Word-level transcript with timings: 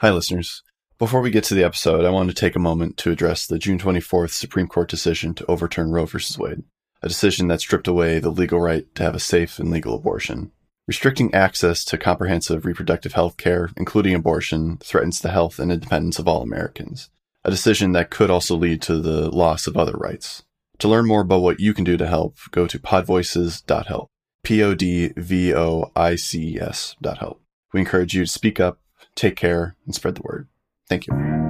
Hi, 0.00 0.12
listeners. 0.12 0.62
Before 0.96 1.20
we 1.20 1.32
get 1.32 1.42
to 1.44 1.56
the 1.56 1.64
episode, 1.64 2.04
I 2.04 2.10
want 2.10 2.28
to 2.28 2.34
take 2.34 2.54
a 2.54 2.60
moment 2.60 2.96
to 2.98 3.10
address 3.10 3.48
the 3.48 3.58
June 3.58 3.80
24th 3.80 4.30
Supreme 4.30 4.68
Court 4.68 4.88
decision 4.88 5.34
to 5.34 5.46
overturn 5.50 5.90
Roe 5.90 6.06
v. 6.06 6.18
Wade, 6.38 6.62
a 7.02 7.08
decision 7.08 7.48
that 7.48 7.60
stripped 7.60 7.88
away 7.88 8.20
the 8.20 8.30
legal 8.30 8.60
right 8.60 8.84
to 8.94 9.02
have 9.02 9.16
a 9.16 9.18
safe 9.18 9.58
and 9.58 9.72
legal 9.72 9.96
abortion. 9.96 10.52
Restricting 10.86 11.34
access 11.34 11.84
to 11.86 11.98
comprehensive 11.98 12.64
reproductive 12.64 13.14
health 13.14 13.38
care, 13.38 13.70
including 13.76 14.14
abortion, 14.14 14.76
threatens 14.76 15.20
the 15.20 15.32
health 15.32 15.58
and 15.58 15.72
independence 15.72 16.20
of 16.20 16.28
all 16.28 16.42
Americans, 16.42 17.10
a 17.44 17.50
decision 17.50 17.90
that 17.90 18.08
could 18.08 18.30
also 18.30 18.54
lead 18.54 18.80
to 18.82 19.00
the 19.00 19.28
loss 19.28 19.66
of 19.66 19.76
other 19.76 19.96
rights. 19.96 20.44
To 20.78 20.86
learn 20.86 21.08
more 21.08 21.22
about 21.22 21.42
what 21.42 21.58
you 21.58 21.74
can 21.74 21.82
do 21.82 21.96
to 21.96 22.06
help, 22.06 22.36
go 22.52 22.68
to 22.68 22.78
podvoices.help. 22.78 24.08
P 24.44 24.62
O 24.62 24.76
D 24.76 25.12
V 25.16 25.52
O 25.56 25.90
I 25.96 26.14
C 26.14 26.54
E 26.54 26.60
S 26.60 26.94
dot 27.02 27.18
help. 27.18 27.42
We 27.72 27.80
encourage 27.80 28.14
you 28.14 28.24
to 28.24 28.30
speak 28.30 28.60
up, 28.60 28.78
take 29.18 29.36
care, 29.36 29.76
and 29.84 29.94
spread 29.94 30.14
the 30.14 30.22
word. 30.22 30.48
Thank 30.88 31.06
you. 31.06 31.47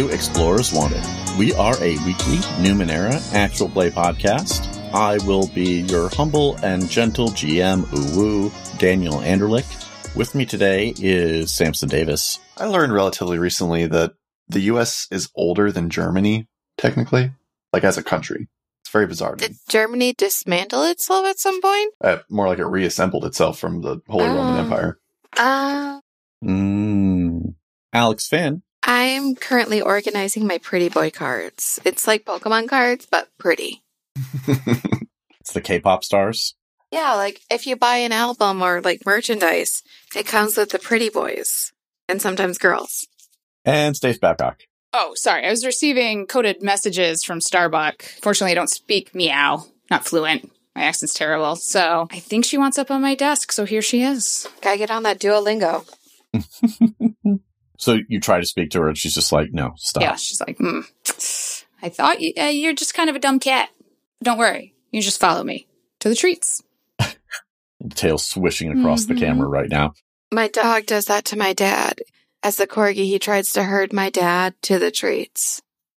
To 0.00 0.08
Explorers 0.08 0.72
Wanted. 0.72 1.04
We 1.38 1.52
are 1.54 1.74
a 1.76 1.98
weekly 2.06 2.38
Numenera 2.62 3.20
actual 3.34 3.68
play 3.68 3.90
podcast. 3.90 4.66
I 4.94 5.18
will 5.26 5.46
be 5.48 5.82
your 5.82 6.08
humble 6.08 6.56
and 6.62 6.88
gentle 6.88 7.28
GM, 7.28 7.82
Uwu, 7.82 8.78
Daniel 8.78 9.16
Anderlich. 9.16 9.66
With 10.16 10.34
me 10.34 10.46
today 10.46 10.94
is 10.98 11.52
Samson 11.52 11.90
Davis. 11.90 12.40
I 12.56 12.64
learned 12.64 12.94
relatively 12.94 13.36
recently 13.38 13.86
that 13.88 14.14
the 14.48 14.60
US 14.72 15.06
is 15.10 15.28
older 15.34 15.70
than 15.70 15.90
Germany, 15.90 16.48
technically, 16.78 17.32
like 17.74 17.84
as 17.84 17.98
a 17.98 18.02
country. 18.02 18.48
It's 18.82 18.90
very 18.90 19.06
bizarre. 19.06 19.36
Did 19.36 19.56
Germany 19.68 20.14
dismantle 20.14 20.84
itself 20.84 21.26
at 21.26 21.38
some 21.38 21.60
point? 21.60 21.92
Uh, 22.02 22.18
more 22.30 22.48
like 22.48 22.58
it 22.58 22.64
reassembled 22.64 23.26
itself 23.26 23.58
from 23.58 23.82
the 23.82 24.00
Holy 24.08 24.24
Roman 24.24 24.56
Oh. 24.56 24.60
Empire. 24.62 24.98
Uh, 25.36 26.00
Mm. 26.42 27.54
Alex 27.92 28.26
Finn. 28.26 28.62
I'm 28.82 29.34
currently 29.34 29.80
organizing 29.80 30.46
my 30.46 30.58
pretty 30.58 30.88
boy 30.88 31.10
cards. 31.10 31.78
It's 31.84 32.06
like 32.06 32.24
Pokemon 32.24 32.68
cards, 32.68 33.06
but 33.10 33.28
pretty. 33.38 33.82
It's 35.50 35.54
the 35.54 35.60
K-pop 35.60 36.04
stars. 36.04 36.54
Yeah, 36.92 37.14
like 37.14 37.40
if 37.50 37.66
you 37.66 37.74
buy 37.74 37.96
an 37.96 38.12
album 38.12 38.62
or 38.62 38.80
like 38.80 39.06
merchandise, 39.06 39.82
it 40.14 40.26
comes 40.26 40.56
with 40.56 40.70
the 40.70 40.78
pretty 40.78 41.08
boys 41.08 41.72
and 42.08 42.22
sometimes 42.22 42.58
girls. 42.58 43.08
And 43.64 43.96
Steve 43.96 44.20
Babcock. 44.20 44.60
Oh, 44.92 45.14
sorry. 45.14 45.44
I 45.46 45.50
was 45.50 45.66
receiving 45.66 46.26
coded 46.26 46.62
messages 46.62 47.24
from 47.24 47.40
Starbuck. 47.40 48.02
Fortunately, 48.22 48.52
I 48.52 48.54
don't 48.54 48.70
speak 48.70 49.14
meow. 49.14 49.64
Not 49.90 50.04
fluent. 50.04 50.50
My 50.76 50.82
accent's 50.82 51.14
terrible. 51.14 51.56
So 51.56 52.06
I 52.10 52.20
think 52.20 52.44
she 52.44 52.58
wants 52.58 52.78
up 52.78 52.90
on 52.90 53.02
my 53.02 53.14
desk. 53.14 53.50
So 53.50 53.64
here 53.64 53.82
she 53.82 54.02
is. 54.02 54.48
Gotta 54.60 54.78
get 54.78 54.90
on 54.90 55.02
that 55.04 55.18
Duolingo. 55.18 55.84
So 57.80 57.98
you 58.08 58.20
try 58.20 58.38
to 58.40 58.46
speak 58.46 58.70
to 58.72 58.80
her 58.82 58.88
and 58.88 58.98
she's 58.98 59.14
just 59.14 59.32
like, 59.32 59.52
no, 59.52 59.72
stop. 59.76 60.02
Yeah, 60.02 60.16
she's 60.16 60.38
like, 60.40 60.58
hmm. 60.58 60.80
I 61.82 61.88
thought 61.88 62.20
you, 62.20 62.34
uh, 62.38 62.44
you're 62.44 62.74
just 62.74 62.92
kind 62.92 63.08
of 63.08 63.16
a 63.16 63.18
dumb 63.18 63.40
cat. 63.40 63.70
Don't 64.22 64.36
worry. 64.36 64.74
You 64.90 65.00
just 65.00 65.18
follow 65.18 65.42
me 65.42 65.66
to 66.00 66.10
the 66.10 66.14
treats. 66.14 66.62
Tail 67.94 68.18
swishing 68.18 68.70
across 68.78 69.06
the 69.06 69.14
Mhm. 69.14 69.18
camera 69.20 69.48
right 69.48 69.70
now. 69.70 69.94
My 70.30 70.48
dog 70.48 70.84
does 70.84 71.06
that 71.06 71.24
to 71.26 71.38
my 71.38 71.54
dad. 71.54 72.02
As 72.42 72.56
the 72.56 72.66
corgi, 72.66 73.06
he 73.06 73.18
tries 73.18 73.50
to 73.54 73.62
herd 73.64 73.94
my 73.94 74.10
dad 74.10 74.54
to 74.62 74.78
the 74.78 74.90
treats. 74.90 75.62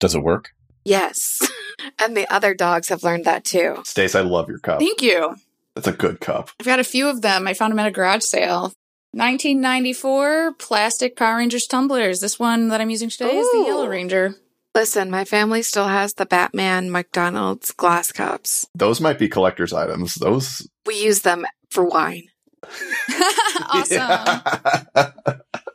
Does 0.00 0.14
it 0.14 0.22
work? 0.22 0.50
Yes. 0.84 1.40
and 1.98 2.16
the 2.16 2.30
other 2.32 2.54
dogs 2.54 2.88
have 2.90 3.02
learned 3.02 3.24
that 3.24 3.44
too. 3.44 3.82
Stace, 3.84 4.14
I 4.14 4.20
love 4.20 4.48
your 4.48 4.58
cup. 4.58 4.78
Thank 4.80 5.02
you. 5.02 5.36
That's 5.74 5.88
a 5.88 5.92
good 5.92 6.20
cup. 6.20 6.50
I've 6.60 6.66
got 6.66 6.78
a 6.78 6.84
few 6.84 7.08
of 7.08 7.22
them. 7.22 7.46
I 7.48 7.54
found 7.54 7.72
them 7.72 7.78
at 7.78 7.86
a 7.86 7.90
garage 7.90 8.22
sale. 8.22 8.72
1994 9.16 10.52
plastic 10.58 11.16
Power 11.16 11.38
Rangers 11.38 11.66
tumblers. 11.66 12.20
This 12.20 12.38
one 12.38 12.68
that 12.68 12.82
I'm 12.82 12.90
using 12.90 13.08
today 13.08 13.38
is 13.38 13.50
the 13.50 13.64
Yellow 13.66 13.88
Ranger. 13.88 14.34
Listen, 14.74 15.10
my 15.10 15.24
family 15.24 15.62
still 15.62 15.88
has 15.88 16.12
the 16.12 16.26
Batman 16.26 16.90
McDonald's 16.90 17.72
glass 17.72 18.12
cups. 18.12 18.68
Those 18.74 19.00
might 19.00 19.18
be 19.18 19.26
collector's 19.26 19.72
items. 19.72 20.16
Those. 20.16 20.68
We 20.84 21.02
use 21.02 21.22
them 21.22 21.46
for 21.70 21.86
wine. 21.86 22.24
awesome. 23.70 24.42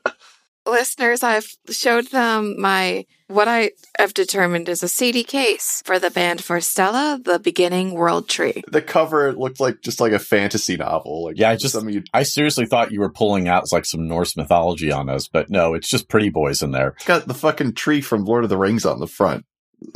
Listeners, 0.66 1.24
I've 1.24 1.48
showed 1.70 2.08
them 2.08 2.56
my 2.60 3.06
what 3.28 3.48
I 3.48 3.72
have 3.98 4.14
determined 4.14 4.68
is 4.70 4.84
a 4.84 4.88
CD 4.88 5.24
case 5.24 5.82
for 5.86 5.98
the 6.00 6.12
band 6.12 6.42
Forestella, 6.42 7.24
the 7.24 7.40
beginning 7.40 7.94
world 7.94 8.28
tree. 8.30 8.62
the 8.68 8.82
cover 8.82 9.32
looked 9.34 9.60
like 9.60 9.82
just 9.82 10.00
like 10.02 10.12
a 10.12 10.20
fantasy 10.20 10.78
novel. 10.78 11.26
Like 11.26 11.38
Yeah, 11.40 11.50
I 11.50 11.56
just- 11.56 11.74
some 11.74 11.88
of 11.88 11.94
you 11.94 12.04
I 12.14 12.24
seriously 12.24 12.66
thought 12.66 12.92
you 12.92 13.00
were 13.00 13.10
pulling 13.12 13.48
out 13.48 13.72
like 13.72 13.86
some 13.86 14.08
Norse 14.08 14.36
mythology 14.38 14.92
on 14.92 15.10
us, 15.10 15.28
but 15.28 15.50
no, 15.50 15.74
it's 15.74 15.90
just 15.90 16.10
pretty 16.10 16.30
boys 16.30 16.62
in 16.62 16.72
there. 16.72 16.90
It's 16.98 17.06
got 17.06 17.28
the 17.28 17.34
fucking 17.34 17.74
tree 17.74 18.02
from 18.02 18.26
Lord 18.26 18.44
of 18.44 18.50
the 18.50 18.58
Rings 18.58 18.86
on 18.86 19.00
the 19.00 19.08
front. 19.08 19.46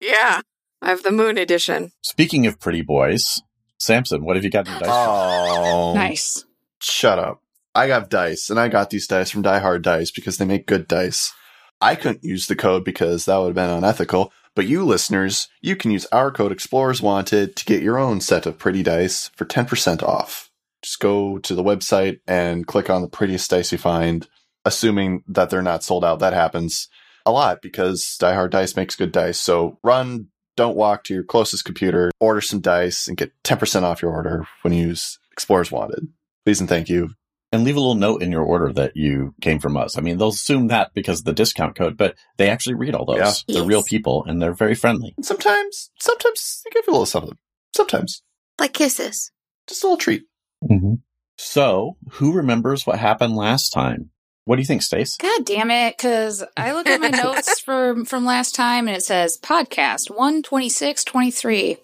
Yeah. 0.00 0.42
I 0.82 0.90
have 0.90 1.02
the 1.02 1.10
moon 1.10 1.38
edition. 1.38 1.90
Speaking 2.02 2.46
of 2.46 2.60
pretty 2.60 2.82
boys, 2.82 3.40
Samson, 3.78 4.24
what 4.24 4.36
have 4.36 4.44
you 4.44 4.50
got 4.50 4.66
in 4.66 4.72
your 4.72 4.80
dice? 4.80 4.88
Oh, 4.92 5.92
nice. 5.94 6.44
Shut 6.82 7.18
up. 7.18 7.40
I 7.76 7.88
got 7.88 8.08
dice, 8.08 8.48
and 8.48 8.58
I 8.58 8.68
got 8.68 8.88
these 8.88 9.06
dice 9.06 9.30
from 9.30 9.42
Die 9.42 9.58
Hard 9.58 9.82
Dice 9.82 10.10
because 10.10 10.38
they 10.38 10.46
make 10.46 10.66
good 10.66 10.88
dice. 10.88 11.34
I 11.78 11.94
couldn't 11.94 12.24
use 12.24 12.46
the 12.46 12.56
code 12.56 12.84
because 12.84 13.26
that 13.26 13.36
would 13.36 13.48
have 13.48 13.54
been 13.54 13.68
unethical. 13.68 14.32
But 14.54 14.66
you 14.66 14.82
listeners, 14.82 15.48
you 15.60 15.76
can 15.76 15.90
use 15.90 16.06
our 16.06 16.30
code 16.30 16.52
Explorers 16.52 17.02
Wanted 17.02 17.54
to 17.54 17.64
get 17.66 17.82
your 17.82 17.98
own 17.98 18.22
set 18.22 18.46
of 18.46 18.56
pretty 18.56 18.82
dice 18.82 19.30
for 19.36 19.44
10% 19.44 20.02
off. 20.02 20.50
Just 20.80 21.00
go 21.00 21.36
to 21.36 21.54
the 21.54 21.62
website 21.62 22.20
and 22.26 22.66
click 22.66 22.88
on 22.88 23.02
the 23.02 23.08
prettiest 23.08 23.50
dice 23.50 23.72
you 23.72 23.76
find, 23.76 24.26
assuming 24.64 25.22
that 25.28 25.50
they're 25.50 25.60
not 25.60 25.84
sold 25.84 26.02
out. 26.02 26.20
That 26.20 26.32
happens 26.32 26.88
a 27.26 27.30
lot 27.30 27.60
because 27.60 28.16
Die 28.18 28.32
Hard 28.32 28.52
Dice 28.52 28.74
makes 28.74 28.96
good 28.96 29.12
dice. 29.12 29.38
So 29.38 29.78
run, 29.84 30.28
don't 30.56 30.78
walk 30.78 31.04
to 31.04 31.14
your 31.14 31.24
closest 31.24 31.66
computer, 31.66 32.10
order 32.20 32.40
some 32.40 32.60
dice, 32.60 33.06
and 33.06 33.18
get 33.18 33.32
10% 33.44 33.82
off 33.82 34.00
your 34.00 34.12
order 34.12 34.48
when 34.62 34.72
you 34.72 34.86
use 34.86 35.18
Explorers 35.30 35.70
Wanted. 35.70 36.08
Please 36.46 36.60
and 36.60 36.70
thank 36.70 36.88
you. 36.88 37.10
And 37.52 37.62
leave 37.64 37.76
a 37.76 37.80
little 37.80 37.94
note 37.94 38.22
in 38.22 38.32
your 38.32 38.42
order 38.42 38.72
that 38.72 38.96
you 38.96 39.32
came 39.40 39.60
from 39.60 39.76
us. 39.76 39.96
I 39.96 40.00
mean, 40.00 40.18
they'll 40.18 40.28
assume 40.28 40.66
that 40.66 40.92
because 40.94 41.20
of 41.20 41.26
the 41.26 41.32
discount 41.32 41.76
code, 41.76 41.96
but 41.96 42.16
they 42.38 42.50
actually 42.50 42.74
read 42.74 42.94
all 42.94 43.04
those. 43.04 43.18
Yeah. 43.18 43.32
They're 43.54 43.62
Yes. 43.62 43.68
real 43.68 43.82
people 43.84 44.24
and 44.26 44.42
they're 44.42 44.52
very 44.52 44.74
friendly. 44.74 45.14
And 45.16 45.24
sometimes, 45.24 45.90
sometimes 46.00 46.62
they 46.64 46.70
give 46.74 46.84
you 46.86 46.90
a 46.90 46.94
little 46.94 47.06
something. 47.06 47.38
Sometimes. 47.74 48.22
Like 48.58 48.72
kisses. 48.72 49.30
Just 49.68 49.84
a 49.84 49.86
little 49.86 49.96
treat. 49.96 50.24
Mm-hmm. 50.64 50.94
So, 51.38 51.96
who 52.12 52.32
remembers 52.32 52.86
what 52.86 52.98
happened 52.98 53.36
last 53.36 53.70
time? 53.70 54.10
What 54.44 54.56
do 54.56 54.62
you 54.62 54.66
think, 54.66 54.82
Stace? 54.82 55.16
God 55.16 55.44
damn 55.44 55.70
it. 55.70 55.98
Cause 55.98 56.42
I 56.56 56.72
look 56.72 56.88
at 56.88 57.00
my 57.00 57.08
notes 57.10 57.60
from, 57.60 58.04
from 58.04 58.24
last 58.24 58.54
time 58.54 58.88
and 58.88 58.96
it 58.96 59.02
says 59.04 59.38
podcast 59.38 60.08
12623 60.08 61.76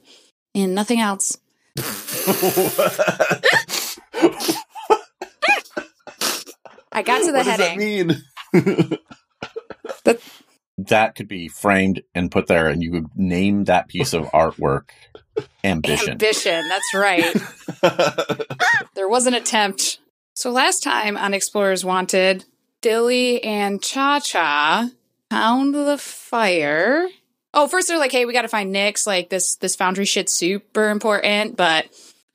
and 0.54 0.74
nothing 0.74 1.00
else. 1.00 1.38
I 6.92 7.02
got 7.02 7.20
to 7.20 7.26
the 7.26 7.38
what 7.38 7.44
does 7.46 7.56
that 7.58 7.70
heading. 7.70 8.18
mean? 8.52 8.98
That 10.78 11.14
could 11.14 11.28
be 11.28 11.48
framed 11.48 12.02
and 12.14 12.30
put 12.30 12.46
there, 12.46 12.66
and 12.68 12.82
you 12.82 12.92
would 12.92 13.06
name 13.14 13.64
that 13.64 13.88
piece 13.88 14.14
of 14.14 14.24
artwork 14.26 14.88
Ambition. 15.62 16.12
Ambition. 16.12 16.64
That's 16.68 16.94
right. 16.94 17.36
There 18.94 19.08
was 19.08 19.26
an 19.26 19.34
attempt. 19.34 19.98
So 20.34 20.50
last 20.50 20.82
time 20.82 21.16
on 21.16 21.34
Explorers 21.34 21.84
Wanted, 21.84 22.44
Dilly 22.80 23.42
and 23.42 23.82
Cha 23.82 24.20
Cha 24.20 24.90
found 25.30 25.74
the 25.74 25.98
fire. 25.98 27.08
Oh, 27.54 27.68
first 27.68 27.88
they're 27.88 27.98
like, 27.98 28.12
"Hey, 28.12 28.24
we 28.24 28.32
got 28.32 28.42
to 28.42 28.48
find 28.48 28.74
Nyx. 28.74 29.06
Like 29.06 29.28
this, 29.28 29.56
this 29.56 29.76
foundry 29.76 30.04
shit's 30.04 30.32
super 30.32 30.90
important, 30.90 31.56
but 31.56 31.86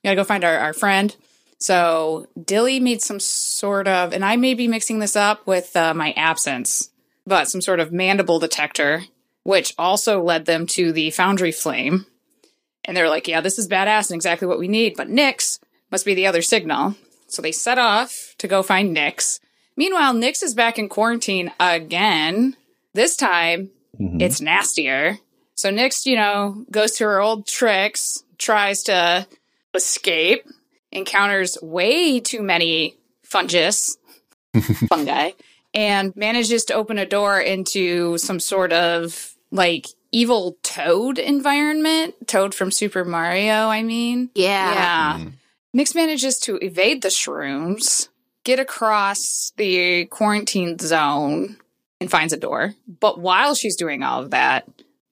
we 0.02 0.08
got 0.08 0.10
to 0.10 0.16
go 0.16 0.24
find 0.24 0.44
our, 0.44 0.58
our 0.58 0.72
friend." 0.72 1.14
So 1.58 2.26
Dilly 2.42 2.78
made 2.80 3.02
some 3.02 3.20
sort 3.20 3.88
of, 3.88 4.12
and 4.12 4.24
I 4.24 4.36
may 4.36 4.54
be 4.54 4.68
mixing 4.68 5.00
this 5.00 5.16
up 5.16 5.46
with 5.46 5.74
uh, 5.76 5.92
my 5.94 6.12
absence, 6.12 6.90
but 7.26 7.48
some 7.48 7.60
sort 7.60 7.80
of 7.80 7.92
mandible 7.92 8.38
detector, 8.38 9.02
which 9.42 9.74
also 9.76 10.22
led 10.22 10.46
them 10.46 10.66
to 10.68 10.92
the 10.92 11.10
foundry 11.10 11.50
flame. 11.52 12.06
And 12.84 12.96
they're 12.96 13.08
like, 13.08 13.26
yeah, 13.28 13.40
this 13.40 13.58
is 13.58 13.68
badass 13.68 14.10
and 14.10 14.16
exactly 14.16 14.46
what 14.48 14.58
we 14.58 14.68
need. 14.68 14.96
But 14.96 15.08
Nyx 15.08 15.58
must 15.90 16.04
be 16.06 16.14
the 16.14 16.26
other 16.26 16.42
signal. 16.42 16.94
So 17.26 17.42
they 17.42 17.52
set 17.52 17.76
off 17.78 18.34
to 18.38 18.48
go 18.48 18.62
find 18.62 18.96
Nyx. 18.96 19.40
Meanwhile, 19.76 20.14
Nyx 20.14 20.42
is 20.42 20.54
back 20.54 20.78
in 20.78 20.88
quarantine 20.88 21.52
again. 21.60 22.56
This 22.94 23.16
time, 23.16 23.70
Mhm. 24.00 24.22
it's 24.22 24.40
nastier. 24.40 25.18
So 25.54 25.70
Nyx, 25.70 26.06
you 26.06 26.16
know, 26.16 26.64
goes 26.70 26.92
to 26.92 27.04
her 27.04 27.20
old 27.20 27.46
tricks, 27.46 28.22
tries 28.38 28.84
to 28.84 29.26
escape, 29.74 30.44
encounters 30.92 31.58
way 31.62 32.20
too 32.20 32.42
many 32.42 32.96
fungus, 33.22 33.96
fungi, 34.88 35.32
and 35.74 36.14
manages 36.16 36.64
to 36.66 36.74
open 36.74 36.98
a 36.98 37.06
door 37.06 37.40
into 37.40 38.18
some 38.18 38.40
sort 38.40 38.72
of 38.72 39.34
like 39.50 39.86
evil 40.12 40.56
toad 40.62 41.18
environment. 41.18 42.14
Toad 42.26 42.54
from 42.54 42.70
Super 42.70 43.04
Mario, 43.04 43.68
I 43.68 43.82
mean. 43.82 44.30
Yeah. 44.34 44.72
Yeah. 44.74 45.18
Mhm. 45.18 45.32
Nyx 45.76 45.94
manages 45.94 46.38
to 46.40 46.56
evade 46.56 47.02
the 47.02 47.08
shrooms, 47.08 48.08
get 48.44 48.58
across 48.58 49.52
the 49.56 50.06
quarantine 50.06 50.78
zone, 50.78 51.56
and 52.00 52.10
finds 52.10 52.32
a 52.32 52.38
door. 52.38 52.74
But 53.00 53.20
while 53.20 53.54
she's 53.54 53.76
doing 53.76 54.02
all 54.02 54.22
of 54.22 54.30
that, 54.30 54.66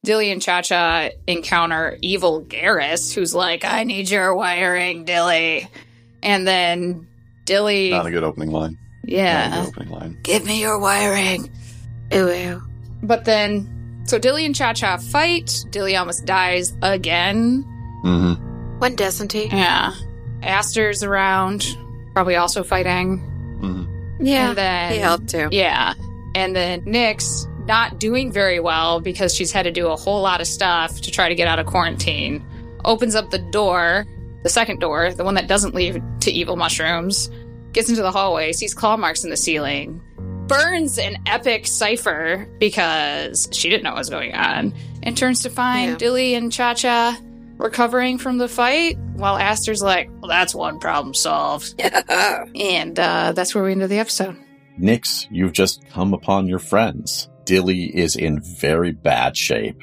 Dilly 0.07 0.31
and 0.31 0.41
Cha 0.41 0.63
Cha 0.63 1.09
encounter 1.27 1.99
evil 2.01 2.41
Garrus, 2.41 3.13
who's 3.13 3.35
like, 3.35 3.65
I 3.65 3.83
need 3.83 4.09
your 4.09 4.37
wiring, 4.37 5.05
Dilly. 5.05 5.69
And 6.23 6.47
then 6.47 7.09
Dilly. 7.45 7.91
Not 7.91 8.07
a 8.07 8.13
good 8.13 8.23
opening 8.23 8.53
line. 8.53 8.79
Not 9.03 9.09
a 9.09 9.13
yeah. 9.13 9.51
good 9.51 9.69
opening 9.69 9.91
line. 9.91 10.19
Give 10.23 10.45
me 10.47 10.61
your 10.61 10.79
wiring. 10.79 11.51
Ew, 12.13 12.31
ew. 12.31 12.63
But 13.03 13.25
then, 13.25 14.05
so 14.05 14.21
Dilly 14.21 14.47
and 14.47 14.55
Cha 14.55 14.75
Cha 14.75 14.97
fight. 14.97 15.65
Dilly 15.71 15.97
almost 15.97 16.25
dies 16.25 16.73
again. 16.83 17.65
Mm-hmm. 18.05 18.79
When 18.79 18.95
doesn't 18.95 19.33
he? 19.33 19.47
Yeah. 19.47 19.93
Aster's 20.41 21.03
around, 21.03 21.67
probably 22.13 22.37
also 22.37 22.63
fighting. 22.63 23.19
Mm-hmm. 23.61 24.25
Yeah. 24.25 24.51
And 24.51 24.59
then 24.59 24.93
he 24.93 24.99
helped 24.99 25.29
too. 25.31 25.49
Yeah. 25.51 25.95
And 26.37 26.55
then 26.55 26.83
Nyx 26.83 27.49
not 27.67 27.99
doing 27.99 28.33
very 28.33 28.61
well 28.61 29.01
because 29.01 29.35
she's 29.35 29.53
had 29.53 29.65
to 29.65 29.71
do 29.73 29.89
a 29.89 29.97
whole 29.97 30.23
lot 30.23 30.41
of 30.41 30.47
stuff 30.47 31.01
to 31.03 31.11
try 31.11 31.29
to 31.29 31.35
get 31.35 31.49
out 31.49 31.59
of 31.59 31.67
quarantine. 31.67 32.45
Opens 32.85 33.15
up 33.15 33.31
the 33.31 33.39
door, 33.39 34.07
the 34.43 34.49
second 34.49 34.81
door, 34.81 35.13
the 35.13 35.25
one 35.25 35.35
that 35.35 35.49
doesn't 35.49 35.75
lead 35.75 36.03
to 36.21 36.31
evil 36.31 36.57
mushrooms, 36.57 37.31
gets 37.73 37.89
into 37.89 38.03
the 38.03 38.13
hallway, 38.13 38.53
sees 38.53 38.75
claw 38.75 38.97
marks 38.97 39.25
in 39.25 39.31
the 39.31 39.37
ceiling, 39.37 40.01
burns 40.47 40.99
an 40.99 41.17
epic 41.27 41.67
cipher 41.67 42.49
because 42.61 43.49
she 43.53 43.69
didn't 43.69 43.83
know 43.83 43.91
what 43.91 43.99
was 43.99 44.11
going 44.11 44.35
on, 44.35 44.73
and 45.03 45.17
turns 45.17 45.43
to 45.43 45.51
find 45.51 45.91
Yeah. 45.93 45.97
Dilly 45.97 46.35
and 46.35 46.53
Cha 46.53 46.75
Cha 46.75 47.19
recovering 47.59 48.19
from 48.19 48.39
the 48.39 48.49
fight, 48.49 48.97
while 49.15 49.37
Aster's 49.37 49.83
like, 49.83 50.09
well, 50.21 50.29
that's 50.29 50.55
one 50.55 50.79
problem 50.79 51.15
solved. 51.15 51.75
And 52.55 52.99
uh, 52.99 53.33
that's 53.33 53.55
where 53.55 53.65
we 53.65 53.73
end 53.73 53.83
the 53.83 53.99
episode. 53.99 54.37
Nyx, 54.79 55.27
you've 55.31 55.53
just 55.53 55.87
come 55.89 56.13
upon 56.15 56.47
your 56.47 56.59
friends. 56.59 57.29
Dilly 57.47 57.85
is 57.85 58.15
in 58.17 58.41
very 58.43 58.93
bad 58.93 59.37
shape, 59.37 59.81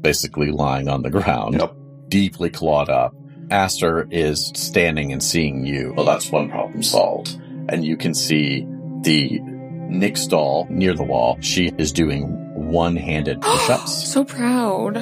basically 0.00 0.50
lying 0.50 0.88
on 0.88 1.02
the 1.02 1.10
ground, 1.10 1.54
Yep. 1.58 1.74
deeply 2.08 2.50
clawed 2.50 2.90
up. 2.90 3.14
Aster 3.50 4.06
is 4.10 4.52
standing 4.54 5.12
and 5.12 5.22
seeing 5.22 5.64
you. 5.64 5.94
Well, 5.96 6.04
that's 6.04 6.30
one 6.30 6.50
problem 6.50 6.82
solved. 6.82 7.40
And 7.68 7.84
you 7.84 7.96
can 7.96 8.12
see 8.12 8.66
the 9.02 9.40
Nyx 9.40 10.28
doll 10.28 10.66
near 10.68 10.94
the 10.94 11.04
wall. 11.04 11.38
She 11.40 11.70
is 11.78 11.92
doing 11.92 12.24
one-handed 12.54 13.40
push-ups. 13.42 14.12
So 14.12 14.24
proud. 14.24 14.96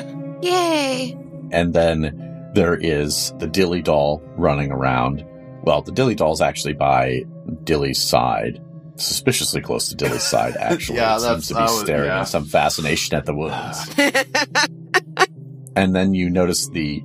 Yay. 0.44 1.16
and 1.52 1.72
then 1.72 2.50
there 2.54 2.74
is 2.74 3.32
the 3.38 3.46
Dilly 3.46 3.80
doll 3.82 4.22
running 4.36 4.70
around. 4.70 5.24
Well, 5.62 5.80
the 5.82 5.92
Dilly 5.92 6.14
doll's 6.14 6.40
actually 6.42 6.74
by 6.74 7.24
Dilly's 7.64 8.02
side. 8.02 8.60
Suspiciously 8.96 9.60
close 9.60 9.88
to 9.88 9.96
Dilly's 9.96 10.22
side, 10.22 10.56
actually. 10.60 10.98
Yeah, 10.98 11.16
it 11.16 11.20
that's- 11.20 11.46
seems 11.46 11.48
to 11.48 11.54
be 11.54 11.60
I 11.60 11.64
was- 11.64 11.80
staring 11.80 12.06
yeah. 12.06 12.20
at 12.20 12.28
some 12.28 12.44
fascination 12.44 13.16
at 13.16 13.26
the 13.26 13.34
wounds. 13.34 13.94
and 15.76 15.94
then 15.94 16.14
you 16.14 16.30
notice 16.30 16.68
the 16.68 17.02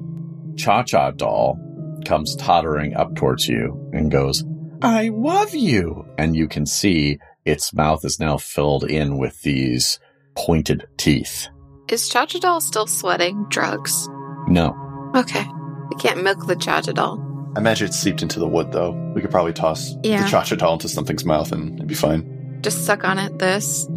Cha 0.58 0.84
Cha 0.84 1.12
doll 1.12 1.60
comes 2.06 2.36
tottering 2.36 2.96
up 2.96 3.16
towards 3.16 3.48
you 3.48 3.90
and 3.94 4.12
goes, 4.12 4.44
I 4.82 5.10
love 5.10 5.54
you. 5.56 6.06
And 6.18 6.36
you 6.36 6.48
can 6.48 6.66
see 6.66 7.18
its 7.46 7.74
mouth 7.74 8.06
is 8.06 8.20
now 8.20 8.38
filled 8.38 8.84
in 8.84 9.18
with 9.18 9.42
these 9.42 10.00
pointed 10.36 10.86
teeth. 10.98 11.48
Is 11.90 12.08
Cha 12.08 12.26
Cha 12.26 12.40
doll 12.40 12.62
still 12.62 12.88
sweating 12.88 13.46
drugs? 13.50 14.08
No. 14.48 14.76
Okay. 15.16 15.46
We 15.90 15.96
can't 15.98 16.24
milk 16.24 16.46
the 16.46 16.56
Cha 16.56 16.82
Cha 16.82 16.92
doll. 16.92 17.18
I 17.56 17.60
imagine 17.60 17.88
it's 17.88 17.98
seeped 17.98 18.22
into 18.22 18.40
the 18.40 18.48
wood, 18.48 18.72
though. 18.72 18.92
We 19.16 19.22
could 19.22 19.32
probably 19.32 19.54
toss 19.54 19.96
Yeah. 20.04 20.24
the 20.24 20.30
cha-cha 20.30 20.56
doll 20.56 20.74
into 20.74 20.88
something's 20.90 21.26
mouth 21.26 21.52
and 21.52 21.76
it'd 21.76 21.88
be 21.88 21.96
fine. 21.96 22.60
Just 22.62 22.86
suck 22.86 23.04
on 23.04 23.18
it. 23.18 23.40
This. 23.40 23.88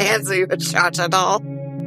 Hands 0.00 0.28
you 0.30 0.46
a 0.50 0.56
Chacha 0.56 1.08
doll. 1.08 1.40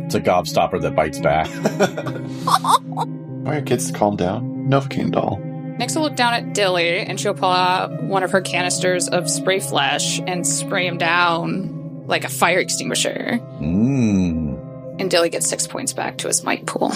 It's 0.06 0.16
a 0.16 0.22
gobstopper 0.22 0.82
that 0.82 0.96
bites 0.96 1.20
back. 1.20 1.48
All 2.98 3.54
right, 3.54 3.66
kids, 3.66 3.92
calm 3.92 4.16
down. 4.16 4.68
Novocaine 4.70 5.12
doll. 5.12 5.38
Nyx 5.80 5.96
will 5.96 6.04
look 6.04 6.16
down 6.16 6.34
at 6.34 6.54
Dilly 6.54 7.00
and 7.00 7.20
she'll 7.20 7.34
pull 7.36 7.52
out 7.52 8.02
one 8.04 8.24
of 8.24 8.32
her 8.32 8.42
canisters 8.42 9.08
of 9.10 9.30
spray 9.30 9.60
flesh 9.60 10.20
and 10.26 10.46
spray 10.48 10.88
him 10.88 10.98
down 10.98 12.04
like 12.08 12.24
a 12.24 12.30
fire 12.30 12.60
extinguisher. 12.60 13.40
Mmm. 13.62 15.00
And 15.00 15.12
Dilly 15.12 15.30
gets 15.30 15.48
six 15.48 15.68
points 15.68 15.94
back 15.94 16.18
to 16.20 16.28
his 16.28 16.44
might 16.44 16.66
pool. 16.66 16.92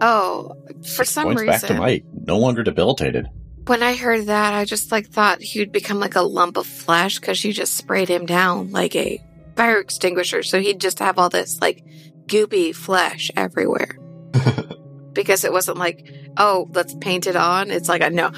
Oh, 0.00 0.54
for 0.96 1.04
some 1.04 1.24
Points 1.24 1.42
back 1.42 1.60
to 1.60 1.66
reason, 1.66 1.78
Mike. 1.78 2.04
No 2.26 2.38
longer 2.38 2.62
debilitated. 2.62 3.26
when 3.66 3.82
I 3.82 3.94
heard 3.96 4.26
that, 4.26 4.54
I 4.54 4.64
just 4.64 4.92
like 4.92 5.08
thought 5.08 5.42
he 5.42 5.58
would 5.60 5.72
become 5.72 6.00
like 6.00 6.14
a 6.16 6.22
lump 6.22 6.56
of 6.56 6.66
flesh 6.66 7.18
because 7.18 7.44
you 7.44 7.52
just 7.52 7.76
sprayed 7.76 8.08
him 8.08 8.26
down 8.26 8.70
like 8.70 8.94
a 8.96 9.22
fire 9.56 9.78
extinguisher. 9.78 10.42
So 10.42 10.60
he'd 10.60 10.80
just 10.80 11.00
have 11.00 11.18
all 11.18 11.28
this 11.28 11.60
like 11.60 11.84
goopy 12.26 12.74
flesh 12.74 13.30
everywhere. 13.36 13.98
because 15.12 15.44
it 15.44 15.52
wasn't 15.52 15.78
like, 15.78 16.08
oh, 16.36 16.68
let's 16.72 16.94
paint 17.00 17.26
it 17.26 17.36
on. 17.36 17.70
It's 17.70 17.88
like 17.88 18.02
I 18.02 18.08
know, 18.08 18.30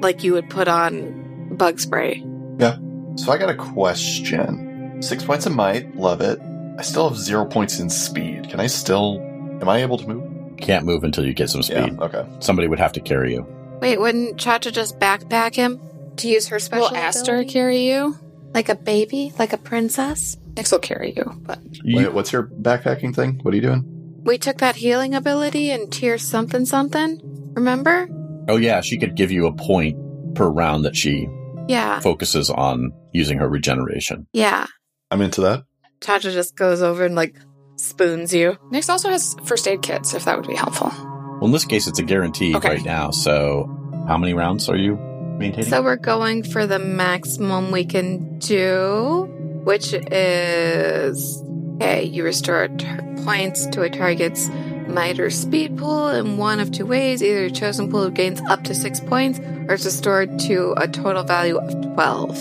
like 0.00 0.22
you 0.24 0.34
would 0.34 0.50
put 0.50 0.68
on 0.68 1.56
bug 1.56 1.80
spray. 1.80 2.22
Yeah. 2.58 2.76
So 3.16 3.32
I 3.32 3.38
got 3.38 3.50
a 3.50 3.56
question. 3.56 5.00
Six 5.02 5.24
points 5.24 5.46
of 5.46 5.54
might, 5.54 5.96
love 5.96 6.20
it. 6.20 6.38
I 6.78 6.82
still 6.82 7.08
have 7.08 7.18
zero 7.18 7.44
points 7.46 7.80
in 7.80 7.88
speed. 7.90 8.48
Can 8.50 8.60
I 8.60 8.66
still? 8.68 9.18
Am 9.60 9.68
I 9.68 9.82
able 9.82 9.98
to 9.98 10.06
move? 10.06 10.24
Can't 10.60 10.84
move 10.84 11.04
until 11.04 11.24
you 11.24 11.32
get 11.34 11.50
some 11.50 11.62
speed. 11.62 11.76
Yeah. 11.98 12.04
Okay. 12.04 12.26
Somebody 12.40 12.68
would 12.68 12.78
have 12.78 12.92
to 12.92 13.00
carry 13.00 13.32
you. 13.32 13.46
Wait, 13.80 13.98
wouldn't 14.00 14.38
Chacha 14.38 14.70
just 14.72 14.98
backpack 14.98 15.54
him 15.54 15.80
to 16.16 16.28
use 16.28 16.48
her 16.48 16.58
special? 16.58 16.88
Will 16.90 16.96
Aster 16.96 17.32
ability? 17.34 17.52
carry 17.52 17.78
you? 17.88 18.16
like 18.54 18.68
a 18.70 18.74
baby, 18.74 19.32
like 19.38 19.52
a 19.52 19.58
princess? 19.58 20.36
Nyx 20.54 20.72
will 20.72 20.78
carry 20.78 21.12
you, 21.14 21.24
but 21.42 21.58
You- 21.84 21.96
Wait, 21.98 22.12
what's 22.14 22.32
your 22.32 22.44
backpacking 22.44 23.14
thing? 23.14 23.38
What 23.42 23.52
are 23.52 23.56
you 23.56 23.62
doing? 23.62 23.84
We 24.24 24.38
took 24.38 24.58
that 24.58 24.74
healing 24.76 25.14
ability 25.14 25.70
and 25.70 25.92
tier 25.92 26.16
something 26.18 26.64
something. 26.64 27.20
Remember? 27.54 28.08
oh 28.48 28.56
yeah, 28.56 28.80
she 28.80 28.98
could 28.98 29.14
give 29.14 29.30
you 29.30 29.46
a 29.46 29.52
point 29.52 29.96
per 30.34 30.48
round 30.48 30.84
that 30.86 30.96
she 30.96 31.28
Yeah, 31.68 32.00
focuses 32.00 32.48
on 32.50 32.92
using 33.12 33.38
her 33.38 33.48
regeneration. 33.48 34.26
yeah. 34.32 34.66
I'm 35.10 35.20
into 35.22 35.40
that. 35.42 35.64
Chacha 36.02 36.30
just 36.32 36.56
goes 36.56 36.80
over 36.82 37.04
and 37.04 37.14
like 37.14 37.34
spoons 37.78 38.34
you. 38.34 38.56
Nyx 38.72 38.88
also 38.88 39.08
has 39.10 39.34
first 39.44 39.66
aid 39.66 39.82
kits 39.82 40.12
if 40.14 40.24
that 40.24 40.36
would 40.36 40.46
be 40.46 40.54
helpful. 40.54 40.90
Well, 41.38 41.44
in 41.46 41.52
this 41.52 41.64
case, 41.64 41.86
it's 41.86 41.98
a 41.98 42.02
guarantee 42.02 42.54
Okay. 42.56 42.68
right 42.68 42.84
now. 42.84 43.10
So, 43.10 43.68
how 44.08 44.18
many 44.18 44.34
rounds 44.34 44.68
are 44.68 44.76
you 44.76 44.96
maintaining? 45.38 45.70
So 45.70 45.82
we're 45.82 45.96
going 45.96 46.42
for 46.42 46.66
the 46.66 46.78
maximum 46.80 47.70
we 47.70 47.84
can 47.84 48.38
do, 48.40 49.28
which 49.64 49.92
is 49.94 51.42
okay. 51.76 52.04
You 52.04 52.24
restore 52.24 52.68
tar- 52.68 53.04
points 53.24 53.66
to 53.66 53.82
a 53.82 53.90
target's 53.90 54.48
might 54.88 55.20
or 55.20 55.28
speed 55.30 55.76
pool 55.76 56.08
in 56.08 56.38
one 56.38 56.58
of 56.60 56.72
two 56.72 56.86
ways. 56.86 57.22
Either 57.22 57.44
a 57.44 57.50
chosen 57.50 57.90
pool 57.90 58.10
gains 58.10 58.40
up 58.48 58.64
to 58.64 58.74
six 58.74 58.98
points, 59.00 59.38
or 59.68 59.74
it's 59.74 59.84
restored 59.84 60.38
to 60.40 60.74
a 60.76 60.88
total 60.88 61.22
value 61.22 61.56
of 61.58 61.70
twelve. 61.94 62.36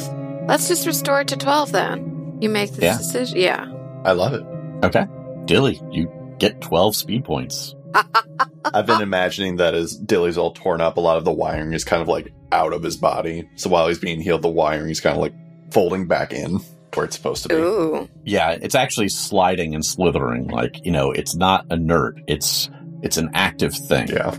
Let's 0.48 0.68
just 0.70 0.88
restore 0.88 1.22
it 1.22 1.28
to 1.28 1.36
twelve 1.38 1.72
then. 1.72 2.38
You 2.40 2.50
make 2.50 2.72
this 2.72 2.84
Yeah. 2.84 2.98
decision. 2.98 3.38
Yeah. 3.38 3.66
I 4.06 4.14
love 4.14 4.34
it. 4.34 4.44
okay, 4.86 5.06
Dilly, 5.48 5.82
you 5.92 6.12
get 6.38 6.62
twelve 6.62 6.96
speed 6.96 7.26
points. 7.26 7.74
I've 8.66 8.86
been 8.86 9.02
imagining 9.02 9.56
that 9.58 9.74
as 9.74 9.96
Dilly's 9.96 10.38
all 10.38 10.52
torn 10.52 10.82
up, 10.82 10.98
a 10.98 11.00
lot 11.02 11.18
of 11.18 11.26
the 11.26 11.32
wiring 11.32 11.74
is 11.74 11.84
kind 11.84 12.02
of 12.02 12.08
like 12.08 12.32
out 12.52 12.74
of 12.74 12.84
his 12.84 12.98
body. 12.98 13.50
So 13.56 13.70
while 13.70 13.88
he's 13.88 13.98
being 14.00 14.22
healed, 14.22 14.42
the 14.42 14.50
wiring 14.50 14.90
is 14.92 15.00
kind 15.02 15.16
of 15.16 15.22
like 15.22 15.34
folding 15.72 16.08
back 16.08 16.34
in 16.34 16.60
where 16.94 17.06
it's 17.06 17.16
supposed 17.16 17.44
to 17.44 17.50
be. 17.50 17.56
Ooh. 17.56 18.10
Yeah, 18.24 18.52
it's 18.62 18.76
actually 18.76 19.10
sliding 19.10 19.74
and 19.74 19.84
slithering. 19.86 20.48
Like 20.50 20.86
you 20.86 20.92
know, 20.92 21.12
it's 21.12 21.36
not 21.36 21.66
inert. 21.72 22.20
It's 22.28 22.70
it's 23.02 23.18
an 23.18 23.32
active 23.34 23.74
thing. 23.74 24.10
Yeah. 24.10 24.38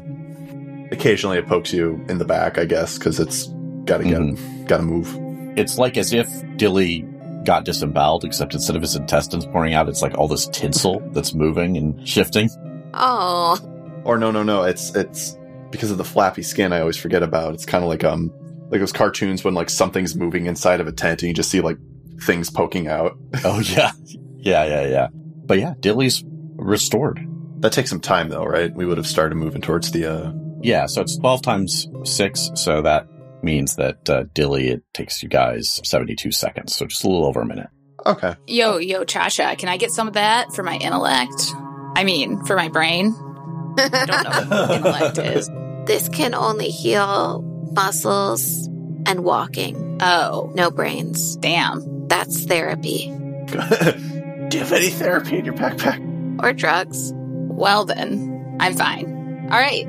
Occasionally 0.90 1.38
it 1.38 1.46
pokes 1.46 1.72
you 1.72 2.04
in 2.08 2.18
the 2.18 2.24
back, 2.24 2.58
I 2.58 2.64
guess, 2.64 2.96
because 2.98 3.20
it's 3.20 3.46
got 3.84 3.98
to 3.98 4.04
get, 4.04 4.18
Mhm. 4.20 4.66
got 4.66 4.78
to 4.78 4.82
move. 4.82 5.16
It's 5.58 5.78
like 5.78 5.96
as 5.96 6.12
if 6.12 6.28
Dilly 6.56 7.02
got 7.48 7.64
disemboweled, 7.64 8.26
except 8.26 8.52
instead 8.52 8.76
of 8.76 8.82
his 8.82 8.94
intestines 8.94 9.46
pouring 9.46 9.72
out, 9.72 9.88
it's 9.88 10.02
like 10.02 10.18
all 10.18 10.28
this 10.28 10.46
tinsel 10.48 11.00
that's 11.12 11.32
moving 11.32 11.78
and 11.78 12.06
shifting. 12.06 12.50
Oh. 12.92 13.58
Or 14.04 14.18
no, 14.18 14.30
no, 14.30 14.42
no. 14.42 14.64
It's 14.64 14.94
it's 14.94 15.34
because 15.70 15.90
of 15.90 15.96
the 15.96 16.04
flappy 16.04 16.42
skin. 16.42 16.74
I 16.74 16.80
always 16.80 16.98
forget 16.98 17.22
about. 17.22 17.54
It's 17.54 17.64
kind 17.64 17.82
of 17.82 17.88
like 17.88 18.04
um 18.04 18.30
Like 18.70 18.80
those 18.80 18.92
cartoons 18.92 19.44
when 19.44 19.54
like 19.54 19.70
something's 19.70 20.14
moving 20.14 20.44
inside 20.44 20.82
of 20.82 20.86
a 20.88 20.92
tent 20.92 21.22
and 21.22 21.28
you 21.28 21.34
just 21.34 21.50
see 21.50 21.62
like 21.62 21.78
things 22.20 22.50
poking 22.50 22.86
out. 22.86 23.16
Oh 23.44 23.60
yeah, 23.60 23.92
yeah, 24.36 24.64
yeah, 24.66 24.86
yeah. 24.86 25.08
But 25.12 25.58
yeah, 25.58 25.72
Dilly's 25.80 26.22
restored. 26.56 27.18
That 27.60 27.72
takes 27.72 27.88
some 27.88 28.00
time 28.00 28.28
though, 28.28 28.44
right? 28.44 28.74
We 28.74 28.84
would 28.84 28.98
have 28.98 29.06
started 29.06 29.36
moving 29.36 29.62
towards 29.62 29.90
the 29.90 30.04
uh 30.04 30.32
Yeah, 30.60 30.84
so 30.84 31.00
it's 31.00 31.16
twelve 31.16 31.40
times 31.40 31.88
six, 32.04 32.50
so 32.56 32.82
that 32.82 33.06
means 33.42 33.76
that 33.76 34.08
uh, 34.10 34.24
Dilly 34.34 34.68
it 34.68 34.82
takes 34.94 35.22
you 35.22 35.28
guys 35.28 35.80
seventy-two 35.84 36.32
seconds, 36.32 36.74
so 36.74 36.86
just 36.86 37.04
a 37.04 37.08
little 37.08 37.26
over 37.26 37.40
a 37.42 37.46
minute. 37.46 37.68
Okay. 38.06 38.34
Yo, 38.46 38.78
yo, 38.78 39.04
Cha 39.04 39.28
Cha, 39.28 39.54
can 39.56 39.68
I 39.68 39.76
get 39.76 39.90
some 39.90 40.08
of 40.08 40.14
that 40.14 40.52
for 40.54 40.62
my 40.62 40.76
intellect? 40.76 41.52
I 41.96 42.04
mean, 42.04 42.44
for 42.44 42.56
my 42.56 42.68
brain. 42.68 43.14
I 43.78 43.88
don't 44.06 44.50
know 44.50 44.56
what 44.60 44.70
intellect 44.70 45.18
is. 45.18 45.50
This 45.86 46.08
can 46.08 46.34
only 46.34 46.68
heal 46.68 47.42
muscles 47.72 48.66
and 49.06 49.24
walking. 49.24 49.98
Oh, 50.00 50.50
No 50.54 50.70
brains. 50.70 51.36
damn. 51.36 52.06
That's 52.08 52.44
therapy. 52.44 53.06
Do 53.48 53.54
you 53.54 54.60
have 54.64 54.72
any 54.72 54.90
therapy 54.90 55.38
in 55.38 55.44
your 55.44 55.54
backpack? 55.54 56.42
Or 56.42 56.52
drugs. 56.52 57.12
Well 57.14 57.84
then, 57.84 58.56
I'm 58.60 58.74
fine. 58.74 59.48
All 59.50 59.58
right, 59.58 59.86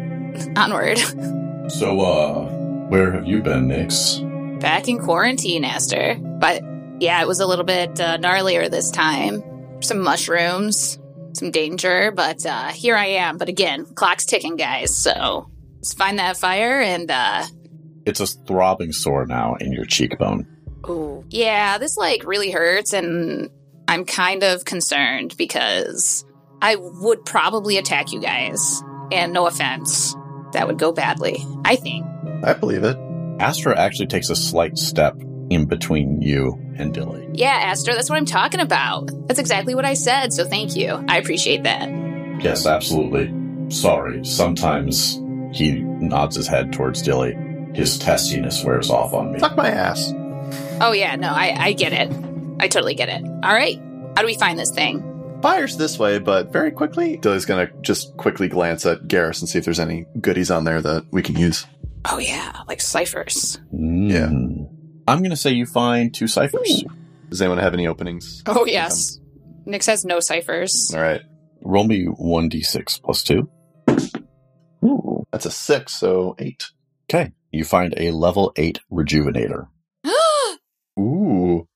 onward. 0.58 1.00
So, 1.70 2.00
uh, 2.01 2.50
where 2.89 3.12
have 3.12 3.25
you 3.25 3.41
been, 3.41 3.67
Nyx? 3.67 4.60
Back 4.60 4.88
in 4.88 5.00
quarantine, 5.00 5.63
Esther. 5.63 6.15
But 6.15 6.62
yeah, 7.00 7.22
it 7.22 7.27
was 7.27 7.39
a 7.39 7.48
little 7.48 7.65
bit 7.65 8.00
uh, 8.00 8.17
gnarlier 8.17 8.69
this 8.69 8.91
time. 8.91 9.43
Some 9.81 10.00
mushrooms, 10.00 11.00
some 11.34 11.51
danger, 11.51 12.12
but 12.12 12.46
uh, 12.46 12.67
here 12.69 12.96
I 12.96 13.05
am. 13.05 13.38
But 13.38 13.48
again, 13.48 13.86
clock's 13.86 14.25
ticking, 14.25 14.58
guys. 14.58 14.96
So 14.96 15.50
let's 15.77 15.93
find 15.93 16.19
that 16.19 16.38
fire 16.38 16.81
and 16.81 17.10
uh, 17.10 17.46
It's 18.05 18.19
a 18.19 18.27
throbbing 18.27 18.91
sore 18.91 19.25
now 19.25 19.55
in 19.55 19.72
your 19.72 19.86
cheekbone. 19.86 20.46
Ooh. 20.89 21.24
Yeah, 21.29 21.77
this 21.77 21.96
like 21.96 22.25
really 22.25 22.51
hurts, 22.51 22.93
and 22.93 23.50
I'm 23.88 24.05
kind 24.05 24.43
of 24.43 24.65
concerned 24.65 25.36
because 25.38 26.25
I 26.62 26.75
would 26.75 27.25
probably 27.25 27.77
attack 27.77 28.12
you 28.12 28.19
guys. 28.19 28.84
And 29.12 29.34
no 29.34 29.48
offense, 29.48 30.15
that 30.53 30.67
would 30.67 30.77
go 30.77 30.91
badly, 30.91 31.43
I 31.65 31.75
think. 31.75 32.05
I 32.43 32.53
believe 32.53 32.84
it. 32.84 32.98
Astra 33.39 33.79
actually 33.79 34.08
takes 34.08 34.29
a 34.29 34.36
slight 34.36 34.77
step 34.77 35.15
in 35.50 35.65
between 35.65 36.22
you 36.22 36.60
and 36.77 36.93
Dilly. 36.93 37.27
Yeah, 37.34 37.60
Esther, 37.72 37.93
that's 37.93 38.10
what 38.10 38.17
I'm 38.17 38.25
talking 38.25 38.60
about. 38.60 39.10
That's 39.27 39.39
exactly 39.39 39.75
what 39.75 39.86
I 39.86 39.93
said, 39.93 40.34
so 40.34 40.46
thank 40.46 40.75
you. 40.75 41.03
I 41.08 41.17
appreciate 41.17 41.63
that. 41.63 41.89
Yes, 42.41 42.65
absolutely. 42.65 43.34
Sorry. 43.69 44.24
Sometimes 44.25 45.15
he 45.51 45.79
nods 45.79 46.36
his 46.36 46.48
head 46.48 46.74
towards 46.74 47.01
Dilly. 47.01 47.38
His 47.74 47.98
testiness 47.98 48.63
wears 48.63 48.89
off 48.89 49.13
on 49.13 49.31
me. 49.31 49.39
Fuck 49.39 49.55
my 49.55 49.69
ass. 49.69 50.13
Oh, 50.81 50.91
yeah, 50.91 51.15
no, 51.15 51.29
I, 51.29 51.55
I 51.58 51.74
get 51.74 51.93
it. 51.93 52.12
I 52.60 52.67
totally 52.67 52.96
get 52.96 53.10
it. 53.10 53.24
All 53.24 53.53
right, 53.53 53.77
how 54.15 54.22
do 54.22 54.25
we 54.25 54.36
find 54.36 54.58
this 54.60 54.72
thing? 54.72 55.05
Fire's 55.41 55.77
this 55.77 55.98
way, 55.98 56.19
but 56.19 56.51
very 56.51 56.72
quickly. 56.72 57.15
Dilly's 57.17 57.46
gonna 57.46 57.69
just 57.81 58.17
quickly 58.17 58.50
glance 58.50 58.86
at 58.86 59.03
Garrus 59.03 59.39
and 59.39 59.48
see 59.48 59.58
if 59.58 59.63
there's 59.63 59.79
any 59.79 60.05
goodies 60.19 60.51
on 60.51 60.65
there 60.65 60.81
that 60.81 61.05
we 61.12 61.22
can 61.22 61.38
use. 61.38 61.65
Oh, 62.06 62.18
yeah, 62.18 62.62
like 62.68 62.82
ciphers. 62.82 63.60
Yeah. 63.72 64.29
I'm 65.08 65.20
going 65.20 65.29
to 65.32 65.36
say 65.36 65.51
you 65.51 65.65
find 65.65 66.13
two 66.13 66.27
ciphers. 66.27 66.84
Does 67.29 67.41
anyone 67.41 67.60
have 67.60 67.74
any 67.74 67.88
openings? 67.88 68.44
Oh, 68.46 68.65
yes. 68.65 69.20
Nyx 69.68 69.86
has 69.88 70.06
no 70.06 70.20
ciphers. 70.20 70.94
All 70.94 71.01
right. 71.01 71.22
Roll 71.62 71.84
me 71.84 72.06
1d6 72.06 73.01
plus 73.03 73.24
2. 73.24 73.50
Ooh, 74.86 75.25
that's 75.32 75.46
a 75.46 75.51
six, 75.51 75.94
so 75.94 76.36
eight. 76.39 76.65
Okay. 77.10 77.32
You 77.51 77.65
find 77.65 77.94
a 77.98 78.12
level 78.12 78.53
8 78.56 78.79
rejuvenator. 78.91 79.68
Ooh. 81.00 81.68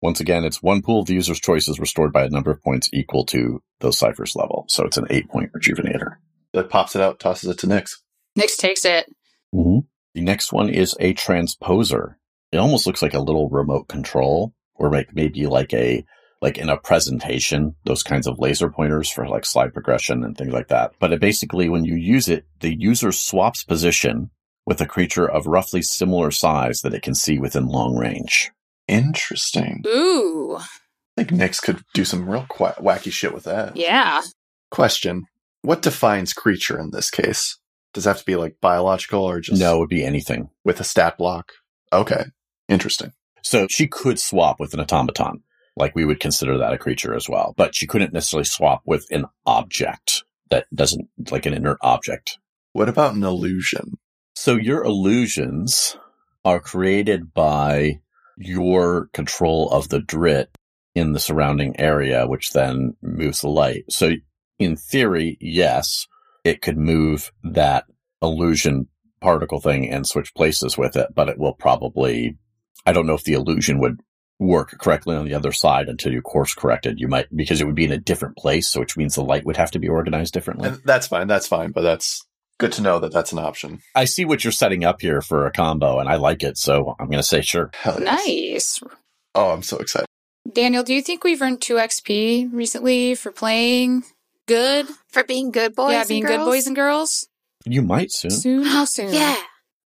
Once 0.00 0.20
again, 0.20 0.44
it's 0.44 0.62
one 0.62 0.82
pool 0.82 1.00
of 1.00 1.06
the 1.06 1.14
user's 1.14 1.40
choice 1.40 1.68
is 1.68 1.78
restored 1.78 2.12
by 2.12 2.24
a 2.24 2.28
number 2.28 2.50
of 2.50 2.60
points 2.62 2.90
equal 2.92 3.24
to 3.26 3.62
those 3.80 3.98
ciphers 3.98 4.34
level. 4.34 4.64
So 4.68 4.84
it's 4.84 4.96
an 4.96 5.06
8 5.08 5.28
point 5.28 5.52
rejuvenator. 5.52 6.16
That 6.52 6.68
pops 6.68 6.94
it 6.94 7.00
out, 7.02 7.18
tosses 7.20 7.48
it 7.48 7.58
to 7.60 7.66
Nyx. 7.66 7.98
Nyx 8.38 8.56
takes 8.56 8.84
it. 8.84 9.06
Mm-hmm. 9.54 9.80
The 10.14 10.20
next 10.20 10.52
one 10.52 10.68
is 10.68 10.94
a 11.00 11.14
transposer. 11.14 12.14
It 12.50 12.58
almost 12.58 12.86
looks 12.86 13.02
like 13.02 13.14
a 13.14 13.20
little 13.20 13.48
remote 13.48 13.88
control, 13.88 14.52
or 14.74 14.90
like 14.90 15.14
maybe 15.14 15.46
like 15.46 15.72
a 15.72 16.04
like 16.40 16.58
in 16.58 16.68
a 16.68 16.76
presentation, 16.76 17.76
those 17.84 18.02
kinds 18.02 18.26
of 18.26 18.38
laser 18.38 18.68
pointers 18.68 19.08
for 19.08 19.28
like 19.28 19.46
slide 19.46 19.72
progression 19.72 20.24
and 20.24 20.36
things 20.36 20.52
like 20.52 20.68
that. 20.68 20.92
But 20.98 21.12
it 21.12 21.20
basically, 21.20 21.68
when 21.68 21.84
you 21.84 21.94
use 21.94 22.28
it, 22.28 22.44
the 22.60 22.74
user 22.74 23.12
swaps 23.12 23.62
position 23.62 24.30
with 24.66 24.80
a 24.80 24.86
creature 24.86 25.28
of 25.28 25.46
roughly 25.46 25.82
similar 25.82 26.30
size 26.30 26.80
that 26.80 26.94
it 26.94 27.02
can 27.02 27.14
see 27.14 27.38
within 27.38 27.66
long 27.68 27.96
range. 27.96 28.50
Interesting. 28.88 29.82
Ooh, 29.86 30.56
I 30.58 31.24
think 31.24 31.30
Nyx 31.30 31.62
could 31.62 31.82
do 31.94 32.04
some 32.04 32.28
real 32.28 32.46
qu- 32.48 32.82
wacky 32.82 33.12
shit 33.12 33.32
with 33.32 33.44
that. 33.44 33.76
yeah. 33.76 34.22
Question. 34.70 35.24
What 35.62 35.82
defines 35.82 36.32
creature 36.32 36.78
in 36.78 36.90
this 36.90 37.08
case? 37.10 37.58
Does 37.94 38.06
it 38.06 38.10
have 38.10 38.18
to 38.18 38.24
be 38.24 38.36
like 38.36 38.56
biological 38.60 39.22
or 39.22 39.40
just 39.40 39.60
No, 39.60 39.76
it 39.76 39.78
would 39.80 39.88
be 39.88 40.04
anything. 40.04 40.50
with 40.64 40.80
a 40.80 40.84
stat 40.84 41.18
block? 41.18 41.52
Okay. 41.92 42.24
Interesting. 42.68 43.12
So 43.42 43.66
she 43.70 43.86
could 43.86 44.18
swap 44.18 44.58
with 44.60 44.72
an 44.74 44.80
automaton. 44.80 45.42
Like 45.76 45.94
we 45.94 46.04
would 46.04 46.20
consider 46.20 46.58
that 46.58 46.72
a 46.72 46.78
creature 46.78 47.14
as 47.14 47.28
well, 47.28 47.54
but 47.56 47.74
she 47.74 47.86
couldn't 47.86 48.12
necessarily 48.12 48.44
swap 48.44 48.82
with 48.84 49.06
an 49.10 49.24
object 49.46 50.22
that 50.50 50.66
doesn't 50.74 51.08
like 51.30 51.46
an 51.46 51.54
inert 51.54 51.78
object. 51.82 52.38
What 52.72 52.88
about 52.88 53.14
an 53.14 53.22
illusion? 53.24 53.98
So 54.34 54.54
your 54.56 54.84
illusions 54.84 55.96
are 56.44 56.60
created 56.60 57.32
by 57.32 58.00
your 58.36 59.08
control 59.14 59.70
of 59.70 59.88
the 59.88 60.00
drit 60.00 60.46
in 60.94 61.12
the 61.12 61.20
surrounding 61.20 61.78
area, 61.80 62.26
which 62.26 62.52
then 62.52 62.96
moves 63.02 63.40
the 63.40 63.48
light. 63.48 63.84
So 63.90 64.12
in 64.58 64.76
theory, 64.76 65.38
yes, 65.40 66.06
it 66.44 66.62
could 66.62 66.78
move 66.78 67.32
that 67.42 67.84
illusion 68.20 68.88
particle 69.20 69.60
thing 69.60 69.88
and 69.88 70.06
switch 70.06 70.34
places 70.34 70.76
with 70.76 70.96
it, 70.96 71.08
but 71.14 71.28
it 71.28 71.38
will 71.38 71.54
probably, 71.54 72.36
I 72.84 72.92
don't 72.92 73.06
know 73.06 73.14
if 73.14 73.24
the 73.24 73.34
illusion 73.34 73.78
would 73.78 74.00
work 74.38 74.76
correctly 74.80 75.14
on 75.14 75.24
the 75.24 75.34
other 75.34 75.52
side 75.52 75.88
until 75.88 76.12
you 76.12 76.20
course 76.20 76.54
corrected. 76.54 76.98
You 76.98 77.06
might, 77.06 77.26
because 77.34 77.60
it 77.60 77.66
would 77.66 77.76
be 77.76 77.84
in 77.84 77.92
a 77.92 77.98
different 77.98 78.36
place, 78.36 78.74
which 78.74 78.96
means 78.96 79.14
the 79.14 79.22
light 79.22 79.46
would 79.46 79.56
have 79.56 79.70
to 79.72 79.78
be 79.78 79.88
organized 79.88 80.34
differently. 80.34 80.70
And 80.70 80.80
that's 80.84 81.06
fine. 81.06 81.28
That's 81.28 81.46
fine. 81.46 81.70
But 81.70 81.82
that's 81.82 82.26
good 82.58 82.72
to 82.72 82.82
know 82.82 82.98
that 82.98 83.12
that's 83.12 83.32
an 83.32 83.38
option. 83.38 83.80
I 83.94 84.04
see 84.04 84.24
what 84.24 84.42
you're 84.42 84.52
setting 84.52 84.84
up 84.84 85.00
here 85.00 85.20
for 85.20 85.46
a 85.46 85.52
combo 85.52 86.00
and 86.00 86.08
I 86.08 86.16
like 86.16 86.42
it. 86.42 86.58
So 86.58 86.96
I'm 86.98 87.06
going 87.06 87.18
to 87.18 87.22
say 87.22 87.40
sure. 87.40 87.70
Hell 87.74 88.00
yes. 88.00 88.80
Nice. 88.82 88.94
Oh, 89.34 89.50
I'm 89.50 89.62
so 89.62 89.78
excited. 89.78 90.06
Daniel, 90.52 90.82
do 90.82 90.92
you 90.92 91.02
think 91.02 91.22
we've 91.22 91.40
earned 91.40 91.62
2 91.62 91.76
XP 91.76 92.52
recently 92.52 93.14
for 93.14 93.30
playing 93.30 94.02
good? 94.46 94.86
For 95.08 95.24
being 95.24 95.50
good 95.50 95.74
boys. 95.74 95.92
yeah, 95.92 96.00
and 96.00 96.08
being 96.08 96.24
good 96.24 96.38
girls? 96.38 96.48
boys 96.48 96.66
and 96.66 96.76
girls? 96.76 97.28
You 97.64 97.82
might 97.82 98.12
soon. 98.12 98.30
Soon? 98.30 98.64
How 98.64 98.82
oh, 98.82 98.84
soon? 98.84 99.12
Yeah. 99.12 99.36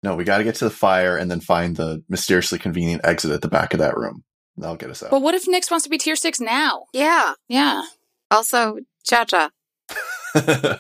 No, 0.03 0.15
we 0.15 0.24
got 0.24 0.38
to 0.38 0.43
get 0.43 0.55
to 0.55 0.65
the 0.65 0.71
fire 0.71 1.17
and 1.17 1.29
then 1.31 1.39
find 1.39 1.75
the 1.75 2.03
mysteriously 2.07 2.59
convenient 2.59 3.01
exit 3.03 3.31
at 3.31 3.41
the 3.41 3.47
back 3.47 3.74
of 3.74 3.79
that 3.79 3.97
room. 3.97 4.24
That'll 4.57 4.75
get 4.75 4.89
us 4.89 5.03
out. 5.03 5.12
But 5.12 5.21
what 5.21 5.35
if 5.35 5.45
Nyx 5.45 5.69
wants 5.69 5.83
to 5.83 5.89
be 5.89 5.97
tier 5.97 6.15
6 6.15 6.39
now? 6.39 6.85
Yeah. 6.93 7.33
Yeah. 7.47 7.83
Also, 8.31 8.77
Cha 9.03 9.25
Cha. 9.25 9.50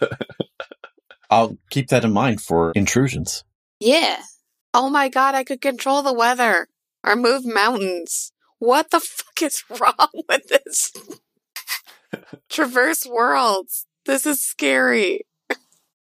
I'll 1.29 1.57
keep 1.69 1.89
that 1.89 2.05
in 2.05 2.13
mind 2.13 2.41
for 2.41 2.71
intrusions. 2.75 3.43
Yeah. 3.79 4.21
Oh 4.73 4.89
my 4.89 5.09
god, 5.09 5.35
I 5.35 5.43
could 5.43 5.61
control 5.61 6.01
the 6.01 6.13
weather 6.13 6.67
or 7.03 7.15
move 7.15 7.45
mountains. 7.45 8.31
What 8.59 8.91
the 8.91 8.99
fuck 8.99 9.41
is 9.41 9.63
wrong 9.79 10.23
with 10.29 10.47
this? 10.47 10.93
Traverse 12.49 13.05
worlds. 13.05 13.85
This 14.05 14.25
is 14.25 14.41
scary. 14.41 15.21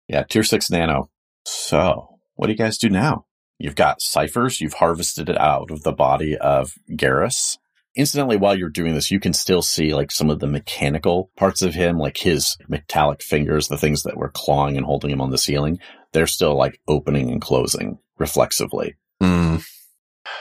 Yeah, 0.07 0.23
tier 0.23 0.43
six 0.43 0.69
nano. 0.69 1.09
So 1.45 2.19
what 2.35 2.47
do 2.47 2.53
you 2.53 2.57
guys 2.57 2.77
do 2.77 2.89
now? 2.89 3.25
You've 3.59 3.75
got 3.75 4.01
ciphers. 4.01 4.59
You've 4.59 4.73
harvested 4.73 5.29
it 5.29 5.39
out 5.39 5.69
of 5.69 5.83
the 5.83 5.91
body 5.91 6.35
of 6.37 6.73
Garrus. 6.91 7.57
Incidentally, 7.95 8.37
while 8.37 8.57
you're 8.57 8.69
doing 8.69 8.95
this, 8.95 9.11
you 9.11 9.19
can 9.19 9.33
still 9.33 9.61
see 9.61 9.93
like 9.93 10.11
some 10.11 10.29
of 10.29 10.39
the 10.39 10.47
mechanical 10.47 11.29
parts 11.37 11.61
of 11.61 11.73
him, 11.73 11.97
like 11.97 12.17
his 12.17 12.57
metallic 12.67 13.21
fingers, 13.21 13.67
the 13.67 13.77
things 13.77 14.03
that 14.03 14.17
were 14.17 14.31
clawing 14.33 14.77
and 14.77 14.85
holding 14.85 15.11
him 15.11 15.21
on 15.21 15.29
the 15.29 15.37
ceiling. 15.37 15.79
They're 16.13 16.27
still 16.27 16.55
like 16.55 16.79
opening 16.87 17.29
and 17.29 17.41
closing 17.41 17.99
reflexively. 18.17 18.95
Hmm. 19.19 19.57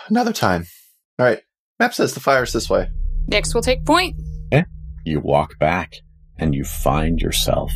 Another 0.09 0.33
time. 0.33 0.67
All 1.19 1.27
right. 1.27 1.43
Map 1.79 1.93
says 1.93 2.15
the 2.15 2.21
fire's 2.21 2.53
this 2.53 2.71
way. 2.71 2.89
Next, 3.29 3.53
we'll 3.53 3.63
take 3.63 3.85
point. 3.85 4.17
You 5.05 5.21
walk 5.21 5.59
back 5.59 5.95
and 6.39 6.55
you 6.55 6.65
find 6.65 7.21
yourself 7.21 7.73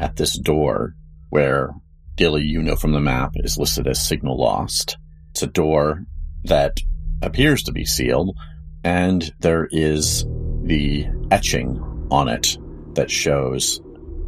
at 0.00 0.16
this 0.16 0.38
door 0.38 0.94
where 1.30 1.70
Dilly, 2.16 2.42
you 2.42 2.62
know 2.62 2.76
from 2.76 2.92
the 2.92 3.00
map, 3.00 3.32
is 3.36 3.58
listed 3.58 3.86
as 3.86 4.06
signal 4.06 4.38
lost. 4.38 4.98
It's 5.30 5.42
a 5.42 5.46
door 5.46 6.04
that 6.44 6.78
appears 7.22 7.62
to 7.64 7.72
be 7.72 7.84
sealed, 7.84 8.36
and 8.84 9.32
there 9.40 9.68
is 9.70 10.24
the 10.62 11.06
etching 11.30 11.78
on 12.10 12.28
it 12.28 12.58
that 12.94 13.10
shows 13.10 13.80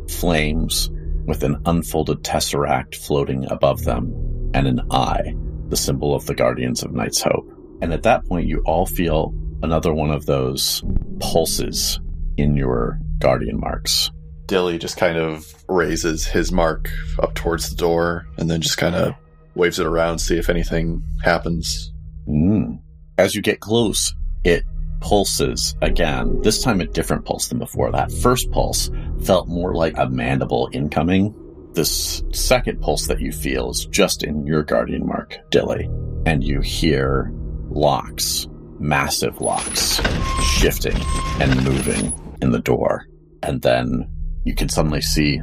flames 0.09 0.91
with 1.27 1.43
an 1.43 1.61
unfolded 1.67 2.23
tesseract 2.23 2.95
floating 2.95 3.51
above 3.51 3.85
them 3.85 4.51
and 4.55 4.67
an 4.67 4.81
eye 4.91 5.35
the 5.69 5.77
symbol 5.77 6.15
of 6.15 6.27
the 6.27 6.35
Guardians 6.35 6.83
of 6.83 6.93
Night's 6.93 7.23
Hope. 7.23 7.51
And 7.81 7.93
at 7.95 8.03
that 8.03 8.27
point, 8.27 8.47
you 8.47 8.63
all 8.67 8.85
feel 8.85 9.35
another 9.63 9.95
one 9.95 10.11
of 10.11 10.27
those 10.27 10.83
pulses 11.19 11.99
in 12.37 12.57
your 12.57 12.99
Guardian 13.19 13.59
marks. 13.59 14.11
Dilly 14.47 14.79
just 14.79 14.97
kind 14.97 15.17
of 15.17 15.47
raises 15.69 16.27
his 16.27 16.53
mark 16.53 16.91
up 17.19 17.35
towards 17.35 17.71
the 17.71 17.77
door 17.77 18.27
and 18.37 18.51
then 18.51 18.61
just 18.61 18.77
kind 18.77 18.95
of 18.95 19.15
waves 19.55 19.79
it 19.79 19.87
around, 19.87 20.19
see 20.19 20.37
if 20.37 20.51
anything 20.51 21.03
happens. 21.23 21.93
Mm. 22.29 22.81
As 23.19 23.35
you 23.35 23.43
get 23.43 23.61
close, 23.61 24.15
it 24.45 24.65
pulses 25.01 25.75
again, 25.83 26.41
this 26.43 26.63
time 26.63 26.81
a 26.81 26.87
different 26.87 27.25
pulse 27.25 27.49
than 27.49 27.59
before. 27.59 27.91
That 27.91 28.13
first 28.13 28.51
pulse 28.51 28.91
felt 29.23 29.49
more 29.49 29.75
like 29.75 29.95
a 29.97 30.09
mandible 30.09 30.69
incoming. 30.73 31.35
This 31.75 32.23
second 32.33 32.81
pulse 32.81 33.07
that 33.07 33.21
you 33.21 33.33
feel 33.33 33.71
is 33.71 33.87
just 33.87 34.23
in 34.23 34.47
your 34.47 34.63
guardian 34.63 35.07
mark, 35.07 35.39
Dilly. 35.51 35.89
And 36.27 36.45
you 36.45 36.61
hear 36.61 37.33
locks, 37.71 38.47
massive 38.79 39.41
locks, 39.41 40.01
shifting 40.43 40.97
and 41.41 41.65
moving 41.65 42.13
in 42.43 42.51
the 42.51 42.59
door. 42.59 43.07
And 43.43 43.63
then 43.63 44.11
you 44.45 44.55
can 44.55 44.69
suddenly 44.69 45.01
see 45.01 45.41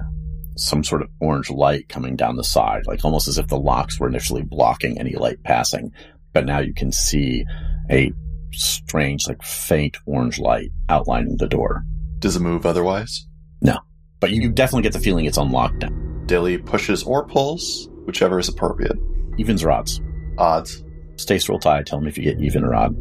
some 0.55 0.83
sort 0.83 1.01
of 1.01 1.09
orange 1.21 1.49
light 1.49 1.87
coming 1.89 2.15
down 2.15 2.35
the 2.35 2.43
side, 2.43 2.85
like 2.85 3.03
almost 3.03 3.27
as 3.27 3.37
if 3.37 3.47
the 3.47 3.57
locks 3.57 3.99
were 3.99 4.07
initially 4.07 4.43
blocking 4.43 4.99
any 4.99 5.15
light 5.15 5.41
passing. 5.43 5.91
But 6.33 6.45
now 6.45 6.59
you 6.59 6.73
can 6.73 6.91
see 6.91 7.45
a 7.89 8.11
strange, 8.51 9.27
like 9.27 9.41
faint 9.41 9.97
orange 10.05 10.37
light 10.37 10.69
outlining 10.89 11.37
the 11.37 11.47
door. 11.47 11.83
Does 12.19 12.35
it 12.35 12.41
move 12.41 12.65
otherwise? 12.65 13.25
No. 13.61 13.79
But 14.19 14.31
you 14.31 14.51
definitely 14.51 14.83
get 14.83 14.93
the 14.93 14.99
feeling 14.99 15.25
it's 15.25 15.37
unlocked 15.37 15.81
now. 15.81 15.89
Dilly 16.25 16.57
pushes 16.57 17.03
or 17.03 17.25
pulls, 17.25 17.89
whichever 18.05 18.37
is 18.37 18.49
appropriate. 18.49 18.97
Evens 19.37 19.63
or 19.63 19.71
odds. 19.71 20.01
Odds. 20.37 20.83
Stace 21.15 21.47
roll 21.47 21.59
tie. 21.59 21.83
Tell 21.83 22.01
me 22.01 22.09
if 22.09 22.17
you 22.17 22.23
get 22.23 22.39
even 22.41 22.63
or 22.63 22.75
odd. 22.75 22.95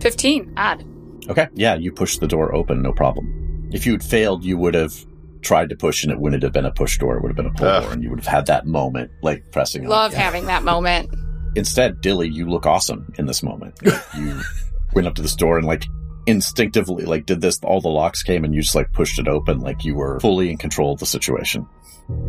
15. 0.00 0.52
Odd. 0.56 0.84
Okay. 1.28 1.48
Yeah, 1.54 1.74
you 1.74 1.92
push 1.92 2.18
the 2.18 2.26
door 2.28 2.54
open, 2.54 2.82
no 2.82 2.92
problem. 2.92 3.68
If 3.72 3.86
you 3.86 3.92
had 3.92 4.02
failed, 4.04 4.44
you 4.44 4.56
would 4.58 4.74
have 4.74 4.94
tried 5.42 5.68
to 5.70 5.76
push 5.76 6.02
and 6.02 6.12
it 6.12 6.18
wouldn't 6.18 6.42
have 6.42 6.52
been 6.52 6.64
a 6.66 6.72
push 6.72 6.98
door. 6.98 7.16
It 7.16 7.22
would 7.22 7.28
have 7.30 7.36
been 7.36 7.46
a 7.46 7.52
pull 7.52 7.66
Ugh. 7.68 7.82
door 7.84 7.92
and 7.92 8.02
you 8.02 8.10
would 8.10 8.18
have 8.20 8.26
had 8.26 8.46
that 8.46 8.66
moment, 8.66 9.10
like 9.22 9.44
pressing 9.52 9.82
on. 9.84 9.88
Love 9.90 10.12
Yeah. 10.12 10.20
having 10.20 10.46
that 10.46 10.62
moment. 10.64 11.08
Instead, 11.56 12.00
Dilly, 12.00 12.28
you 12.28 12.48
look 12.48 12.66
awesome 12.66 13.12
in 13.18 13.26
this 13.26 13.42
moment. 13.42 13.74
you 14.16 14.40
went 14.94 15.06
up 15.06 15.14
to 15.16 15.22
this 15.22 15.34
door 15.36 15.56
and 15.58 15.66
like 15.66 15.84
instinctively 16.26 17.04
like 17.04 17.24
did 17.24 17.40
this 17.40 17.60
all 17.62 17.80
the 17.80 17.88
locks 17.88 18.22
came 18.24 18.44
and 18.44 18.52
you 18.52 18.60
just 18.60 18.74
like 18.74 18.92
pushed 18.92 19.18
it 19.20 19.28
open 19.28 19.60
like 19.60 19.84
you 19.84 19.94
were 19.94 20.18
fully 20.18 20.50
in 20.50 20.56
control 20.58 20.92
of 20.92 20.98
the 20.98 21.06
situation 21.06 21.64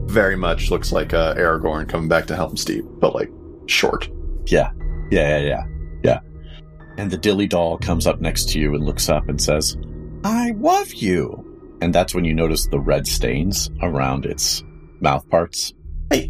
Very 0.06 0.36
much 0.36 0.70
looks 0.70 0.92
like 0.92 1.13
uh, 1.16 1.34
Aragorn 1.34 1.89
coming 1.89 2.08
back 2.08 2.27
to 2.27 2.36
Helm's 2.36 2.63
Deep, 2.63 2.86
but 3.00 3.16
like 3.16 3.32
short. 3.66 4.08
yeah 4.46 4.70
yeah 5.10 5.27
yeah 5.30 5.38
yeah 5.39 5.48
yeah 5.48 5.63
and 6.98 7.10
the 7.12 7.18
dilly 7.18 7.48
doll 7.48 7.77
comes 7.77 8.08
up 8.08 8.20
next 8.22 8.50
to 8.50 8.60
you 8.60 8.74
and 8.75 8.84
looks 8.86 9.10
up 9.10 9.27
and 9.30 9.42
says 9.42 9.77
i 10.24 10.51
love 10.58 10.94
you 10.94 11.44
and 11.82 11.94
that's 11.94 12.13
when 12.16 12.25
you 12.25 12.34
notice 12.34 12.68
the 12.68 12.80
red 12.80 13.06
stains 13.08 13.70
around 13.82 14.25
its 14.25 14.63
mouth 15.00 15.27
parts 15.30 15.74
Hey, 16.10 16.30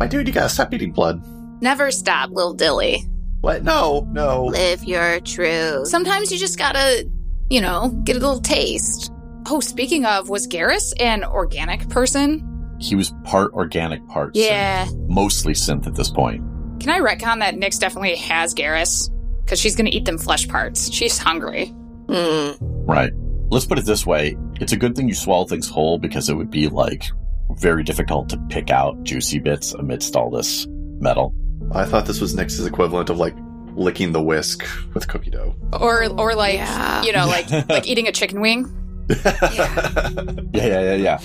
my 0.00 0.06
dude, 0.06 0.26
you 0.26 0.32
gotta 0.32 0.48
stop 0.48 0.72
eating 0.72 0.92
blood. 0.92 1.22
Never 1.60 1.90
stop, 1.90 2.30
Lil 2.30 2.54
Dilly. 2.54 3.04
What? 3.42 3.62
No, 3.62 4.08
no. 4.12 4.46
Live 4.46 4.82
your 4.84 5.20
truth. 5.20 5.88
Sometimes 5.88 6.32
you 6.32 6.38
just 6.38 6.56
gotta, 6.58 7.06
you 7.50 7.60
know, 7.60 7.90
get 8.04 8.16
a 8.16 8.18
little 8.18 8.40
taste. 8.40 9.12
Oh, 9.46 9.60
speaking 9.60 10.06
of, 10.06 10.30
was 10.30 10.48
Garrus 10.48 10.94
an 10.98 11.22
organic 11.22 11.86
person? 11.90 12.44
he 12.80 12.94
was 12.94 13.12
part 13.24 13.52
organic 13.52 14.06
part 14.08 14.32
synth, 14.34 14.46
Yeah. 14.46 14.88
mostly 15.08 15.52
synth 15.52 15.86
at 15.86 15.94
this 15.96 16.08
point 16.10 16.42
Can 16.80 16.90
I 16.90 17.00
retcon 17.00 17.40
that 17.40 17.56
Nyx 17.56 17.78
definitely 17.78 18.14
has 18.16 18.54
Garrus? 18.54 19.10
Because 19.48 19.60
she's 19.60 19.74
gonna 19.74 19.88
eat 19.90 20.04
them 20.04 20.18
flesh 20.18 20.46
parts. 20.46 20.92
She's 20.92 21.16
hungry. 21.16 21.68
Hmm. 22.06 22.50
Right. 22.60 23.12
Let's 23.48 23.64
put 23.64 23.78
it 23.78 23.86
this 23.86 24.04
way. 24.04 24.36
It's 24.60 24.72
a 24.72 24.76
good 24.76 24.94
thing 24.94 25.08
you 25.08 25.14
swallow 25.14 25.46
things 25.46 25.66
whole 25.70 25.98
because 25.98 26.28
it 26.28 26.34
would 26.34 26.50
be 26.50 26.68
like 26.68 27.06
very 27.52 27.82
difficult 27.82 28.28
to 28.28 28.36
pick 28.50 28.70
out 28.70 29.02
juicy 29.04 29.38
bits 29.38 29.72
amidst 29.72 30.16
all 30.16 30.28
this 30.30 30.66
metal. 31.00 31.34
I 31.72 31.86
thought 31.86 32.04
this 32.04 32.20
was 32.20 32.34
Nyx's 32.36 32.66
equivalent 32.66 33.08
of 33.08 33.16
like 33.16 33.34
licking 33.72 34.12
the 34.12 34.20
whisk 34.22 34.66
with 34.92 35.08
cookie 35.08 35.30
dough. 35.30 35.56
Or 35.72 36.04
or 36.20 36.34
like 36.34 36.56
Yeah. 36.56 37.02
you 37.04 37.12
know, 37.14 37.26
like 37.26 37.50
like 37.70 37.86
eating 37.86 38.06
a 38.06 38.12
chicken 38.12 38.42
wing. 38.42 38.66
Yeah. 39.24 40.20
Yeah, 40.52 40.66
yeah, 40.66 40.80
yeah, 40.80 40.94
yeah. 40.94 41.18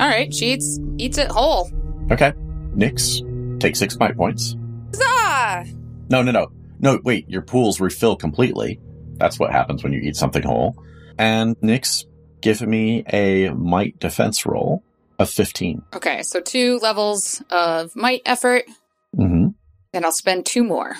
Alright, 0.00 0.32
she 0.32 0.52
eats 0.52 0.78
eats 0.98 1.18
it 1.18 1.26
whole. 1.26 1.68
Okay. 2.12 2.32
Nyx, 2.76 3.58
take 3.58 3.74
six 3.74 3.96
bite 3.96 4.16
points. 4.16 4.54
Ah! 5.02 5.64
No, 6.08 6.22
no, 6.22 6.30
no. 6.30 6.52
No, 6.80 7.00
wait, 7.04 7.28
your 7.28 7.42
pools 7.42 7.80
refill 7.80 8.16
completely. 8.16 8.80
That's 9.16 9.38
what 9.38 9.50
happens 9.52 9.82
when 9.82 9.92
you 9.92 10.00
eat 10.00 10.16
something 10.16 10.42
whole. 10.42 10.76
And 11.18 11.56
Nyx, 11.60 12.04
give 12.40 12.60
me 12.62 13.04
a 13.12 13.50
might 13.50 13.98
defense 13.98 14.46
roll 14.46 14.84
of 15.18 15.28
15. 15.28 15.82
Okay, 15.94 16.22
so 16.22 16.40
two 16.40 16.78
levels 16.78 17.42
of 17.50 17.94
might 17.96 18.22
effort, 18.24 18.64
Mm-hmm. 19.16 19.48
and 19.94 20.04
I'll 20.04 20.12
spend 20.12 20.44
two 20.46 20.62
more. 20.62 20.94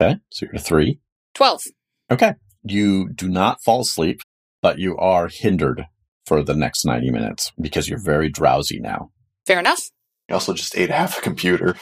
Okay, 0.00 0.18
so 0.30 0.46
you're 0.52 0.60
three. 0.60 1.00
Twelve. 1.34 1.62
Okay. 2.10 2.34
You 2.62 3.08
do 3.12 3.28
not 3.28 3.62
fall 3.62 3.80
asleep, 3.80 4.20
but 4.62 4.78
you 4.78 4.96
are 4.98 5.28
hindered 5.28 5.86
for 6.26 6.42
the 6.42 6.54
next 6.54 6.84
90 6.84 7.10
minutes 7.10 7.52
because 7.60 7.88
you're 7.88 7.98
very 8.02 8.28
drowsy 8.30 8.78
now. 8.80 9.10
Fair 9.46 9.58
enough. 9.58 9.90
You 10.28 10.34
also 10.34 10.54
just 10.54 10.76
ate 10.76 10.90
half 10.90 11.18
a 11.18 11.22
computer. 11.22 11.74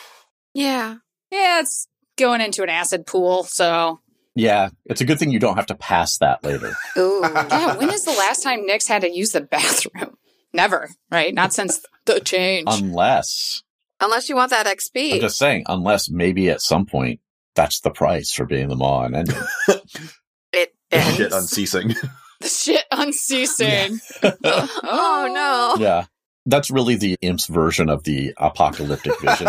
yeah. 0.54 0.96
Yeah, 1.30 1.60
it's 1.60 1.86
going 2.16 2.40
into 2.40 2.62
an 2.62 2.68
acid 2.68 3.06
pool, 3.06 3.44
so 3.44 4.00
Yeah, 4.34 4.70
it's 4.86 5.00
a 5.00 5.04
good 5.04 5.18
thing 5.18 5.30
you 5.30 5.38
don't 5.38 5.56
have 5.56 5.66
to 5.66 5.74
pass 5.74 6.18
that 6.18 6.44
later. 6.44 6.72
Ooh. 6.96 7.20
yeah, 7.22 7.76
when 7.76 7.90
is 7.90 8.04
the 8.04 8.12
last 8.12 8.42
time 8.42 8.66
Nyx 8.68 8.88
had 8.88 9.02
to 9.02 9.10
use 9.10 9.32
the 9.32 9.40
bathroom? 9.40 10.16
Never, 10.52 10.90
right? 11.10 11.34
Not 11.34 11.52
since 11.52 11.80
the 12.04 12.20
change. 12.20 12.68
unless, 12.70 13.62
Unless 14.02 14.28
you 14.28 14.34
want 14.34 14.50
that 14.50 14.66
XP. 14.66 15.14
I'm 15.14 15.20
just 15.20 15.38
saying, 15.38 15.62
unless 15.68 16.10
maybe 16.10 16.50
at 16.50 16.60
some 16.60 16.86
point 16.86 17.20
that's 17.54 17.80
the 17.80 17.90
price 17.90 18.32
for 18.32 18.44
being 18.44 18.68
the 18.68 18.74
Maw 18.74 19.04
Unending. 19.04 19.36
it 20.52 20.74
ends. 20.90 21.16
Shit 21.16 21.32
unceasing. 21.32 21.88
the 22.40 22.48
shit 22.48 22.84
unceasing. 22.90 24.00
oh 24.82 25.30
no. 25.32 25.82
yeah. 25.82 26.06
That's 26.44 26.72
really 26.72 26.96
the 26.96 27.16
imp's 27.22 27.46
version 27.46 27.88
of 27.88 28.02
the 28.02 28.34
apocalyptic 28.36 29.20
vision. 29.20 29.46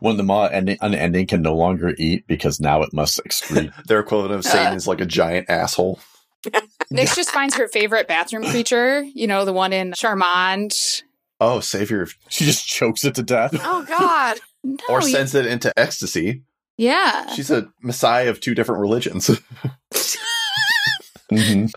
When 0.00 0.16
the 0.16 0.22
Maw 0.22 0.46
ending, 0.46 0.78
unending 0.80 1.26
can 1.26 1.42
no 1.42 1.54
longer 1.54 1.94
eat 1.98 2.26
because 2.26 2.60
now 2.60 2.82
it 2.82 2.92
must 2.92 3.20
excrete. 3.24 3.72
Their 3.86 4.00
equivalent 4.00 4.32
of 4.34 4.44
Satan 4.44 4.74
is 4.74 4.86
like 4.86 5.00
a 5.00 5.06
giant 5.06 5.48
asshole. 5.50 5.98
Nyx 6.92 7.16
just 7.16 7.30
finds 7.30 7.56
her 7.56 7.66
favorite 7.68 8.06
bathroom 8.08 8.44
creature, 8.44 9.02
you 9.02 9.26
know, 9.26 9.44
the 9.44 9.52
one 9.52 9.72
in 9.72 9.92
Charmand. 9.92 11.02
Oh, 11.40 11.60
savior 11.60 12.06
she 12.28 12.44
just 12.44 12.66
chokes 12.66 13.04
it 13.04 13.14
to 13.16 13.22
death. 13.22 13.52
Oh 13.64 13.84
god. 13.86 14.38
No, 14.64 14.76
or 14.88 15.00
you- 15.00 15.08
sends 15.10 15.34
it 15.36 15.46
into 15.46 15.72
ecstasy. 15.76 16.42
yeah. 16.76 17.32
She's 17.34 17.50
a 17.52 17.68
messiah 17.82 18.30
of 18.30 18.40
two 18.40 18.52
different 18.54 18.80
religions. 18.80 19.30
Mhm. 21.32 21.70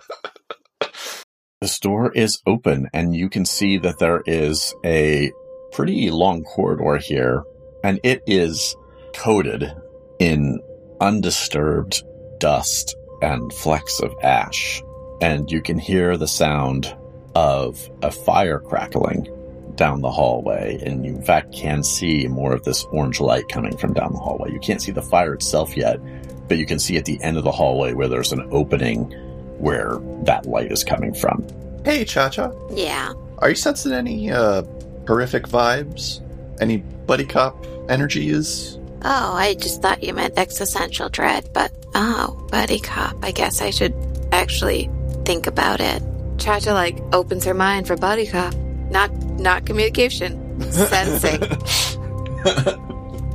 the 1.62 1.68
store 1.68 2.12
is 2.14 2.42
open, 2.48 2.88
and 2.94 3.16
you 3.16 3.30
can 3.30 3.46
see 3.46 3.78
that 3.80 4.00
there 4.00 4.22
is 4.26 4.74
a 4.86 5.32
pretty 5.72 6.10
long 6.10 6.44
corridor 6.44 6.98
here, 6.98 7.44
and 7.84 8.00
it 8.04 8.24
is 8.26 8.76
coated 9.14 9.74
in 10.20 10.60
undisturbed 11.02 12.04
dust 12.40 12.96
and 13.22 13.52
flecks 13.54 14.00
of 14.00 14.14
ash. 14.24 14.82
And 15.22 15.52
you 15.52 15.62
can 15.62 15.78
hear 15.78 16.18
the 16.18 16.28
sound 16.28 16.96
of 17.36 17.90
a 18.02 18.12
fire 18.12 18.60
crackling 18.60 19.28
down 19.76 20.02
the 20.02 20.12
hallway, 20.12 20.78
and 20.86 21.06
you 21.06 21.16
in 21.16 21.24
fact 21.24 21.54
can 21.54 21.84
see 21.84 22.28
more 22.28 22.54
of 22.54 22.64
this 22.64 22.84
orange 22.92 23.20
light 23.20 23.48
coming 23.50 23.76
from 23.78 23.94
down 23.94 24.12
the 24.12 24.20
hallway. 24.20 24.52
You 24.52 24.60
can't 24.60 24.82
see 24.82 24.92
the 24.92 25.02
fire 25.02 25.34
itself 25.34 25.76
yet, 25.78 26.00
but 26.48 26.58
you 26.58 26.66
can 26.66 26.80
see 26.80 26.98
at 26.98 27.06
the 27.06 27.22
end 27.24 27.38
of 27.38 27.44
the 27.44 27.52
hallway 27.52 27.94
where 27.94 28.08
there's 28.10 28.34
an 28.34 28.48
opening 28.52 29.10
where 29.58 29.98
that 30.24 30.46
light 30.46 30.72
is 30.72 30.84
coming 30.84 31.14
from. 31.14 31.46
hey, 31.86 32.04
Cha 32.06 32.30
Cha. 32.30 32.52
Yeah. 32.72 33.14
Are 33.40 33.50
you 33.50 33.56
sensing 33.56 33.94
any 33.94 34.32
uh, 34.32 34.64
horrific 35.08 35.44
vibes? 35.44 36.22
Any 36.60 36.78
buddy 36.78 37.26
cop 37.26 37.66
energies? 37.90 38.78
Oh, 39.04 39.34
I 39.34 39.56
just 39.56 39.82
thought 39.82 40.04
you 40.04 40.14
meant 40.14 40.38
existential 40.38 41.10
dread, 41.10 41.50
but 41.54 41.72
oh, 41.96 42.48
buddy 42.52 42.80
cop. 42.80 43.16
I 43.24 43.32
guess 43.32 43.62
I 43.62 43.70
should 43.70 43.96
actually 44.32 44.90
think 45.26 45.48
about 45.48 45.80
it. 45.80 46.04
Chacha 46.38 46.74
like 46.74 47.00
opens 47.14 47.46
her 47.46 47.54
mind 47.54 47.88
for 47.88 47.96
buddy 47.96 48.28
cop, 48.28 48.54
not 48.90 49.12
not 49.40 49.66
communication, 49.66 50.62
sensing. 50.72 51.40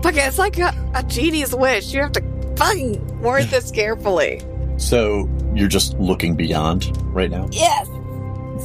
Fuck, 0.02 0.16
it's 0.16 0.38
like 0.38 0.58
a, 0.58 0.74
a 0.94 1.02
genie's 1.02 1.54
wish. 1.54 1.92
You 1.92 2.00
have 2.00 2.12
to 2.12 2.22
fucking 2.56 3.22
word 3.22 3.44
this 3.44 3.70
carefully. 3.70 4.42
So 4.76 5.28
you're 5.54 5.68
just 5.68 5.94
looking 5.98 6.34
beyond 6.34 6.94
right 7.14 7.30
now? 7.30 7.48
Yes. 7.52 7.88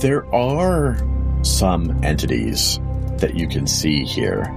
There 0.02 0.26
are 0.34 0.98
some 1.43 2.04
entities 2.04 2.80
that 3.19 3.36
you 3.36 3.47
can 3.47 3.67
see 3.67 4.03
here, 4.03 4.53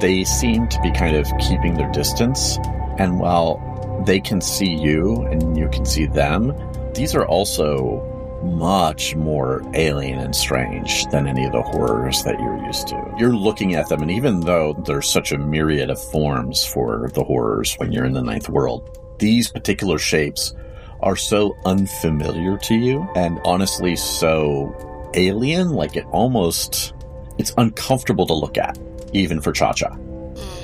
they 0.00 0.24
seem 0.24 0.68
to 0.68 0.80
be 0.80 0.90
kind 0.92 1.16
of 1.16 1.26
keeping 1.38 1.74
their 1.74 1.90
distance. 1.92 2.58
And 2.98 3.18
while 3.18 4.02
they 4.06 4.20
can 4.20 4.40
see 4.40 4.72
you 4.72 5.22
and 5.26 5.56
you 5.56 5.68
can 5.68 5.84
see 5.84 6.06
them, 6.06 6.54
these 6.94 7.14
are 7.14 7.26
also 7.26 8.04
much 8.42 9.16
more 9.16 9.62
alien 9.74 10.20
and 10.20 10.34
strange 10.34 11.04
than 11.06 11.26
any 11.26 11.44
of 11.44 11.52
the 11.52 11.62
horrors 11.62 12.22
that 12.22 12.38
you're 12.38 12.64
used 12.64 12.88
to. 12.88 13.14
You're 13.18 13.34
looking 13.34 13.74
at 13.74 13.88
them, 13.88 14.02
and 14.02 14.10
even 14.10 14.40
though 14.40 14.74
there's 14.86 15.08
such 15.08 15.32
a 15.32 15.38
myriad 15.38 15.90
of 15.90 16.02
forms 16.10 16.64
for 16.64 17.10
the 17.14 17.24
horrors 17.24 17.74
when 17.74 17.92
you're 17.92 18.04
in 18.04 18.12
the 18.12 18.22
ninth 18.22 18.48
world, 18.48 19.16
these 19.18 19.50
particular 19.50 19.98
shapes 19.98 20.54
are 21.00 21.16
so 21.16 21.56
unfamiliar 21.64 22.58
to 22.58 22.74
you 22.74 23.08
and 23.14 23.40
honestly 23.44 23.96
so 23.96 25.10
alien, 25.14 25.70
like 25.70 25.96
it 25.96 26.06
almost, 26.12 26.94
it's 27.38 27.52
uncomfortable 27.56 28.26
to 28.26 28.34
look 28.34 28.58
at, 28.58 28.78
even 29.12 29.40
for 29.40 29.52
Cha 29.52 29.72
Cha. 29.72 29.96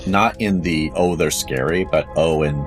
Not 0.06 0.40
in 0.40 0.60
the, 0.60 0.90
oh, 0.94 1.16
they're 1.16 1.30
scary, 1.30 1.84
but 1.90 2.06
oh, 2.16 2.42
and 2.42 2.58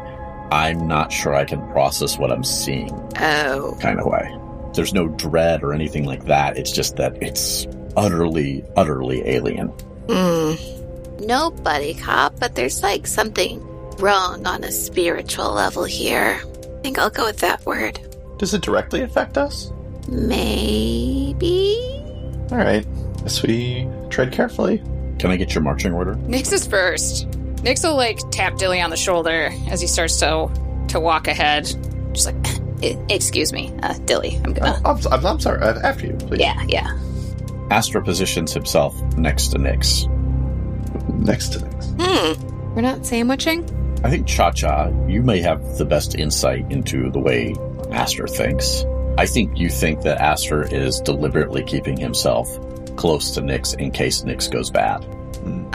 I'm 0.51 0.87
not 0.87 1.11
sure 1.11 1.35
I 1.35 1.45
can 1.45 1.59
process 1.71 2.17
what 2.17 2.31
I'm 2.31 2.43
seeing 2.43 2.91
Oh. 3.19 3.77
kind 3.81 3.99
of 3.99 4.05
way. 4.07 4.33
There's 4.73 4.93
no 4.93 5.07
dread 5.07 5.63
or 5.63 5.73
anything 5.73 6.05
like 6.05 6.25
that. 6.25 6.57
It's 6.57 6.71
just 6.71 6.95
that 6.97 7.21
it's 7.21 7.67
utterly, 7.95 8.63
utterly 8.75 9.27
alien. 9.27 9.69
Mm. 10.07 11.21
No, 11.25 11.51
buddy 11.51 11.93
cop, 11.95 12.39
but 12.39 12.55
there's 12.55 12.81
like 12.83 13.07
something 13.07 13.59
wrong 13.97 14.45
on 14.45 14.63
a 14.63 14.71
spiritual 14.71 15.51
level 15.53 15.83
here. 15.83 16.39
I 16.43 16.81
think 16.81 16.97
I'll 16.99 17.09
go 17.09 17.25
with 17.25 17.39
that 17.39 17.65
word. 17.65 17.99
Does 18.37 18.53
it 18.53 18.61
directly 18.61 19.01
affect 19.01 19.37
us? 19.37 19.71
Maybe? 20.07 21.75
All 22.51 22.57
right. 22.57 22.85
Guess 23.27 23.43
we 23.43 23.85
tread 24.09 24.31
carefully. 24.31 24.77
Can 25.19 25.31
I 25.31 25.35
get 25.35 25.53
your 25.53 25.61
marching 25.61 25.91
order? 25.91 26.15
Nyx 26.15 26.53
is 26.53 26.65
first. 26.65 27.29
Nyx 27.57 27.83
will 27.83 27.97
like 27.97 28.19
tap 28.31 28.55
Dilly 28.57 28.79
on 28.79 28.89
the 28.89 28.95
shoulder 28.95 29.51
as 29.69 29.81
he 29.81 29.87
starts 29.87 30.17
to 30.21 30.49
to 30.87 30.99
walk 31.01 31.27
ahead. 31.27 31.65
Just 32.13 32.27
like, 32.27 32.37
"E- 32.81 32.95
excuse 33.09 33.51
me, 33.51 33.73
uh, 33.83 33.95
Dilly. 34.05 34.39
I'm 34.45 34.53
gonna. 34.53 34.81
I'm, 34.85 34.97
I'm, 35.11 35.25
I'm 35.25 35.39
sorry. 35.41 35.61
Uh, 35.61 35.77
After 35.81 36.05
you, 36.07 36.13
please. 36.13 36.39
Yeah, 36.39 36.63
yeah. 36.69 36.97
Astra 37.69 38.01
positions 38.01 38.53
himself 38.53 38.95
next 39.17 39.49
to 39.49 39.57
Nyx. 39.57 40.07
Next 41.19 41.49
to 41.49 41.59
Nyx. 41.59 41.83
Hmm. 42.39 42.75
We're 42.75 42.81
not 42.81 43.05
sandwiching? 43.05 43.65
I 44.05 44.09
think 44.09 44.25
Cha 44.25 44.51
Cha, 44.51 44.87
you 45.05 45.21
may 45.21 45.41
have 45.41 45.77
the 45.77 45.83
best 45.83 46.15
insight 46.15 46.65
into 46.71 47.11
the 47.11 47.19
way 47.19 47.55
Astra 47.91 48.29
thinks. 48.29 48.85
I 49.17 49.25
think 49.25 49.57
you 49.59 49.67
think 49.67 50.03
that 50.03 50.21
Astra 50.21 50.65
is 50.71 51.01
deliberately 51.01 51.63
keeping 51.65 51.97
himself 51.97 52.47
close 52.97 53.31
to 53.31 53.41
Nyx 53.41 53.77
in 53.79 53.91
case 53.91 54.23
Nyx 54.23 54.51
goes 54.51 54.69
bad. 54.69 55.05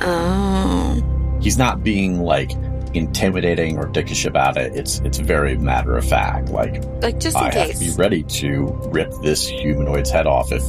Oh. 0.01 1.03
He's 1.41 1.59
not 1.59 1.83
being 1.83 2.21
like 2.21 2.53
intimidating 2.95 3.79
or 3.79 3.87
dickish 3.89 4.27
about 4.27 4.57
it. 4.57 4.77
It's 4.77 5.01
it's 5.01 5.19
very 5.19 5.57
matter 5.57 5.97
of 5.97 6.05
fact. 6.07 6.51
Like 6.51 6.83
Like, 7.03 7.19
just 7.19 7.37
in 7.37 7.43
I 7.43 7.45
have 7.55 7.69
to 7.69 7.73
case. 7.73 7.79
be 7.97 8.03
ready 8.03 8.23
to 8.25 8.67
rip 8.93 9.13
this 9.23 9.47
humanoid's 9.47 10.11
head 10.11 10.27
off 10.27 10.53
if 10.53 10.63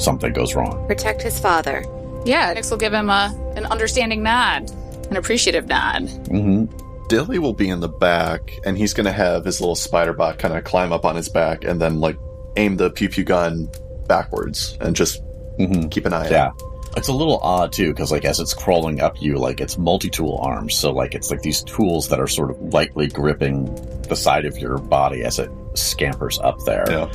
something 0.00 0.32
goes 0.32 0.54
wrong. 0.54 0.86
Protect 0.86 1.22
his 1.22 1.38
father. 1.38 1.84
Yeah, 2.24 2.54
Nyx 2.54 2.70
will 2.70 2.78
give 2.78 2.92
him 2.92 3.08
a 3.10 3.34
an 3.56 3.66
understanding 3.66 4.22
nod, 4.22 4.70
an 5.10 5.16
appreciative 5.16 5.66
nod. 5.66 6.08
hmm 6.28 6.66
Dilly 7.08 7.38
will 7.38 7.52
be 7.52 7.68
in 7.68 7.80
the 7.80 7.88
back, 7.90 8.52
and 8.64 8.78
he's 8.78 8.94
going 8.94 9.04
to 9.04 9.12
have 9.12 9.44
his 9.44 9.60
little 9.60 9.74
spider 9.74 10.14
bot 10.14 10.38
kind 10.38 10.56
of 10.56 10.64
climb 10.64 10.92
up 10.94 11.04
on 11.04 11.14
his 11.14 11.28
back 11.28 11.62
and 11.64 11.78
then, 11.78 12.00
like, 12.00 12.16
aim 12.56 12.76
the 12.78 12.88
pew 12.88 13.10
pew 13.10 13.22
gun 13.24 13.68
backwards 14.06 14.78
and 14.80 14.96
just 14.96 15.20
hmm 15.58 15.88
keep 15.88 16.06
an 16.06 16.12
eye 16.12 16.28
Yeah. 16.30 16.46
out. 16.48 16.62
It's 16.96 17.08
a 17.08 17.12
little 17.12 17.38
odd 17.38 17.72
too, 17.72 17.88
because 17.92 18.12
like 18.12 18.24
as 18.26 18.38
it's 18.38 18.52
crawling 18.52 19.00
up 19.00 19.20
you, 19.22 19.38
like 19.38 19.60
it's 19.62 19.78
multi-tool 19.78 20.38
arms, 20.42 20.74
so 20.74 20.92
like 20.92 21.14
it's 21.14 21.30
like 21.30 21.40
these 21.40 21.62
tools 21.62 22.08
that 22.08 22.20
are 22.20 22.26
sort 22.26 22.50
of 22.50 22.60
lightly 22.74 23.06
gripping 23.08 23.74
the 24.08 24.14
side 24.16 24.44
of 24.44 24.58
your 24.58 24.76
body 24.78 25.22
as 25.24 25.38
it 25.38 25.50
scampers 25.74 26.38
up 26.40 26.58
there. 26.66 26.84
Yeah. 26.90 27.10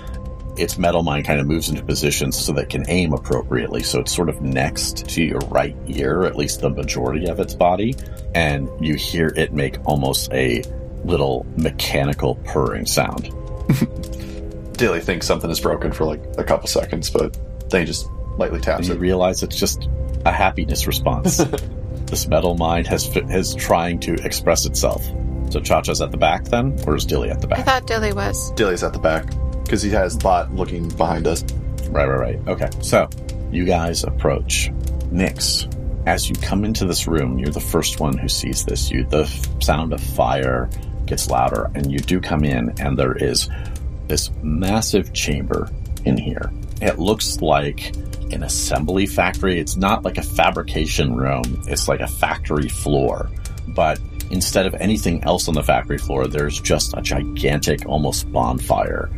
Its 0.58 0.80
metal 0.80 1.04
mine 1.04 1.22
kind 1.22 1.40
of 1.40 1.46
moves 1.46 1.70
into 1.70 1.84
position 1.84 2.32
so 2.32 2.52
that 2.54 2.64
it 2.64 2.70
can 2.70 2.84
aim 2.90 3.14
appropriately. 3.14 3.84
So 3.84 4.00
it's 4.00 4.16
sort 4.16 4.30
of 4.30 4.42
next 4.42 5.08
to 5.10 5.24
your 5.24 5.38
right 5.42 5.76
ear, 5.86 6.24
at 6.24 6.36
least 6.36 6.62
the 6.62 6.72
majority 6.72 7.28
of 7.28 7.40
its 7.40 7.54
body, 7.54 7.96
and 8.34 8.68
you 8.84 8.96
hear 8.96 9.28
it 9.36 9.54
make 9.54 9.78
almost 9.86 10.34
a 10.34 10.64
little 11.04 11.46
mechanical 11.58 12.34
purring 12.46 12.88
sound. 12.88 13.32
Dilly 14.74 15.00
thinks 15.02 15.28
something 15.28 15.50
is 15.52 15.60
broken 15.60 15.92
for 15.92 16.06
like 16.06 16.22
a 16.40 16.44
couple 16.44 16.68
seconds, 16.68 17.12
but 17.12 17.38
then 17.70 17.82
he 17.82 17.86
just 17.86 18.08
lightly 18.38 18.58
And 18.58 18.64
taps 18.64 18.88
you 18.88 18.94
it. 18.96 19.00
realize 19.00 19.44
it's 19.44 19.58
just 19.58 19.90
a 20.26 20.32
happiness 20.32 20.88
response. 20.88 21.38
this 22.08 22.28
metal 22.28 22.56
mind 22.56 22.88
has 22.88 23.06
fi- 23.08 23.22
is 23.32 23.56
trying 23.56 24.00
to 24.02 24.14
express 24.16 24.66
itself. 24.66 25.04
So 25.50 25.60
Cha-Cha's 25.62 26.02
at 26.02 26.12
the 26.12 26.18
back 26.18 26.44
then, 26.46 26.78
or 26.86 26.96
is 26.96 27.06
Dilly 27.06 27.30
at 27.30 27.40
the 27.42 27.48
back? 27.48 27.60
I 27.60 27.64
thought 27.64 27.88
Dilly 27.88 28.14
was. 28.14 28.52
Dilly's 28.52 28.84
at 28.84 28.94
the 28.94 29.00
back 29.00 29.26
because 29.64 29.82
he 29.82 29.90
has 29.92 30.18
Bot 30.18 30.54
looking 30.54 30.90
behind 30.90 31.26
us. 31.28 31.44
Right, 31.90 32.06
right, 32.06 32.20
right. 32.36 32.48
Okay. 32.48 32.70
So 32.82 33.10
you 33.52 33.64
guys 33.66 34.04
approach 34.04 34.70
Nyx. 35.12 35.74
As 36.06 36.30
you 36.30 36.36
come 36.36 36.64
into 36.66 36.86
this 36.86 37.08
room, 37.08 37.38
you're 37.40 37.52
the 37.52 37.60
first 37.60 38.00
one 38.00 38.18
who 38.18 38.28
sees 38.30 38.64
this. 38.66 38.90
You 38.92 39.04
the 39.06 39.26
sound 39.60 39.94
of 39.94 40.02
fire 40.02 40.70
gets 41.06 41.30
louder, 41.30 41.70
and 41.76 41.92
you 41.92 42.00
do 42.00 42.20
come 42.20 42.44
in, 42.44 42.74
and 42.80 42.98
there 42.98 43.14
is 43.16 43.50
this 44.08 44.30
massive 44.42 45.12
chamber 45.14 45.70
in 46.06 46.18
here. 46.18 46.52
It 46.82 47.00
looks 47.00 47.42
like 47.42 47.96
an 48.32 48.44
assembly 48.44 49.06
factory. 49.06 49.60
It's 49.60 49.78
not 49.78 50.04
like 50.04 50.18
a 50.18 50.24
fabrication 50.24 51.16
room. 51.16 51.64
It's 51.68 51.88
like 51.88 52.02
a 52.02 52.08
factory 52.08 52.70
floor. 52.70 53.30
But 53.70 54.00
instead 54.30 54.66
of 54.66 54.76
anything 54.76 55.24
else 55.24 55.48
on 55.48 55.54
the 55.54 55.64
factory 55.64 55.98
floor, 55.98 56.28
there's 56.28 56.60
just 56.60 56.94
a 56.96 57.02
gigantic, 57.02 57.86
almost 57.86 58.32
bonfire 58.32 59.10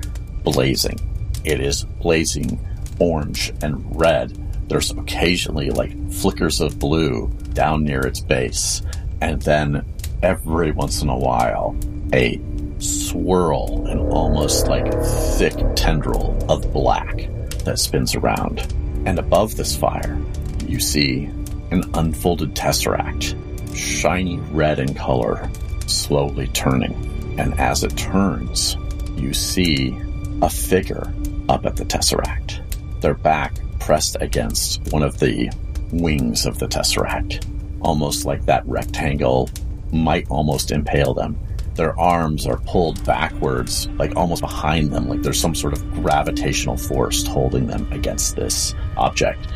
blazing. 0.43 0.99
It 1.43 1.59
is 1.59 1.83
blazing 1.83 2.59
orange 2.99 3.53
and 3.61 3.99
red. 3.99 4.37
There's 4.69 4.91
occasionally 4.91 5.71
like 5.71 6.11
flickers 6.11 6.61
of 6.61 6.79
blue 6.79 7.27
down 7.53 7.83
near 7.83 8.01
its 8.01 8.19
base. 8.19 8.81
And 9.21 9.41
then 9.41 9.85
every 10.21 10.71
once 10.71 11.01
in 11.01 11.09
a 11.09 11.17
while, 11.17 11.75
a 12.13 12.39
swirl 12.77 13.87
and 13.87 13.99
almost 13.99 14.67
like 14.67 14.93
thick 15.37 15.55
tendril 15.75 16.37
of 16.49 16.71
black 16.71 17.29
that 17.69 17.77
spins 17.77 18.15
around. 18.15 18.61
And 19.05 19.19
above 19.19 19.55
this 19.55 19.75
fire, 19.75 20.19
you 20.65 20.79
see 20.79 21.25
an 21.69 21.83
unfolded 21.93 22.55
tesseract, 22.55 23.35
shiny 23.75 24.39
red 24.51 24.79
in 24.79 24.95
color, 24.95 25.47
slowly 25.85 26.47
turning. 26.47 26.95
And 27.37 27.57
as 27.59 27.83
it 27.83 27.95
turns, 27.95 28.75
you 29.15 29.35
see 29.35 29.95
a 30.41 30.49
figure 30.49 31.13
up 31.47 31.67
at 31.67 31.75
the 31.75 31.85
tesseract, 31.85 32.59
their 33.01 33.13
back 33.13 33.53
pressed 33.79 34.17
against 34.19 34.91
one 34.91 35.03
of 35.03 35.19
the 35.19 35.51
wings 35.91 36.47
of 36.47 36.57
the 36.57 36.67
tesseract, 36.67 37.45
almost 37.81 38.25
like 38.25 38.43
that 38.45 38.65
rectangle 38.67 39.47
might 39.91 40.27
almost 40.31 40.71
impale 40.71 41.13
them. 41.13 41.37
Their 41.79 41.97
arms 41.97 42.45
are 42.45 42.57
pulled 42.57 43.01
backwards, 43.05 43.87
like 43.91 44.13
almost 44.17 44.41
behind 44.41 44.91
them, 44.91 45.07
like 45.07 45.21
there's 45.21 45.39
some 45.39 45.55
sort 45.55 45.71
of 45.71 45.93
gravitational 45.93 46.75
force 46.75 47.25
holding 47.25 47.67
them 47.67 47.89
against 47.93 48.35
this 48.35 48.75
object. 48.97 49.47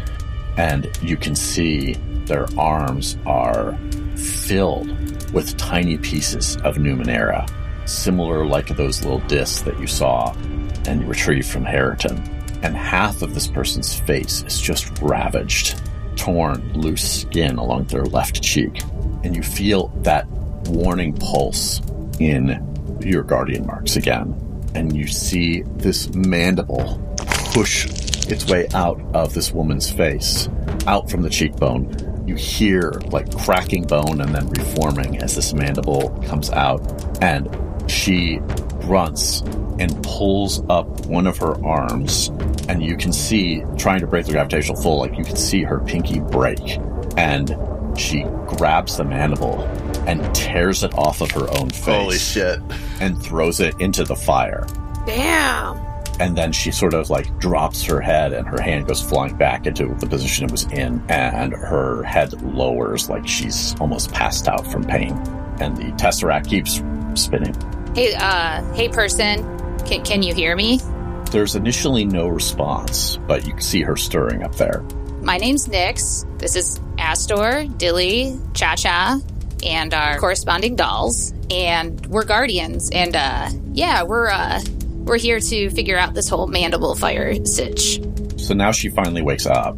And 0.55 0.89
you 1.01 1.17
can 1.17 1.35
see 1.35 1.95
their 2.25 2.47
arms 2.57 3.17
are 3.25 3.77
filled 4.15 4.87
with 5.33 5.57
tiny 5.57 5.97
pieces 5.97 6.55
of 6.63 6.77
Numenera, 6.77 7.45
similar 7.85 8.45
like 8.45 8.69
those 8.69 9.03
little 9.03 9.19
discs 9.27 9.61
that 9.63 9.77
you 9.77 9.87
saw 9.87 10.31
and 10.87 11.05
retrieved 11.09 11.49
from 11.49 11.65
Harriton. 11.65 12.19
And 12.63 12.77
half 12.77 13.21
of 13.21 13.33
this 13.33 13.47
person's 13.47 13.99
face 13.99 14.43
is 14.43 14.61
just 14.61 14.97
ravaged, 15.01 15.81
torn, 16.15 16.71
loose 16.71 17.23
skin 17.23 17.57
along 17.57 17.87
their 17.87 18.05
left 18.05 18.41
cheek. 18.41 18.81
And 19.25 19.35
you 19.35 19.43
feel 19.43 19.89
that 20.03 20.25
warning 20.69 21.11
pulse 21.11 21.81
in 22.19 22.99
your 23.01 23.23
guardian 23.23 23.65
marks 23.65 23.95
again. 23.95 24.39
And 24.75 24.95
you 24.95 25.07
see 25.07 25.61
this 25.77 26.13
mandible 26.13 26.99
push 27.53 27.85
its 28.27 28.47
way 28.47 28.67
out 28.73 28.99
of 29.13 29.33
this 29.33 29.51
woman's 29.51 29.91
face, 29.91 30.49
out 30.87 31.09
from 31.09 31.21
the 31.21 31.29
cheekbone. 31.29 32.25
You 32.27 32.35
hear 32.35 32.91
like 33.11 33.35
cracking 33.37 33.83
bone 33.83 34.21
and 34.21 34.33
then 34.33 34.49
reforming 34.49 35.21
as 35.21 35.35
this 35.35 35.53
mandible 35.53 36.09
comes 36.27 36.49
out. 36.51 36.81
And 37.21 37.49
she 37.91 38.37
grunts 38.81 39.41
and 39.79 40.01
pulls 40.03 40.63
up 40.69 41.05
one 41.05 41.27
of 41.27 41.37
her 41.37 41.63
arms. 41.65 42.29
And 42.69 42.81
you 42.83 42.95
can 42.95 43.11
see, 43.11 43.63
trying 43.77 43.99
to 43.99 44.07
break 44.07 44.25
the 44.25 44.31
gravitational 44.31 44.81
pull, 44.81 44.99
like 44.99 45.17
you 45.17 45.23
can 45.23 45.35
see 45.35 45.63
her 45.63 45.79
pinky 45.79 46.19
break. 46.19 46.79
And 47.17 47.55
she 47.97 48.23
grabs 48.47 48.97
the 48.97 49.03
mandible 49.03 49.67
and 50.07 50.33
tears 50.35 50.83
it 50.83 50.93
off 50.95 51.21
of 51.21 51.31
her 51.31 51.47
own 51.59 51.69
face 51.69 51.85
Holy 51.85 52.17
shit. 52.17 52.59
and 52.99 53.21
throws 53.21 53.59
it 53.59 53.79
into 53.79 54.03
the 54.03 54.15
fire. 54.15 54.65
Damn. 55.05 55.77
and 56.19 56.37
then 56.37 56.51
she 56.51 56.71
sort 56.71 56.93
of 56.93 57.09
like 57.09 57.37
drops 57.39 57.83
her 57.83 57.99
head 57.99 58.31
and 58.33 58.47
her 58.47 58.61
hand 58.61 58.87
goes 58.87 59.01
flying 59.01 59.35
back 59.35 59.65
into 59.65 59.93
the 59.99 60.07
position 60.07 60.45
it 60.45 60.51
was 60.51 60.63
in 60.71 61.03
and 61.09 61.51
her 61.53 62.03
head 62.03 62.33
lowers 62.41 63.09
like 63.09 63.27
she's 63.27 63.75
almost 63.81 64.11
passed 64.13 64.47
out 64.47 64.65
from 64.71 64.83
pain 64.83 65.11
and 65.59 65.75
the 65.75 65.83
tesseract 65.93 66.47
keeps 66.47 66.81
spinning 67.21 67.53
Hey, 67.95 68.13
uh, 68.15 68.63
hey, 68.73 68.89
person, 68.89 69.43
can, 69.85 70.03
can 70.05 70.23
you 70.23 70.33
hear 70.33 70.55
me? 70.55 70.79
there's 71.31 71.55
initially 71.55 72.05
no 72.05 72.27
response 72.27 73.17
but 73.27 73.45
you 73.45 73.53
can 73.53 73.61
see 73.61 73.81
her 73.81 73.95
stirring 73.97 74.43
up 74.43 74.55
there 74.55 74.83
My 75.21 75.37
name's 75.37 75.67
Nyx. 75.67 76.25
This 76.39 76.55
is 76.55 76.79
Astor, 76.99 77.65
Dilly, 77.77 78.39
Cha 78.53 78.75
Cha, 78.75 79.19
and 79.65 79.93
our 79.93 80.17
corresponding 80.19 80.75
dolls. 80.75 81.33
And 81.49 82.05
we're 82.07 82.25
guardians. 82.25 82.89
And 82.91 83.15
uh, 83.15 83.49
yeah, 83.73 84.03
we're 84.03 84.29
uh, 84.29 84.61
we're 85.05 85.17
here 85.17 85.39
to 85.39 85.69
figure 85.71 85.97
out 85.97 86.13
this 86.13 86.29
whole 86.29 86.47
mandible 86.47 86.95
fire 86.95 87.43
sitch. 87.45 88.01
so 88.37 88.53
now 88.53 88.71
she 88.71 88.89
finally 88.89 89.21
wakes 89.21 89.45
up 89.45 89.77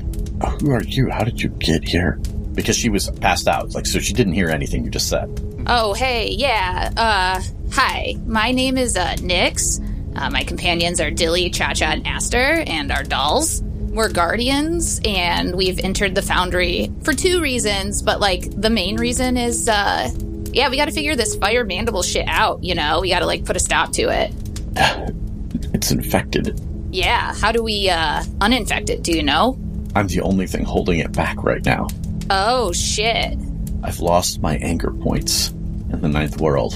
who 0.62 0.72
are 0.72 0.84
you 0.84 1.10
how 1.10 1.24
did 1.24 1.42
you 1.42 1.50
get 1.50 1.84
here 1.84 2.20
because 2.54 2.76
she 2.78 2.90
was 2.90 3.10
passed 3.22 3.48
out 3.48 3.74
like 3.74 3.86
so 3.88 3.98
she 4.00 4.14
didn't 4.14 4.34
hear 4.34 4.50
anything 4.50 4.84
you 4.84 4.90
just 4.92 5.08
said 5.10 5.28
Oh, 5.68 5.94
hey, 5.94 6.30
yeah. 6.30 6.92
Uh, 6.96 7.42
hi. 7.72 8.14
My 8.28 8.52
name 8.52 8.78
is 8.78 8.96
uh, 8.96 9.16
Nyx. 9.18 9.82
Uh, 10.16 10.30
my 10.30 10.44
companions 10.44 11.02
are 11.02 11.10
Dilly, 11.10 11.50
Cha 11.50 11.74
Cha, 11.74 11.86
and 11.88 12.06
Astor, 12.06 12.64
and 12.68 12.92
our 12.92 13.02
dolls. 13.02 13.64
We're 13.96 14.12
guardians, 14.12 15.00
and 15.06 15.56
we've 15.56 15.80
entered 15.80 16.14
the 16.16 16.22
foundry 16.22 16.92
for 17.04 17.14
two 17.14 17.42
reasons, 17.42 18.02
but 18.02 18.20
like 18.20 18.50
the 18.60 18.70
main 18.70 18.98
reason 18.98 19.38
is, 19.38 19.70
uh, 19.70 20.12
yeah, 20.52 20.70
we 20.70 20.76
got 20.76 20.86
to 20.86 20.92
figure 20.92 21.16
this 21.16 21.36
fire 21.36 21.64
mandible 21.64 22.04
shit 22.04 22.28
out. 22.28 22.64
You 22.64 22.76
know, 22.76 23.00
we 23.02 23.10
got 23.10 23.20
to 23.20 23.26
like 23.26 23.46
put 23.46 23.56
a 23.56 23.60
stop 23.60 23.94
to 23.94 24.04
it. 24.10 24.34
it's 25.74 25.92
infected 25.92 26.60
Yeah, 26.92 27.34
how 27.34 27.52
do 27.54 27.64
we 27.64 27.90
uh, 27.90 28.22
uninfect 28.40 28.90
it? 28.90 29.02
Do 29.02 29.14
you 29.14 29.24
know? 29.24 29.58
i'm 29.96 30.08
the 30.08 30.20
only 30.20 30.46
thing 30.46 30.66
holding 30.66 31.00
it 31.00 31.14
back 31.14 31.42
right 31.42 31.64
now 31.64 31.88
Oh 32.30 32.74
shit. 32.74 33.38
I've 33.84 34.00
lost 34.00 34.42
my 34.42 34.56
anger 34.58 34.92
points 34.92 35.50
in 35.50 36.02
the 36.02 36.10
ninth 36.10 36.42
world. 36.42 36.74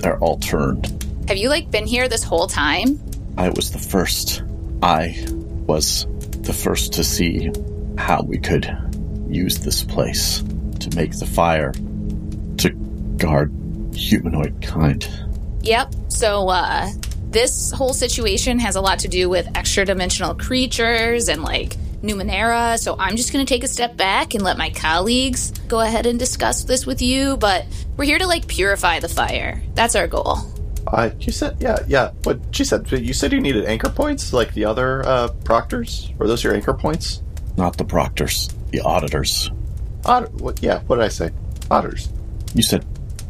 They're 0.00 0.18
all 0.18 0.36
turned. 0.38 0.86
Have 1.28 1.36
you 1.36 1.48
like 1.48 1.70
been 1.70 1.86
here 1.86 2.08
this 2.08 2.24
whole 2.24 2.48
time? 2.48 3.00
I 3.38 3.50
was 3.50 3.70
the 3.70 3.78
first. 3.78 4.42
I 4.82 5.24
was 5.28 6.06
the 6.50 6.56
first 6.56 6.92
to 6.94 7.04
see 7.04 7.48
how 7.96 8.22
we 8.22 8.36
could 8.36 8.66
use 9.28 9.58
this 9.58 9.84
place 9.84 10.42
to 10.80 10.90
make 10.96 11.16
the 11.16 11.24
fire 11.24 11.70
to 12.56 12.70
guard 13.18 13.52
humanoid 13.94 14.60
kind. 14.60 15.08
Yep. 15.62 15.94
So, 16.08 16.48
uh, 16.48 16.90
this 17.30 17.70
whole 17.70 17.92
situation 17.92 18.58
has 18.58 18.74
a 18.74 18.80
lot 18.80 18.98
to 19.00 19.08
do 19.08 19.28
with 19.28 19.46
extra 19.56 19.84
dimensional 19.84 20.34
creatures 20.34 21.28
and 21.28 21.44
like 21.44 21.76
Numenera. 22.02 22.80
So, 22.80 22.96
I'm 22.98 23.14
just 23.14 23.32
going 23.32 23.46
to 23.46 23.48
take 23.48 23.62
a 23.62 23.68
step 23.68 23.96
back 23.96 24.34
and 24.34 24.42
let 24.42 24.58
my 24.58 24.70
colleagues 24.70 25.52
go 25.68 25.78
ahead 25.78 26.06
and 26.06 26.18
discuss 26.18 26.64
this 26.64 26.84
with 26.84 27.00
you. 27.00 27.36
But 27.36 27.64
we're 27.96 28.06
here 28.06 28.18
to 28.18 28.26
like 28.26 28.48
purify 28.48 28.98
the 28.98 29.08
fire. 29.08 29.62
That's 29.74 29.94
our 29.94 30.08
goal. 30.08 30.59
Uh, 30.92 31.10
you 31.20 31.32
said, 31.32 31.56
yeah, 31.60 31.78
yeah. 31.86 32.10
What 32.24 32.40
she 32.50 32.64
said, 32.64 32.90
you 32.90 33.12
said 33.12 33.32
you 33.32 33.40
needed 33.40 33.64
anchor 33.64 33.90
points 33.90 34.32
like 34.32 34.54
the 34.54 34.64
other 34.64 35.06
uh, 35.06 35.28
proctors? 35.44 36.10
Were 36.18 36.26
those 36.26 36.42
your 36.42 36.54
anchor 36.54 36.74
points? 36.74 37.22
Not 37.56 37.76
the 37.76 37.84
proctors, 37.84 38.48
the 38.70 38.80
auditors. 38.80 39.50
Otter, 40.04 40.26
what, 40.38 40.62
yeah, 40.62 40.80
what 40.82 40.96
did 40.96 41.04
I 41.04 41.08
say? 41.08 41.30
Auditors. 41.70 42.08
You 42.54 42.62
said 42.62 42.84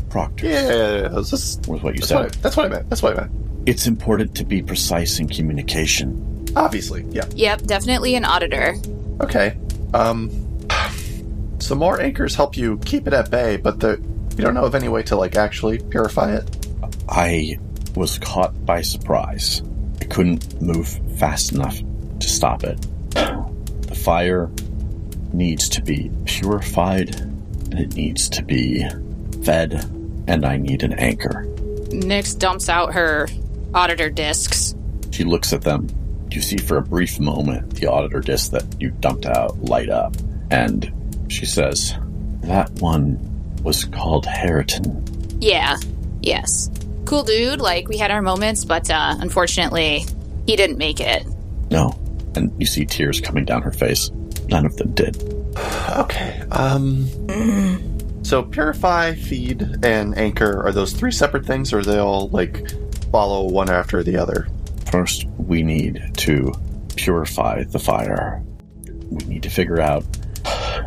proctors. 0.09 0.49
Yeah, 0.51 1.09
that's, 1.09 1.31
just, 1.31 1.69
Was 1.69 1.83
what 1.83 1.95
you 1.95 2.01
that's, 2.01 2.09
said. 2.09 2.17
what 2.17 2.37
I, 2.37 2.41
that's 2.41 2.57
what 2.57 2.67
I 2.67 2.69
meant. 2.69 2.89
That's 2.89 3.03
what 3.03 3.19
I 3.19 3.21
meant. 3.23 3.33
It's 3.67 3.87
important 3.87 4.35
to 4.37 4.45
be 4.45 4.63
precise 4.63 5.19
in 5.19 5.29
communication. 5.29 6.47
Obviously, 6.57 7.05
yeah. 7.11 7.27
Yep, 7.35 7.63
definitely 7.63 8.15
an 8.15 8.25
auditor. 8.25 8.75
Okay. 9.21 9.59
Um, 9.93 10.31
some 11.59 11.79
more 11.79 12.01
anchors 12.01 12.35
help 12.35 12.57
you 12.57 12.79
keep 12.79 13.07
it 13.07 13.13
at 13.13 13.31
bay, 13.31 13.57
but 13.57 13.81
the 13.81 14.01
you 14.37 14.45
don't 14.45 14.55
know 14.55 14.65
of 14.65 14.75
any 14.75 14.89
way 14.89 15.03
to 15.05 15.17
like 15.17 15.37
actually 15.37 15.79
purify 15.79 16.35
it. 16.35 16.60
I 17.09 17.59
was 17.95 18.19
caught 18.19 18.65
by 18.65 18.83
surprise. 18.83 19.63
I 20.01 20.05
couldn't 20.05 20.61
move 20.61 20.89
fast 21.19 21.53
enough 21.53 21.79
to 22.21 22.29
stop 22.29 22.65
it. 22.65 22.81
The 23.13 23.95
fire 23.95 24.51
needs 25.33 25.69
to 25.71 25.83
be 25.83 26.11
purified, 26.25 27.15
and 27.21 27.75
it 27.75 27.95
needs 27.95 28.29
to 28.31 28.43
be 28.43 28.85
fed, 29.45 29.75
and 30.27 30.45
I 30.45 30.57
need 30.57 30.83
an 30.83 30.93
anchor. 30.95 31.47
Nyx 31.91 32.39
dumps 32.39 32.69
out 32.69 32.95
her 32.95 33.29
auditor 33.75 34.11
discs. 34.11 34.75
She 35.11 35.25
looks 35.25 35.53
at 35.53 35.63
them. 35.63 35.89
You 36.31 36.41
see 36.41 36.59
for 36.59 36.77
a 36.79 36.83
brief 36.83 37.19
moment 37.19 37.75
the 37.75 37.89
auditor 37.89 38.21
disc 38.21 38.53
that 38.53 38.81
you 38.81 38.91
dumped 38.91 39.27
out 39.27 39.59
light 39.65 39.89
up, 39.91 40.17
and 40.51 40.93
she 41.29 41.47
says, 41.47 41.95
That 42.43 42.71
one 42.81 43.19
was 43.63 43.85
called 43.85 44.27
Heriton. 44.27 45.05
Yeah. 45.41 45.77
Yes. 46.23 46.71
Cool 47.05 47.25
dude. 47.25 47.61
Like, 47.61 47.89
we 47.89 47.97
had 47.97 48.11
our 48.11 48.23
moments, 48.23 48.65
but 48.65 48.91
uh, 48.91 49.17
unfortunately, 49.19 50.05
he 50.47 50.57
didn't 50.57 50.79
make 50.79 51.01
it. 51.01 51.27
No. 51.71 51.99
And 52.35 52.53
you 52.61 52.67
see 52.67 52.85
tears 52.85 53.21
coming 53.21 53.45
down 53.45 53.63
her 53.63 53.73
face. 53.73 54.11
None 54.49 54.67
of 54.67 54.77
them 54.77 54.93
did. 54.93 55.17
Okay. 55.91 56.41
Um. 56.53 57.09
So 58.23 58.45
purify, 58.45 59.15
feed, 59.15 59.85
and 59.85 60.17
anchor 60.17 60.65
are 60.65 60.71
those 60.71 60.93
three 60.93 61.11
separate 61.11 61.45
things, 61.45 61.73
or 61.73 61.79
are 61.81 61.83
they 61.83 61.99
all 61.99 62.29
like 62.29 62.71
follow 63.11 63.51
one 63.51 63.69
after 63.69 64.05
the 64.05 64.17
other? 64.17 64.47
First, 64.91 65.27
we 65.37 65.65
need 65.65 66.13
to 66.19 66.53
purify 66.95 67.65
the 67.65 67.81
fire. 67.81 68.41
We 69.11 69.25
need 69.25 69.43
to 69.43 69.51
figure 69.51 69.81
out. 69.81 70.05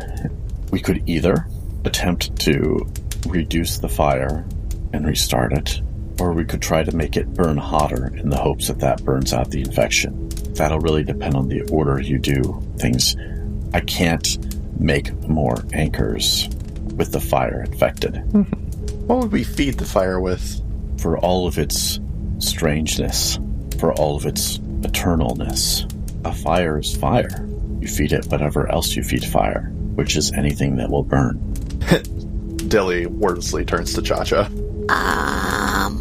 We 0.70 0.80
could 0.80 1.08
either 1.08 1.46
attempt 1.84 2.34
to 2.40 2.90
reduce 3.28 3.78
the 3.78 3.88
fire 3.88 4.44
and 4.94 5.06
restart 5.06 5.52
it, 5.52 5.80
or 6.20 6.32
we 6.32 6.44
could 6.44 6.62
try 6.62 6.82
to 6.82 6.96
make 6.96 7.16
it 7.16 7.34
burn 7.34 7.56
hotter 7.56 8.14
in 8.16 8.30
the 8.30 8.38
hopes 8.38 8.68
that 8.68 8.80
that 8.80 9.04
burns 9.04 9.32
out 9.32 9.50
the 9.50 9.60
infection. 9.60 10.28
That'll 10.54 10.80
really 10.80 11.04
depend 11.04 11.34
on 11.34 11.48
the 11.48 11.62
order 11.70 12.00
you 12.00 12.18
do 12.18 12.62
things. 12.78 13.16
I 13.74 13.80
can't 13.80 14.38
make 14.80 15.12
more 15.28 15.64
anchors 15.72 16.48
with 16.96 17.12
the 17.12 17.20
fire 17.20 17.62
infected. 17.62 18.22
What 19.04 19.18
would 19.18 19.32
we 19.32 19.44
feed 19.44 19.74
the 19.74 19.84
fire 19.84 20.18
with? 20.18 20.64
for 21.04 21.18
all 21.18 21.46
of 21.46 21.58
its 21.58 22.00
strangeness, 22.38 23.38
for 23.78 23.92
all 23.92 24.16
of 24.16 24.24
its 24.24 24.56
eternalness. 24.80 25.84
A 26.24 26.32
fire 26.32 26.78
is 26.78 26.96
fire. 26.96 27.46
You 27.80 27.88
feed 27.88 28.12
it 28.12 28.24
whatever 28.28 28.70
else 28.70 28.96
you 28.96 29.02
feed 29.02 29.22
fire, 29.22 29.70
which 29.96 30.16
is 30.16 30.32
anything 30.32 30.76
that 30.76 30.88
will 30.88 31.02
burn. 31.02 31.38
Dilly 32.68 33.04
wordlessly 33.04 33.66
turns 33.66 33.92
to 33.92 34.00
Cha 34.00 34.24
Cha. 34.24 34.48
Um, 34.88 35.98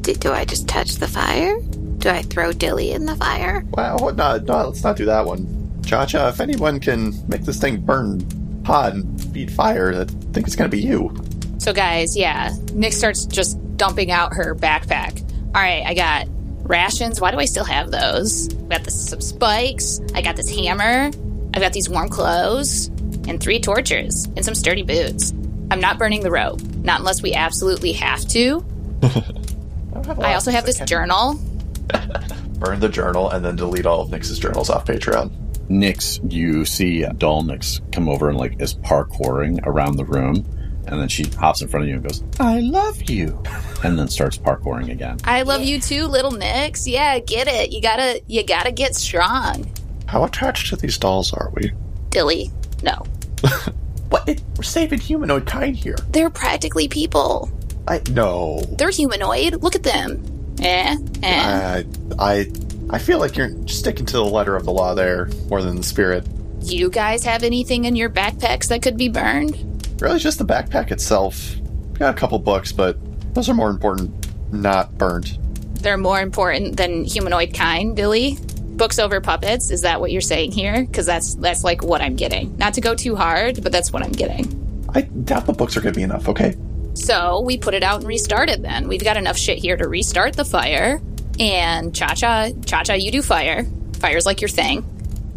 d- 0.00 0.14
do 0.14 0.32
I 0.32 0.44
just 0.44 0.68
touch 0.68 0.96
the 0.96 1.08
fire? 1.08 1.58
Do 1.98 2.08
I 2.08 2.22
throw 2.22 2.52
Dilly 2.52 2.92
in 2.92 3.04
the 3.06 3.16
fire? 3.16 3.64
Well, 3.70 4.14
no, 4.14 4.38
no, 4.38 4.68
let's 4.68 4.82
not 4.82 4.96
do 4.96 5.04
that 5.06 5.26
one. 5.26 5.82
Cha 5.84 6.06
Cha, 6.06 6.28
if 6.28 6.40
anyone 6.40 6.80
can 6.80 7.14
make 7.28 7.42
this 7.42 7.60
thing 7.60 7.80
burn 7.80 8.24
hot 8.64 8.92
and 8.94 9.20
feed 9.32 9.50
fire, 9.52 9.92
I 9.92 10.04
think 10.32 10.46
it's 10.46 10.56
gonna 10.56 10.68
be 10.68 10.80
you. 10.80 11.14
So, 11.58 11.72
guys, 11.72 12.16
yeah, 12.16 12.54
Nick 12.72 12.92
starts 12.92 13.26
just 13.26 13.58
dumping 13.76 14.10
out 14.10 14.34
her 14.34 14.54
backpack. 14.54 15.20
All 15.54 15.60
right, 15.60 15.84
I 15.84 15.94
got 15.94 16.26
rations. 16.62 17.20
Why 17.20 17.32
do 17.32 17.38
I 17.38 17.44
still 17.44 17.64
have 17.64 17.90
those? 17.90 18.48
I 18.54 18.76
got 18.76 18.84
this, 18.84 19.08
some 19.08 19.20
spikes. 19.20 20.00
I 20.14 20.22
got 20.22 20.36
this 20.36 20.48
hammer. 20.48 21.10
I've 21.52 21.60
got 21.60 21.72
these 21.72 21.88
warm 21.88 22.08
clothes 22.08 22.86
and 23.28 23.40
three 23.40 23.58
torches 23.60 24.26
and 24.36 24.44
some 24.44 24.54
sturdy 24.54 24.82
boots. 24.84 25.32
I'm 25.70 25.80
not 25.80 25.98
burning 25.98 26.22
the 26.22 26.30
rope, 26.30 26.60
not 26.82 27.00
unless 27.00 27.22
we 27.22 27.34
absolutely 27.34 27.92
have 27.92 28.26
to. 28.28 28.64
don't 29.00 30.06
have 30.06 30.18
a 30.18 30.22
I 30.22 30.28
lot 30.28 30.34
also 30.34 30.50
have 30.50 30.66
this 30.66 30.80
journal. 30.80 31.34
Burn 32.58 32.80
the 32.80 32.88
journal 32.88 33.30
and 33.30 33.44
then 33.44 33.56
delete 33.56 33.86
all 33.86 34.02
of 34.02 34.10
Nyx's 34.10 34.38
journals 34.38 34.70
off 34.70 34.86
Patreon. 34.86 35.30
Nyx, 35.68 36.20
you 36.32 36.64
see 36.64 37.04
Doll 37.16 37.42
Nyx 37.44 37.80
come 37.92 38.08
over 38.08 38.28
and 38.28 38.36
like 38.36 38.60
is 38.60 38.74
parkouring 38.74 39.60
around 39.64 39.96
the 39.96 40.04
room, 40.04 40.44
and 40.86 41.00
then 41.00 41.08
she 41.08 41.24
hops 41.24 41.62
in 41.62 41.68
front 41.68 41.84
of 41.84 41.88
you 41.88 41.94
and 41.94 42.02
goes, 42.02 42.24
"I 42.40 42.58
love 42.58 43.08
you," 43.08 43.40
and 43.84 43.96
then 43.96 44.08
starts 44.08 44.36
parkouring 44.36 44.90
again. 44.90 45.18
I 45.24 45.42
love 45.42 45.62
you 45.62 45.80
too, 45.80 46.06
little 46.06 46.32
Nyx. 46.32 46.90
Yeah, 46.90 47.20
get 47.20 47.46
it. 47.46 47.72
You 47.72 47.80
gotta, 47.80 48.20
you 48.26 48.44
gotta 48.44 48.72
get 48.72 48.96
strong. 48.96 49.70
How 50.06 50.24
attached 50.24 50.70
to 50.70 50.76
these 50.76 50.98
dolls 50.98 51.32
are 51.32 51.52
we? 51.54 51.70
Dilly, 52.10 52.50
no, 52.82 53.04
What? 54.10 54.28
It, 54.28 54.42
we're 54.56 54.62
saving 54.62 55.00
humanoid 55.00 55.46
kind 55.46 55.74
here. 55.74 55.96
they're 56.10 56.30
practically 56.30 56.88
people. 56.88 57.50
I 57.88 58.02
no. 58.10 58.60
They're 58.76 58.90
humanoid. 58.90 59.62
Look 59.62 59.74
at 59.74 59.82
them. 59.82 60.22
Eh, 60.60 60.96
eh. 61.22 61.40
I 61.42 61.84
I 62.18 62.50
I 62.90 62.98
feel 62.98 63.18
like 63.18 63.36
you're 63.36 63.50
sticking 63.66 64.04
to 64.06 64.12
the 64.18 64.24
letter 64.24 64.54
of 64.56 64.64
the 64.64 64.72
law 64.72 64.94
there 64.94 65.30
more 65.48 65.62
than 65.62 65.76
the 65.76 65.82
spirit. 65.82 66.26
You 66.60 66.90
guys 66.90 67.24
have 67.24 67.42
anything 67.42 67.86
in 67.86 67.96
your 67.96 68.10
backpacks 68.10 68.68
that 68.68 68.82
could 68.82 68.96
be 68.98 69.08
burned? 69.08 69.56
Really, 70.00 70.18
just 70.18 70.38
the 70.38 70.44
backpack 70.44 70.90
itself. 70.90 71.54
Got 71.94 72.14
a 72.14 72.18
couple 72.18 72.38
books, 72.38 72.72
but 72.72 72.98
those 73.34 73.48
are 73.48 73.54
more 73.54 73.70
important. 73.70 74.12
Not 74.52 74.98
burned. 74.98 75.38
they're 75.80 75.96
more 75.96 76.20
important 76.20 76.76
than 76.76 77.04
humanoid 77.04 77.54
kind, 77.54 77.96
Dilly. 77.96 78.36
Books 78.80 78.98
over 78.98 79.20
puppets, 79.20 79.70
is 79.70 79.82
that 79.82 80.00
what 80.00 80.10
you're 80.10 80.22
saying 80.22 80.52
here? 80.52 80.86
Because 80.86 81.04
that's 81.04 81.34
that's 81.34 81.62
like 81.62 81.82
what 81.82 82.00
I'm 82.00 82.16
getting. 82.16 82.56
Not 82.56 82.72
to 82.74 82.80
go 82.80 82.94
too 82.94 83.14
hard, 83.14 83.62
but 83.62 83.72
that's 83.72 83.92
what 83.92 84.02
I'm 84.02 84.10
getting. 84.10 84.86
I 84.94 85.02
doubt 85.02 85.44
the 85.44 85.52
books 85.52 85.76
are 85.76 85.82
going 85.82 85.92
to 85.92 85.98
be 85.98 86.02
enough, 86.02 86.30
okay? 86.30 86.56
So 86.94 87.42
we 87.42 87.58
put 87.58 87.74
it 87.74 87.82
out 87.82 88.00
and 88.00 88.08
restarted 88.08 88.62
then. 88.62 88.88
We've 88.88 89.04
got 89.04 89.18
enough 89.18 89.36
shit 89.36 89.58
here 89.58 89.76
to 89.76 89.86
restart 89.86 90.34
the 90.34 90.46
fire. 90.46 90.98
And 91.38 91.94
Cha 91.94 92.14
Cha, 92.14 92.52
Cha 92.64 92.82
Cha, 92.82 92.94
you 92.94 93.10
do 93.10 93.20
fire. 93.20 93.66
Fire's 93.98 94.24
like 94.24 94.40
your 94.40 94.48
thing. 94.48 94.82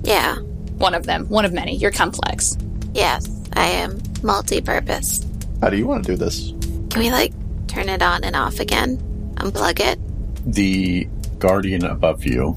Yeah. 0.03 0.37
One 0.77 0.95
of 0.95 1.05
them, 1.05 1.27
one 1.27 1.43
of 1.43 1.51
many. 1.51 1.75
You're 1.75 1.91
complex. 1.91 2.57
Yes, 2.93 3.29
I 3.51 3.65
am 3.71 4.01
multi-purpose. 4.23 5.27
How 5.59 5.69
do 5.69 5.75
you 5.75 5.85
want 5.85 6.05
to 6.05 6.13
do 6.13 6.15
this? 6.15 6.53
Can 6.91 6.99
we 6.99 7.11
like 7.11 7.33
turn 7.67 7.89
it 7.89 8.01
on 8.01 8.23
and 8.23 8.37
off 8.37 8.61
again? 8.61 8.99
Unplug 9.35 9.81
it? 9.81 9.99
The 10.45 11.09
guardian 11.39 11.83
above 11.83 12.23
you 12.23 12.55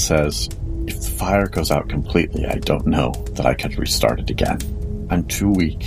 says, 0.00 0.48
If 0.86 1.00
the 1.00 1.10
fire 1.10 1.46
goes 1.46 1.70
out 1.70 1.88
completely, 1.88 2.46
I 2.46 2.58
don't 2.58 2.86
know 2.86 3.12
that 3.32 3.46
I 3.46 3.54
could 3.54 3.78
restart 3.78 4.20
it 4.20 4.30
again. 4.30 4.58
I'm 5.10 5.24
too 5.24 5.50
weak 5.50 5.86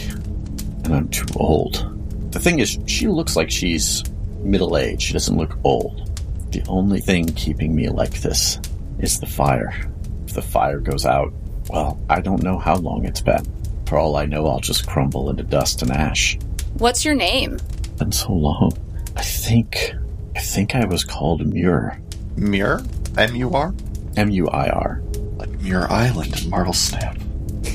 and 0.83 0.95
I'm 0.95 1.09
too 1.09 1.27
old. 1.35 1.87
The 2.31 2.39
thing 2.39 2.59
is, 2.59 2.79
she 2.87 3.07
looks 3.07 3.35
like 3.35 3.51
she's 3.51 4.03
middle 4.39 4.77
aged. 4.77 5.01
She 5.01 5.13
doesn't 5.13 5.37
look 5.37 5.57
old. 5.63 6.07
The 6.51 6.63
only 6.67 6.99
thing 6.99 7.27
keeping 7.27 7.75
me 7.75 7.89
like 7.89 8.21
this 8.21 8.59
is 8.99 9.19
the 9.19 9.25
fire. 9.25 9.73
If 10.27 10.33
the 10.33 10.41
fire 10.41 10.79
goes 10.79 11.05
out, 11.05 11.33
well, 11.69 11.99
I 12.09 12.21
don't 12.21 12.43
know 12.43 12.57
how 12.57 12.75
long 12.75 13.05
it's 13.05 13.21
been. 13.21 13.45
For 13.85 13.97
all 13.97 14.15
I 14.15 14.25
know, 14.25 14.47
I'll 14.47 14.59
just 14.59 14.87
crumble 14.87 15.29
into 15.29 15.43
dust 15.43 15.81
and 15.81 15.91
ash. 15.91 16.37
What's 16.77 17.05
your 17.05 17.15
name? 17.15 17.57
Been 17.97 18.11
so 18.11 18.33
long. 18.33 18.77
I 19.15 19.21
think, 19.21 19.93
I 20.35 20.39
think 20.39 20.75
I 20.75 20.85
was 20.85 21.03
called 21.03 21.45
Muir. 21.45 22.01
Muir? 22.37 22.81
M 23.17 23.35
U 23.35 23.53
R? 23.53 23.73
M-U-I-R. 24.17 25.01
Like 25.37 25.49
Muir 25.61 25.87
Island 25.91 26.39
in 26.41 26.49
Marvel 26.49 26.73
Snap. 26.73 27.17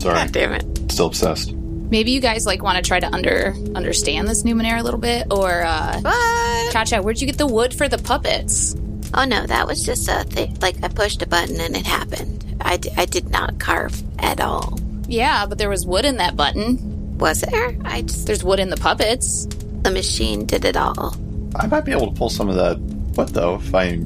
Sorry, 0.00 0.14
God 0.14 0.32
damn 0.32 0.52
it. 0.52 0.92
still 0.92 1.06
obsessed. 1.06 1.52
Maybe 1.52 2.10
you 2.10 2.20
guys 2.20 2.44
like 2.46 2.62
want 2.62 2.76
to 2.82 2.86
try 2.86 3.00
to 3.00 3.06
under 3.06 3.54
understand 3.74 4.28
this 4.28 4.42
Numenera 4.42 4.80
a 4.80 4.82
little 4.82 5.00
bit, 5.00 5.26
or 5.32 5.62
uh, 5.64 6.00
What? 6.00 6.72
Cha 6.72 6.84
Cha, 6.84 7.00
where'd 7.00 7.20
you 7.20 7.26
get 7.26 7.38
the 7.38 7.46
wood 7.46 7.72
for 7.74 7.88
the 7.88 7.98
puppets? 7.98 8.74
Oh 9.14 9.24
no, 9.24 9.46
that 9.46 9.66
was 9.66 9.82
just 9.84 10.06
a 10.08 10.24
thing. 10.24 10.56
Like 10.60 10.76
I 10.84 10.88
pushed 10.88 11.22
a 11.22 11.26
button 11.26 11.58
and 11.60 11.74
it 11.76 11.86
happened. 11.86 12.44
I, 12.60 12.76
d- 12.76 12.90
I 12.96 13.06
did 13.06 13.30
not 13.30 13.58
carve 13.58 14.00
at 14.18 14.40
all. 14.40 14.78
Yeah, 15.08 15.46
but 15.46 15.56
there 15.58 15.70
was 15.70 15.86
wood 15.86 16.04
in 16.04 16.18
that 16.18 16.36
button. 16.36 17.16
Was 17.18 17.40
there? 17.40 17.76
I 17.84 18.02
just 18.02 18.26
There's 18.26 18.44
wood 18.44 18.60
in 18.60 18.68
the 18.68 18.76
puppets. 18.76 19.46
the 19.82 19.90
machine 19.90 20.44
did 20.44 20.64
it 20.66 20.76
all. 20.76 21.16
I 21.56 21.66
might 21.68 21.84
be 21.86 21.92
able 21.92 22.12
to 22.12 22.18
pull 22.18 22.28
some 22.28 22.48
of 22.50 22.56
that 22.56 22.78
wood, 23.16 23.28
though, 23.30 23.54
if 23.54 23.74
I 23.74 23.96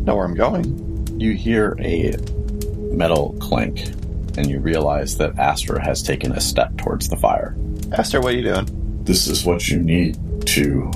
know 0.00 0.16
where 0.16 0.24
I'm 0.24 0.34
going. 0.34 1.20
You 1.20 1.32
hear 1.32 1.76
a 1.80 2.16
metal 2.92 3.36
clink, 3.40 3.86
and 4.36 4.48
you 4.48 4.60
realize 4.60 5.16
that 5.18 5.38
Aster 5.38 5.78
has 5.78 6.02
taken 6.02 6.32
a 6.32 6.40
step 6.40 6.76
towards 6.78 7.08
the 7.08 7.16
fire. 7.16 7.56
Aster, 7.92 8.20
what 8.20 8.34
are 8.34 8.36
you 8.36 8.42
doing? 8.42 9.04
This 9.04 9.26
is 9.26 9.44
what 9.44 9.68
you 9.68 9.78
need 9.78 10.18
to 10.46 10.90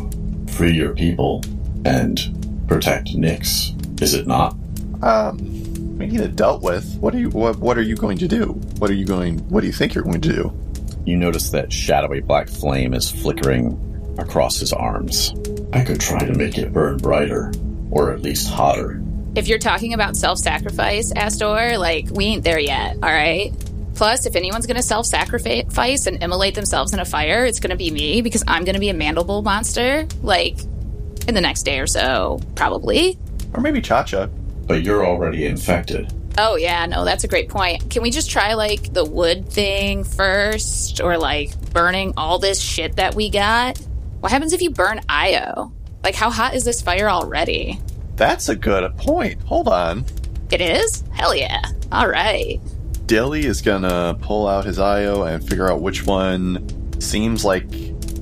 free 0.48 0.72
your 0.72 0.94
people 0.94 1.42
and 1.84 2.18
protect 2.68 3.08
Nyx, 3.08 4.02
is 4.02 4.14
it 4.14 4.26
not? 4.26 4.56
Um, 5.02 5.38
we 5.98 6.06
need 6.06 6.20
it 6.20 6.36
dealt 6.36 6.62
with. 6.62 6.96
What 6.96 7.14
are 7.14 7.18
you? 7.18 7.30
What, 7.30 7.58
what 7.58 7.78
are 7.78 7.82
you 7.82 7.96
going 7.96 8.18
to 8.18 8.28
do? 8.28 8.52
What 8.78 8.90
are 8.90 8.94
you 8.94 9.04
going? 9.04 9.38
What 9.50 9.60
do 9.60 9.66
you 9.66 9.72
think 9.72 9.94
you're 9.94 10.04
going 10.04 10.20
to 10.22 10.28
do? 10.28 10.52
You 11.04 11.16
notice 11.16 11.50
that 11.50 11.72
shadowy 11.72 12.20
black 12.20 12.48
flame 12.48 12.94
is 12.94 13.10
flickering 13.10 13.78
across 14.18 14.58
his 14.58 14.72
arms. 14.72 15.34
I 15.72 15.84
could 15.84 16.00
try 16.00 16.24
to 16.24 16.32
make 16.32 16.56
it 16.56 16.72
burn 16.72 16.96
brighter, 16.98 17.52
or 17.94 18.12
at 18.12 18.20
least 18.20 18.50
hotter. 18.50 19.00
If 19.34 19.48
you're 19.48 19.58
talking 19.58 19.94
about 19.94 20.16
self 20.16 20.38
sacrifice, 20.38 21.12
Aster, 21.14 21.78
like, 21.78 22.08
we 22.10 22.26
ain't 22.26 22.44
there 22.44 22.58
yet, 22.58 22.96
all 22.96 23.10
right? 23.10 23.52
Plus, 23.94 24.26
if 24.26 24.36
anyone's 24.36 24.66
gonna 24.66 24.82
self 24.82 25.06
sacrifice 25.06 26.06
and 26.06 26.22
immolate 26.22 26.54
themselves 26.54 26.92
in 26.92 26.98
a 27.00 27.04
fire, 27.04 27.44
it's 27.46 27.60
gonna 27.60 27.76
be 27.76 27.90
me 27.90 28.20
because 28.20 28.44
I'm 28.46 28.64
gonna 28.64 28.80
be 28.80 28.90
a 28.90 28.94
mandible 28.94 29.42
monster, 29.42 30.06
like, 30.22 30.60
in 31.26 31.34
the 31.34 31.40
next 31.40 31.62
day 31.62 31.78
or 31.78 31.86
so, 31.86 32.40
probably. 32.54 33.18
Or 33.54 33.60
maybe 33.60 33.80
Cha-Cha. 33.80 34.26
But 34.66 34.82
you're 34.82 35.06
already 35.06 35.46
infected. 35.46 36.12
Oh, 36.36 36.56
yeah, 36.56 36.86
no, 36.86 37.04
that's 37.04 37.22
a 37.22 37.28
great 37.28 37.48
point. 37.48 37.90
Can 37.90 38.02
we 38.02 38.10
just 38.10 38.30
try, 38.30 38.54
like, 38.54 38.92
the 38.92 39.04
wood 39.04 39.48
thing 39.48 40.02
first? 40.02 41.00
Or, 41.00 41.16
like, 41.16 41.56
burning 41.72 42.14
all 42.16 42.38
this 42.38 42.60
shit 42.60 42.96
that 42.96 43.14
we 43.14 43.30
got? 43.30 43.78
What 44.20 44.32
happens 44.32 44.52
if 44.52 44.60
you 44.60 44.70
burn 44.70 45.00
Io? 45.08 45.72
Like, 46.04 46.14
how 46.14 46.30
hot 46.30 46.54
is 46.54 46.64
this 46.64 46.80
fire 46.82 47.08
already? 47.08 47.80
That's 48.14 48.48
a 48.48 48.54
good 48.54 48.96
point. 48.96 49.40
Hold 49.42 49.66
on. 49.68 50.04
It 50.52 50.60
is? 50.60 51.02
Hell 51.12 51.34
yeah. 51.34 51.62
All 51.90 52.06
right. 52.06 52.60
Dilly 53.06 53.44
is 53.46 53.60
gonna 53.62 54.16
pull 54.20 54.46
out 54.46 54.64
his 54.64 54.78
IO 54.78 55.22
and 55.24 55.42
figure 55.46 55.70
out 55.70 55.80
which 55.80 56.06
one 56.06 57.00
seems 57.00 57.44
like 57.44 57.64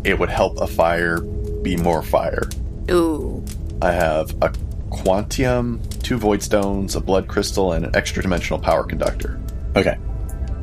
it 0.05 0.19
would 0.19 0.31
help 0.31 0.59
a 0.61 0.67
fire 0.67 1.21
be 1.21 1.77
more 1.77 2.03
fire. 2.03 2.49
Ooh. 2.91 3.45
I 3.83 3.93
have 3.93 4.31
a 4.43 4.51
quantium, 4.91 5.81
two 6.03 6.17
void 6.19 6.43
stones, 6.43 6.97
a 6.97 7.01
blood 7.01 7.29
crystal, 7.29 7.73
and 7.73 7.85
an 7.87 7.97
extra 7.97 8.23
dimensional 8.23 8.61
power 8.61 8.85
conductor, 8.85 9.41
Okay, 9.77 9.97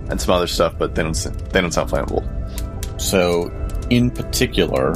and 0.10 0.20
some 0.22 0.34
other 0.34 0.48
stuff, 0.48 0.76
but 0.78 0.96
they 0.96 1.04
don't 1.04 1.16
they 1.52 1.62
don't 1.62 1.72
sound 1.74 1.90
flammable. 1.90 2.24
so 3.00 3.50
in 3.90 4.10
particular, 4.12 4.94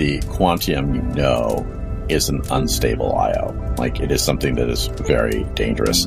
the 0.00 0.18
quantium 0.20 0.94
you 0.94 1.02
know 1.14 1.66
is 2.08 2.30
an 2.30 2.40
unstable 2.50 3.14
IO. 3.16 3.74
Like 3.76 4.00
it 4.00 4.10
is 4.10 4.24
something 4.24 4.54
that 4.54 4.70
is 4.70 4.86
very 4.86 5.44
dangerous. 5.54 6.06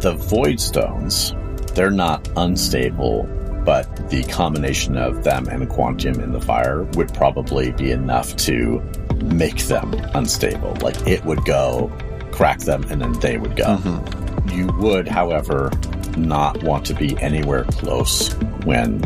The 0.00 0.16
void 0.18 0.58
stones, 0.58 1.32
they're 1.74 1.92
not 1.92 2.28
unstable, 2.36 3.28
but 3.64 4.10
the 4.10 4.24
combination 4.24 4.96
of 4.96 5.22
them 5.22 5.46
and 5.46 5.68
quantium 5.68 6.20
in 6.20 6.32
the 6.32 6.40
fire 6.40 6.82
would 6.94 7.14
probably 7.14 7.70
be 7.70 7.92
enough 7.92 8.34
to 8.38 8.80
make 9.22 9.58
them 9.68 9.94
unstable. 10.14 10.76
Like 10.80 11.06
it 11.06 11.24
would 11.24 11.44
go, 11.44 11.88
crack 12.32 12.58
them, 12.58 12.82
and 12.90 13.00
then 13.00 13.12
they 13.20 13.38
would 13.38 13.54
go. 13.54 13.76
Mm-hmm. 13.76 14.48
You 14.48 14.66
would, 14.78 15.06
however, 15.06 15.70
not 16.16 16.60
want 16.64 16.84
to 16.86 16.94
be 16.94 17.16
anywhere 17.18 17.62
close 17.62 18.32
when 18.64 18.98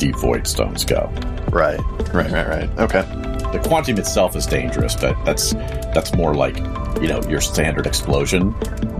the 0.00 0.12
void 0.20 0.48
stones 0.48 0.84
go. 0.84 1.12
Right, 1.52 1.80
right, 2.12 2.30
right, 2.32 2.48
right. 2.48 2.78
Okay. 2.80 3.28
The 3.52 3.58
quantium 3.58 3.98
itself 3.98 4.36
is 4.36 4.46
dangerous, 4.46 4.94
but 4.94 5.16
that's 5.24 5.52
that's 5.94 6.14
more 6.14 6.34
like 6.34 6.58
you 7.00 7.08
know 7.08 7.22
your 7.28 7.40
standard 7.40 7.86
explosion. 7.86 8.54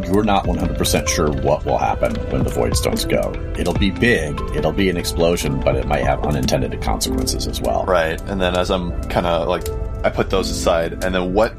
You're 0.05 0.25
not 0.25 0.47
100% 0.47 1.09
sure 1.09 1.31
what 1.43 1.67
will 1.67 1.77
happen 1.77 2.15
when 2.31 2.45
the 2.45 2.51
void 2.51 2.77
stones 2.77 3.05
go. 3.05 3.33
It'll 3.59 3.75
be 3.75 3.91
big, 3.91 4.41
it'll 4.55 4.73
be 4.73 4.89
an 4.89 4.97
explosion, 4.97 5.61
but 5.61 5.77
it 5.77 5.87
might 5.87 6.05
have 6.05 6.25
unintended 6.25 6.81
consequences 6.81 7.47
as 7.47 7.61
well. 7.61 7.85
Right, 7.85 8.19
and 8.23 8.41
then 8.41 8.57
as 8.57 8.71
I'm 8.71 8.99
kind 9.11 9.27
of 9.27 9.49
like, 9.49 9.69
I 10.05 10.11
put 10.11 10.31
those 10.31 10.49
aside, 10.51 11.05
and 11.05 11.15
then 11.15 11.35
what 11.35 11.55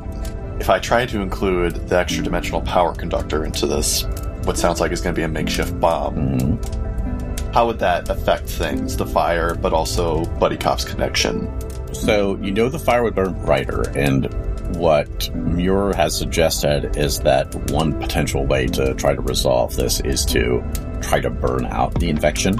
if 0.60 0.70
I 0.70 0.80
try 0.80 1.06
to 1.06 1.22
include 1.22 1.76
the 1.90 1.98
extra 2.00 2.24
dimensional 2.24 2.62
power 2.62 2.94
conductor 2.96 3.46
into 3.46 3.68
this? 3.68 4.04
What 4.46 4.58
sounds 4.58 4.80
like 4.82 4.92
is 4.92 5.02
going 5.02 5.14
to 5.14 5.20
be 5.20 5.24
a 5.24 5.28
makeshift 5.28 5.80
bomb. 5.80 6.16
Mhm. 6.16 7.54
How 7.54 7.68
would 7.68 7.80
that 7.80 8.10
affect 8.10 8.50
things? 8.50 8.96
The 8.98 9.06
fire, 9.06 9.54
but 9.54 9.74
also 9.74 10.26
Buddy 10.40 10.58
Cop's 10.58 10.86
connection. 10.86 11.52
So 11.94 12.38
you 12.42 12.52
know 12.52 12.70
the 12.70 12.80
fire 12.80 13.04
would 13.04 13.16
burn 13.16 13.34
brighter, 13.46 13.90
and 13.96 14.34
what 14.78 15.34
Muir 15.36 15.94
has 15.94 16.16
suggested 16.18 16.96
is 16.96 17.20
that 17.22 17.54
one 17.72 18.00
potential 18.00 18.46
way 18.46 18.68
to 18.68 18.94
try 18.94 19.16
to 19.16 19.22
resolve 19.22 19.76
this 19.76 20.00
is 20.02 20.26
to 20.28 20.64
try 21.02 21.20
to 21.20 21.30
burn 21.30 21.66
out 21.66 21.94
the 22.00 22.10
infection, 22.10 22.56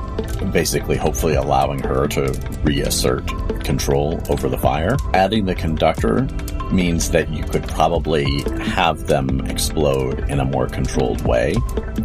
basically, 0.52 0.98
hopefully 0.98 1.36
allowing 1.36 1.80
her 1.80 2.08
to 2.08 2.32
reassert 2.64 3.28
control 3.64 4.22
over 4.30 4.50
the 4.50 4.58
fire. 4.58 4.98
Adding 5.14 5.46
the 5.46 5.56
conductor 5.56 6.28
means 6.72 7.10
that 7.12 7.30
you 7.30 7.44
could 7.44 7.64
probably 7.68 8.26
have 8.62 9.08
them 9.08 9.42
explode 9.48 10.20
in 10.30 10.40
a 10.40 10.46
more 10.46 10.68
controlled 10.68 11.22
way. 11.26 11.56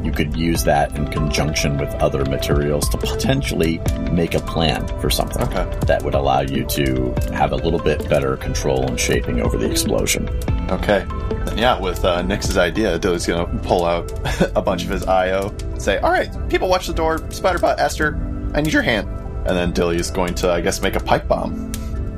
You 0.03 0.11
could 0.12 0.37
use 0.37 0.64
that 0.64 0.96
in 0.96 1.07
conjunction 1.09 1.77
with 1.79 1.88
other 1.96 2.25
materials 2.25 2.88
to 2.90 2.98
potentially 2.98 3.81
make 4.12 4.35
a 4.35 4.40
plan 4.40 4.87
for 5.00 5.10
something 5.10 5.42
Okay. 5.42 5.65
that 5.87 6.02
would 6.02 6.15
allow 6.15 6.40
you 6.40 6.65
to 6.67 7.12
have 7.33 7.52
a 7.52 7.56
little 7.56 7.79
bit 7.81 8.08
better 8.08 8.37
control 8.37 8.87
and 8.87 8.98
shaping 8.98 9.40
over 9.40 9.56
the 9.58 9.71
explosion. 9.71 10.29
Okay. 10.71 11.04
Then 11.44 11.58
yeah, 11.58 11.79
with 11.79 12.04
uh, 12.04 12.23
Nyx's 12.23 12.56
idea, 12.56 12.98
Dilly's 12.98 13.27
going 13.27 13.46
to 13.46 13.58
pull 13.69 13.85
out 13.85 14.10
a 14.56 14.62
bunch 14.62 14.83
of 14.85 14.88
his 14.90 15.04
IO, 15.04 15.54
say, 15.79 15.98
"All 15.98 16.10
right, 16.10 16.31
people, 16.48 16.69
watch 16.69 16.87
the 16.87 16.94
door. 16.94 17.19
Spiderbot, 17.19 17.77
Aster, 17.79 18.17
I 18.54 18.62
need 18.62 18.73
your 18.73 18.83
hand." 18.83 19.06
And 19.46 19.54
then 19.54 19.73
Dilly 19.73 19.96
is 19.96 20.10
going 20.10 20.35
to, 20.37 20.50
I 20.50 20.62
guess, 20.62 20.81
make 20.81 20.96
a 20.96 21.00
pipe 21.00 21.29
bomb. 21.29 21.71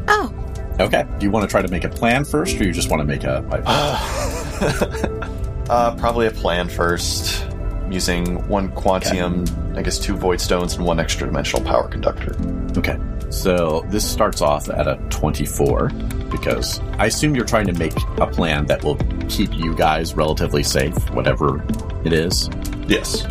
Oh. 0.06 0.32
Okay. 0.78 1.06
Do 1.18 1.24
you 1.24 1.30
want 1.30 1.44
to 1.44 1.50
try 1.50 1.62
to 1.62 1.68
make 1.68 1.84
a 1.84 1.88
plan 1.88 2.24
first, 2.24 2.60
or 2.60 2.64
you 2.64 2.72
just 2.72 2.90
want 2.90 3.00
to 3.00 3.04
make 3.04 3.24
a 3.24 3.42
pipe? 3.48 3.64
Uh, 5.68 5.92
probably 5.96 6.28
a 6.28 6.30
plan 6.30 6.68
first, 6.68 7.44
using 7.90 8.46
one 8.46 8.70
quantium, 8.70 9.76
I 9.76 9.82
guess 9.82 9.98
two 9.98 10.16
void 10.16 10.40
stones, 10.40 10.74
and 10.74 10.84
one 10.84 11.00
extra 11.00 11.26
dimensional 11.26 11.66
power 11.66 11.88
conductor. 11.88 12.36
Okay. 12.78 12.96
So 13.30 13.84
this 13.88 14.08
starts 14.08 14.40
off 14.40 14.68
at 14.68 14.86
a 14.86 14.96
24 15.10 15.88
because 16.30 16.80
I 16.98 17.06
assume 17.06 17.34
you're 17.34 17.44
trying 17.44 17.66
to 17.66 17.72
make 17.72 17.94
a 18.18 18.26
plan 18.28 18.66
that 18.66 18.84
will 18.84 18.96
keep 19.28 19.52
you 19.54 19.74
guys 19.74 20.14
relatively 20.14 20.62
safe, 20.62 20.94
whatever 21.10 21.64
it 22.04 22.12
is. 22.12 22.48
Yes. 22.86 23.26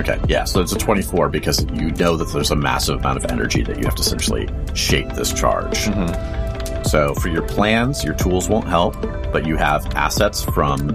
Okay, 0.00 0.18
yeah, 0.26 0.44
so 0.44 0.60
it's 0.60 0.72
a 0.72 0.78
24 0.78 1.28
because 1.28 1.64
you 1.74 1.92
know 1.92 2.16
that 2.16 2.32
there's 2.32 2.50
a 2.50 2.56
massive 2.56 2.98
amount 2.98 3.22
of 3.22 3.30
energy 3.30 3.62
that 3.62 3.78
you 3.78 3.84
have 3.84 3.94
to 3.94 4.00
essentially 4.00 4.48
shape 4.74 5.08
this 5.10 5.32
charge. 5.32 5.78
Mm-hmm. 5.78 6.51
So 6.84 7.14
for 7.14 7.28
your 7.28 7.42
plans, 7.42 8.04
your 8.04 8.14
tools 8.14 8.48
won't 8.48 8.66
help, 8.68 9.00
but 9.32 9.46
you 9.46 9.56
have 9.56 9.86
assets 9.94 10.42
from 10.42 10.90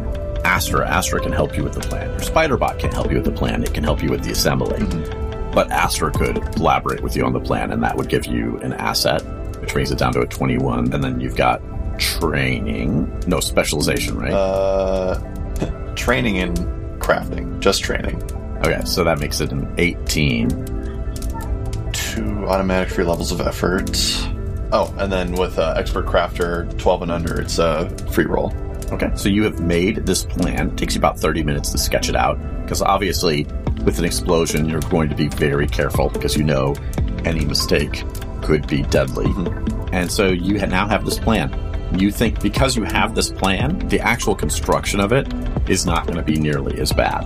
Aster. 0.45 0.83
Aster 0.83 1.19
can 1.19 1.31
help 1.31 1.57
you 1.57 1.63
with 1.63 1.73
the 1.73 1.79
plan. 1.81 2.09
Your 2.09 2.19
Spiderbot 2.19 2.79
can 2.79 2.91
help 2.91 3.09
you 3.09 3.15
with 3.17 3.25
the 3.25 3.31
plan. 3.31 3.63
It 3.63 3.73
can 3.73 3.83
help 3.83 4.03
you 4.03 4.09
with 4.09 4.23
the 4.23 4.31
assembly. 4.31 4.83
But 5.53 5.71
Aster 5.71 6.11
could 6.11 6.41
collaborate 6.53 7.01
with 7.01 7.15
you 7.15 7.25
on 7.25 7.33
the 7.33 7.39
plan, 7.39 7.71
and 7.71 7.81
that 7.83 7.95
would 7.97 8.09
give 8.09 8.27
you 8.27 8.57
an 8.59 8.73
asset, 8.73 9.21
which 9.59 9.73
brings 9.73 9.91
it 9.91 9.97
down 9.97 10.13
to 10.13 10.21
a 10.21 10.27
21. 10.27 10.93
And 10.93 11.03
then 11.03 11.19
you've 11.19 11.35
got 11.35 11.61
training, 11.97 13.23
no 13.25 13.39
specialization, 13.39 14.17
right? 14.17 14.33
Uh, 14.33 15.19
training 15.95 16.37
and 16.37 16.57
crafting. 17.01 17.59
Just 17.59 17.83
training. 17.83 18.21
okay, 18.63 18.81
so 18.85 19.03
that 19.03 19.19
makes 19.19 19.41
it 19.41 19.51
an 19.51 19.73
18. 19.79 20.49
Two 21.91 22.45
automatic 22.47 22.89
free 22.89 23.03
levels 23.03 23.31
of 23.31 23.41
effort. 23.41 23.89
Oh, 24.71 24.93
and 24.97 25.11
then 25.11 25.33
with 25.33 25.57
uh, 25.57 25.73
expert 25.77 26.05
crafter 26.05 26.77
12 26.77 27.03
and 27.03 27.11
under, 27.11 27.39
it's 27.39 27.57
a 27.59 27.89
free 28.11 28.25
roll. 28.25 28.53
Okay. 28.91 29.09
So 29.15 29.29
you 29.29 29.43
have 29.43 29.59
made 29.59 30.05
this 30.05 30.23
plan. 30.23 30.69
It 30.69 30.77
takes 30.77 30.95
you 30.95 30.99
about 30.99 31.19
30 31.19 31.43
minutes 31.43 31.71
to 31.71 31.77
sketch 31.77 32.09
it 32.09 32.15
out 32.15 32.37
because 32.61 32.81
obviously 32.81 33.45
with 33.85 33.99
an 33.99 34.05
explosion, 34.05 34.67
you're 34.67 34.81
going 34.81 35.09
to 35.09 35.15
be 35.15 35.27
very 35.27 35.67
careful 35.67 36.09
because 36.09 36.35
you 36.35 36.43
know 36.43 36.75
any 37.25 37.45
mistake 37.45 38.03
could 38.41 38.67
be 38.67 38.83
deadly. 38.83 39.25
And 39.91 40.11
so 40.11 40.27
you 40.27 40.59
ha- 40.59 40.65
now 40.65 40.87
have 40.87 41.05
this 41.05 41.19
plan. 41.19 41.53
You 41.97 42.11
think 42.11 42.41
because 42.41 42.75
you 42.75 42.83
have 42.83 43.15
this 43.15 43.29
plan, 43.29 43.79
the 43.87 43.99
actual 43.99 44.35
construction 44.35 44.99
of 44.99 45.13
it 45.13 45.31
is 45.69 45.85
not 45.85 46.05
going 46.05 46.17
to 46.17 46.23
be 46.23 46.37
nearly 46.37 46.79
as 46.79 46.91
bad. 46.91 47.25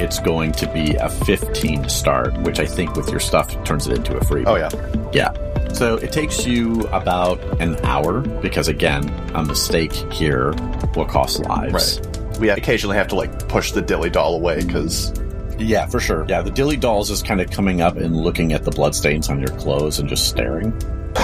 It's 0.00 0.18
going 0.20 0.52
to 0.52 0.72
be 0.72 0.94
a 0.96 1.08
15 1.08 1.88
start, 1.88 2.36
which 2.42 2.58
I 2.58 2.66
think 2.66 2.94
with 2.96 3.10
your 3.10 3.20
stuff 3.20 3.62
turns 3.64 3.86
it 3.86 3.96
into 3.96 4.16
a 4.16 4.24
free. 4.24 4.44
Oh, 4.46 4.56
yeah. 4.56 4.70
Yeah. 5.12 5.49
So 5.74 5.96
it 5.96 6.12
takes 6.12 6.44
you 6.46 6.82
about 6.88 7.40
an 7.60 7.76
hour 7.84 8.20
because, 8.20 8.68
again, 8.68 9.08
a 9.34 9.42
mistake 9.42 9.92
here 10.12 10.52
will 10.94 11.06
cost 11.06 11.40
lives. 11.46 12.00
Right. 12.00 12.38
We 12.38 12.50
occasionally 12.50 12.96
have 12.96 13.08
to 13.08 13.14
like 13.16 13.48
push 13.48 13.72
the 13.72 13.82
dilly 13.82 14.10
doll 14.10 14.34
away 14.34 14.62
because 14.64 15.12
Yeah, 15.58 15.86
for 15.86 16.00
sure. 16.00 16.24
Yeah, 16.28 16.40
the 16.42 16.50
Dilly 16.50 16.76
Dolls 16.78 17.10
is 17.10 17.22
kind 17.22 17.40
of 17.40 17.50
coming 17.50 17.80
up 17.82 17.96
and 17.96 18.16
looking 18.16 18.52
at 18.54 18.64
the 18.64 18.70
bloodstains 18.70 19.28
on 19.28 19.38
your 19.40 19.54
clothes 19.58 19.98
and 19.98 20.08
just 20.08 20.26
staring. 20.28 20.72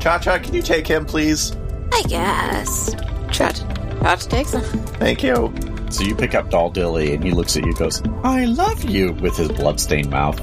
Cha 0.00 0.18
Cha, 0.18 0.38
can 0.38 0.54
you 0.54 0.62
take 0.62 0.86
him, 0.86 1.04
please? 1.04 1.56
I 1.92 2.02
guess. 2.08 2.94
Trot, 3.30 3.64
Trot 4.00 4.20
takes 4.20 4.52
him. 4.52 4.62
Thank 4.98 5.22
you. 5.22 5.52
So 5.90 6.04
you 6.04 6.14
pick 6.14 6.34
up 6.34 6.50
Doll 6.50 6.70
Dilly 6.70 7.14
and 7.14 7.24
he 7.24 7.30
looks 7.30 7.56
at 7.56 7.62
you 7.62 7.70
and 7.70 7.78
goes, 7.78 8.02
I 8.22 8.44
love 8.44 8.84
you, 8.84 9.12
with 9.14 9.36
his 9.36 9.48
bloodstained 9.48 10.10
mouth. 10.10 10.38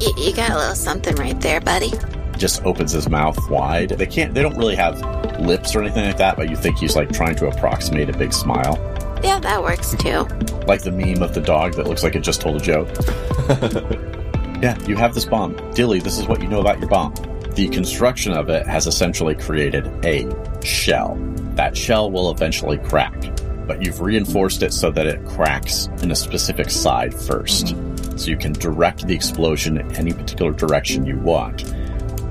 Y- 0.00 0.12
you 0.18 0.34
got 0.34 0.50
a 0.50 0.56
little 0.56 0.74
something 0.74 1.14
right 1.16 1.40
there, 1.40 1.60
buddy. 1.60 1.92
Just 2.38 2.64
opens 2.64 2.92
his 2.92 3.08
mouth 3.08 3.38
wide. 3.50 3.90
They 3.90 4.06
can't, 4.06 4.32
they 4.32 4.42
don't 4.42 4.56
really 4.56 4.76
have 4.76 5.00
lips 5.40 5.74
or 5.74 5.82
anything 5.82 6.06
like 6.06 6.18
that, 6.18 6.36
but 6.36 6.48
you 6.48 6.56
think 6.56 6.78
he's 6.78 6.96
like 6.96 7.12
trying 7.12 7.36
to 7.36 7.48
approximate 7.48 8.08
a 8.08 8.16
big 8.16 8.32
smile. 8.32 8.76
Yeah, 9.22 9.40
that 9.40 9.62
works 9.62 9.94
too. 9.96 10.24
Like 10.66 10.82
the 10.82 10.92
meme 10.92 11.22
of 11.22 11.34
the 11.34 11.40
dog 11.40 11.74
that 11.74 11.86
looks 11.86 12.04
like 12.04 12.14
it 12.14 12.20
just 12.20 12.40
told 12.40 12.56
a 12.56 12.64
joke. 12.64 12.88
yeah, 14.62 14.78
you 14.86 14.96
have 14.96 15.14
this 15.14 15.24
bomb. 15.24 15.56
Dilly, 15.72 15.98
this 16.00 16.18
is 16.18 16.28
what 16.28 16.40
you 16.40 16.48
know 16.48 16.60
about 16.60 16.78
your 16.78 16.88
bomb. 16.88 17.14
The 17.54 17.68
construction 17.68 18.32
of 18.32 18.48
it 18.48 18.66
has 18.66 18.86
essentially 18.86 19.34
created 19.34 19.86
a 20.04 20.28
shell. 20.64 21.16
That 21.54 21.76
shell 21.76 22.10
will 22.10 22.30
eventually 22.30 22.78
crack, 22.78 23.20
but 23.66 23.82
you've 23.82 24.00
reinforced 24.00 24.62
it 24.62 24.72
so 24.72 24.92
that 24.92 25.08
it 25.08 25.24
cracks 25.26 25.88
in 26.02 26.12
a 26.12 26.14
specific 26.14 26.70
side 26.70 27.12
1st 27.12 28.20
So 28.20 28.30
you 28.30 28.36
can 28.36 28.52
direct 28.52 29.06
the 29.06 29.14
explosion 29.14 29.78
in 29.78 29.96
any 29.96 30.12
particular 30.12 30.52
direction 30.52 31.04
you 31.04 31.18
want. 31.18 31.74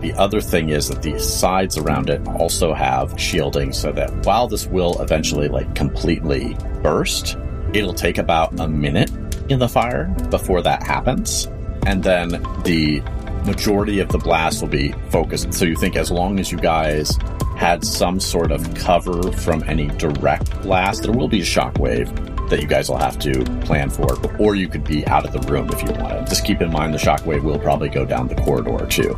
The 0.01 0.13
other 0.13 0.41
thing 0.41 0.69
is 0.69 0.89
that 0.89 1.01
the 1.01 1.19
sides 1.19 1.77
around 1.77 2.09
it 2.09 2.25
also 2.27 2.73
have 2.73 3.19
shielding 3.19 3.73
so 3.73 3.91
that 3.93 4.11
while 4.25 4.47
this 4.47 4.67
will 4.67 5.01
eventually 5.01 5.47
like 5.47 5.73
completely 5.73 6.55
burst, 6.83 7.35
it'll 7.73 7.95
take 7.95 8.19
about 8.19 8.59
a 8.59 8.67
minute 8.67 9.11
in 9.49 9.57
the 9.57 9.67
fire 9.67 10.05
before 10.29 10.61
that 10.61 10.83
happens. 10.83 11.47
And 11.87 12.03
then 12.03 12.29
the 12.63 13.01
majority 13.45 13.99
of 13.99 14.09
the 14.09 14.19
blast 14.19 14.61
will 14.61 14.69
be 14.69 14.91
focused. 15.09 15.51
So 15.53 15.65
you 15.65 15.75
think 15.75 15.95
as 15.95 16.11
long 16.11 16.39
as 16.39 16.51
you 16.51 16.59
guys 16.59 17.17
had 17.55 17.83
some 17.83 18.19
sort 18.19 18.51
of 18.51 18.75
cover 18.75 19.31
from 19.31 19.63
any 19.63 19.87
direct 19.87 20.61
blast, 20.61 21.03
there 21.03 21.11
will 21.11 21.27
be 21.27 21.41
a 21.41 21.45
shockwave 21.45 22.49
that 22.49 22.61
you 22.61 22.67
guys 22.67 22.87
will 22.87 22.97
have 22.97 23.17
to 23.19 23.43
plan 23.61 23.89
for, 23.89 24.15
or 24.39 24.53
you 24.53 24.69
could 24.69 24.83
be 24.83 25.05
out 25.07 25.25
of 25.25 25.33
the 25.33 25.51
room 25.51 25.69
if 25.69 25.81
you 25.81 25.91
wanted. 25.93 26.27
Just 26.27 26.45
keep 26.45 26.61
in 26.61 26.71
mind 26.71 26.93
the 26.93 26.99
shockwave 26.99 27.41
will 27.41 27.59
probably 27.59 27.89
go 27.89 28.05
down 28.05 28.27
the 28.27 28.35
corridor 28.35 28.85
too 28.85 29.17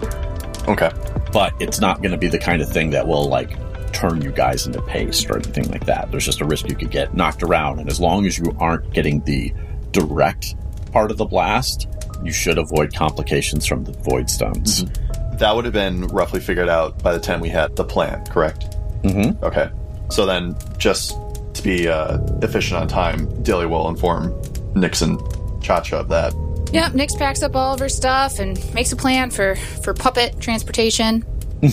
Okay. 0.70 0.92
but 1.34 1.54
it's 1.60 1.80
not 1.80 1.98
going 1.98 2.12
to 2.12 2.18
be 2.18 2.28
the 2.28 2.40
kind 2.40 2.62
of 2.62 2.70
thing 2.72 2.92
that 2.92 3.08
will 3.08 3.28
like 3.28 3.58
turn 3.92 4.22
you 4.22 4.32
guys 4.32 4.68
into 4.68 4.82
paste 4.84 5.30
or 5.30 5.38
anything 5.38 5.68
like 5.72 5.86
that. 5.86 6.12
There's 6.12 6.26
just 6.26 6.42
a 6.42 6.46
risk 6.46 6.70
you 6.70 6.76
could 6.76 6.92
get 6.92 7.16
knocked 7.16 7.44
around, 7.44 7.80
and 7.80 7.90
as 7.90 8.00
long 8.00 8.26
as 8.26 8.38
you 8.38 8.56
aren't 8.60 8.94
getting 8.94 9.22
the 9.26 9.54
direct 9.92 10.56
part 10.92 11.12
of 11.12 11.18
the 11.18 11.26
blast, 11.26 11.88
you 12.24 12.32
should 12.32 12.58
avoid 12.58 12.94
complications 12.94 13.66
from 13.66 13.84
the 13.84 13.92
void 13.94 14.30
stones. 14.30 14.86
That 15.34 15.56
would 15.56 15.66
have 15.66 15.74
been 15.74 16.08
roughly 16.08 16.40
figured 16.40 16.70
out 16.70 17.02
by 17.02 17.14
the 17.14 17.20
time 17.20 17.40
we 17.40 17.50
had 17.50 17.76
the 17.76 17.84
plan, 17.86 18.26
correct? 18.28 18.78
Mm-hmm. 19.04 19.44
Okay. 19.44 19.72
So 20.10 20.26
then, 20.26 20.56
just 20.78 21.18
to 21.54 21.64
be 21.64 21.88
uh, 21.88 22.20
efficient 22.42 22.80
on 22.80 22.88
time, 22.88 23.42
Dilly 23.44 23.66
will 23.66 23.88
inform 23.88 24.40
Nixon 24.76 25.18
Cha 25.62 25.82
Cha 25.82 26.00
of 26.00 26.10
that. 26.10 26.34
Yep, 26.72 26.94
Nyx 26.94 27.18
packs 27.18 27.42
up 27.42 27.56
all 27.56 27.74
of 27.74 27.80
her 27.80 27.90
stuff 27.90 28.40
and 28.40 28.58
makes 28.74 28.92
a 28.92 28.96
plan 28.96 29.32
for, 29.32 29.56
for 29.56 29.94
puppet 29.94 30.40
transportation. 30.40 31.26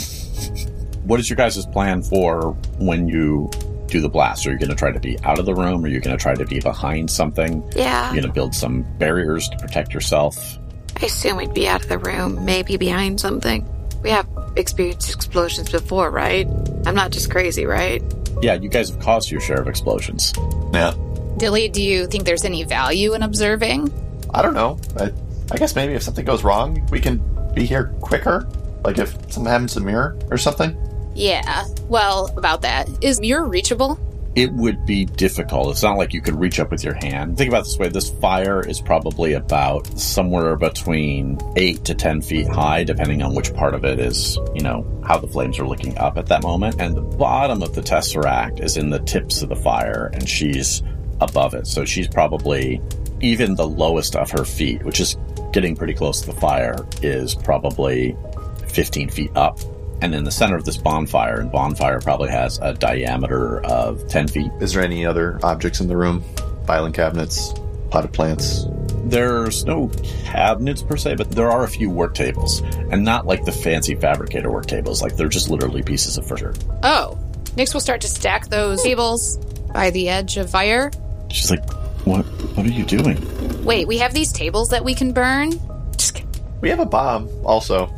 What 1.07 1.20
is 1.20 1.30
your 1.30 1.36
guys' 1.36 1.64
plan 1.66 2.03
for 2.03 2.51
when 2.78 3.07
you 3.07 3.49
do 3.86 4.01
the 4.01 4.09
blast? 4.09 4.44
Are 4.44 4.51
you 4.51 4.59
going 4.59 4.70
to 4.70 4.74
try 4.74 4.90
to 4.90 4.99
be 4.99 5.16
out 5.22 5.38
of 5.38 5.47
the 5.47 5.55
room? 5.55 5.84
Are 5.84 5.88
you 5.88 6.01
going 6.01 6.16
to 6.16 6.20
try 6.20 6.34
to 6.34 6.44
be 6.44 6.59
behind 6.59 7.09
something? 7.12 7.62
Yeah, 7.76 8.07
You're 8.07 8.22
going 8.22 8.26
to 8.26 8.32
build 8.32 8.57
some 8.57 8.82
barriers 8.99 9.49
to 9.51 9.57
protect 9.57 9.94
yourself. 9.94 10.59
I 11.01 11.07
assume 11.07 11.36
we'd 11.36 11.55
be 11.55 11.68
out 11.68 11.82
of 11.84 11.88
the 11.88 11.99
room, 11.99 12.44
maybe 12.44 12.76
behind 12.76 13.20
something. 13.20 13.64
We 14.03 14.11
have 14.11 14.26
experienced 14.57 15.14
explosions 15.14 15.70
before, 15.70 16.11
right? 16.11 16.49
I'm 16.86 16.97
not 16.97 17.12
just 17.12 17.30
crazy, 17.30 17.66
right? 17.66 18.03
Yeah, 18.42 18.55
you 18.55 18.68
guys 18.68 18.90
have 18.90 18.99
caused 18.99 19.30
your 19.30 19.40
share 19.40 19.61
of 19.61 19.68
explosions. 19.68 20.32
Yeah. 20.72 20.92
Dilly, 21.36 21.68
do 21.68 21.82
you 21.82 22.09
think 22.09 22.24
there's 22.24 22.44
any 22.44 22.64
value 22.64 23.14
in 23.14 23.22
observing? 23.22 23.92
I 24.37 24.43
don't 24.43 24.55
know. 24.55 24.78
I, 24.99 25.11
I 25.51 25.57
guess 25.57 25.74
maybe 25.74 25.95
if 25.95 26.03
something 26.03 26.24
goes 26.24 26.45
wrong, 26.45 26.87
we 26.91 27.01
can 27.01 27.22
be 27.55 27.64
here 27.64 27.95
quicker. 28.01 28.47
Like 28.84 28.99
if 28.99 29.12
something 29.32 29.47
happens 29.47 29.72
to 29.72 29.80
the 29.80 29.87
Muir 29.87 30.16
or 30.30 30.37
something. 30.37 30.76
Yeah. 31.14 31.64
Well, 31.89 32.30
about 32.37 32.61
that. 32.62 32.87
Is 33.01 33.18
Muir 33.18 33.45
reachable? 33.45 33.99
it 34.37 34.53
would 34.53 34.84
be 34.84 35.07
difficult. 35.07 35.70
It's 35.70 35.82
not 35.82 35.97
like 35.97 36.12
you 36.12 36.20
could 36.20 36.39
reach 36.39 36.61
up 36.61 36.70
with 36.70 36.84
your 36.84 36.93
hand. 36.93 37.39
Think 37.39 37.49
about 37.49 37.61
it 37.61 37.64
this 37.64 37.78
way 37.78 37.89
this 37.89 38.11
fire 38.11 38.61
is 38.61 38.82
probably 38.82 39.32
about 39.32 39.87
somewhere 39.99 40.57
between 40.57 41.39
8 41.57 41.82
to 41.87 41.95
10 41.95 42.20
feet 42.20 42.47
high, 42.47 42.84
depending 42.84 43.22
on 43.22 43.34
which 43.34 43.55
part 43.55 43.72
of 43.72 43.87
it 43.87 43.99
is, 43.99 44.39
you 44.55 44.61
know, 44.61 44.87
how 45.07 45.16
the 45.16 45.26
flames 45.26 45.59
are 45.59 45.66
looking 45.66 45.97
up 45.97 46.18
at 46.18 46.26
that 46.26 46.43
moment. 46.43 46.78
And 46.78 46.95
the 46.95 47.01
bottom 47.01 47.62
of 47.62 47.74
the 47.74 47.80
Tesseract 47.80 48.62
is 48.62 48.76
in 48.76 48.91
the 48.91 48.99
tips 48.99 49.41
of 49.41 49.49
the 49.49 49.57
fire, 49.57 50.11
and 50.12 50.28
she's 50.28 50.82
above 51.22 51.55
it. 51.55 51.66
So 51.66 51.87
she's 51.87 52.07
probably 52.07 52.82
even 53.21 53.55
the 53.55 53.67
lowest 53.67 54.17
of 54.17 54.31
her 54.31 54.45
feet, 54.45 54.83
which 54.85 55.01
is 55.01 55.17
getting 55.53 55.77
pretty 55.77 55.95
close 55.95 56.21
to 56.21 56.27
the 56.27 56.41
fire, 56.41 56.77
is 57.03 57.35
probably 57.35 58.17
15 58.69 59.09
feet 59.11 59.31
up. 59.37 59.59
And 60.03 60.14
in 60.14 60.25
the 60.25 60.31
center 60.31 60.57
of 60.57 60.64
this 60.64 60.77
bonfire, 60.77 61.41
and 61.41 61.51
bonfire 61.51 62.01
probably 62.01 62.31
has 62.31 62.59
a 62.61 62.75
diameter 62.75 63.64
of 63.64 64.07
10 64.09 64.29
feet. 64.29 64.53
Is 64.61 64.75
there 64.75 64.85
any 64.85 65.07
other 65.07 65.41
objects 65.43 65.81
in 65.81 65.89
the 65.89 65.97
room? 65.97 66.23
Filing 66.67 66.93
cabinets, 66.93 67.55
potted 67.91 68.12
plants. 68.12 68.67
There's 69.05 69.64
no 69.64 69.89
cabinets 70.25 70.83
per 70.83 70.97
se, 70.97 71.14
but 71.14 71.31
there 71.31 71.51
are 71.51 71.64
a 71.64 71.69
few 71.69 71.89
work 71.89 72.14
tables, 72.14 72.61
and 72.91 73.05
not 73.05 73.25
like 73.25 73.45
the 73.45 73.53
fancy 73.53 73.95
fabricator 73.95 74.51
work 74.51 74.67
tables. 74.67 75.01
Like 75.01 75.17
they're 75.17 75.29
just 75.29 75.49
literally 75.49 75.83
pieces 75.83 76.19
of 76.19 76.27
furniture. 76.27 76.55
Oh. 76.83 77.19
Nyx 77.57 77.73
will 77.73 77.81
start 77.81 78.03
to 78.03 78.09
stack 78.09 78.49
those 78.49 78.83
tables 78.83 79.39
by 79.73 79.89
the 79.91 80.11
edge 80.11 80.37
of 80.37 80.51
fire. 80.51 80.91
She's 81.31 81.51
like, 81.51 81.64
"What? 82.07 82.24
What 82.57 82.66
are 82.66 82.70
you 82.72 82.84
doing?" 82.84 83.18
Wait, 83.64 83.86
we 83.86 83.98
have 83.98 84.14
these 84.14 84.32
tables 84.32 84.70
that 84.70 84.84
we 84.84 84.94
can 84.94 85.12
burn? 85.12 85.52
Just 85.96 86.14
kidding. 86.14 86.30
We 86.61 86.70
have 86.70 86.80
a 86.80 86.86
bomb 86.86 87.28
also. 87.44 87.92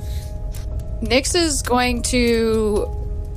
Nyx 1.02 1.36
is 1.36 1.62
going 1.62 2.02
to 2.02 2.88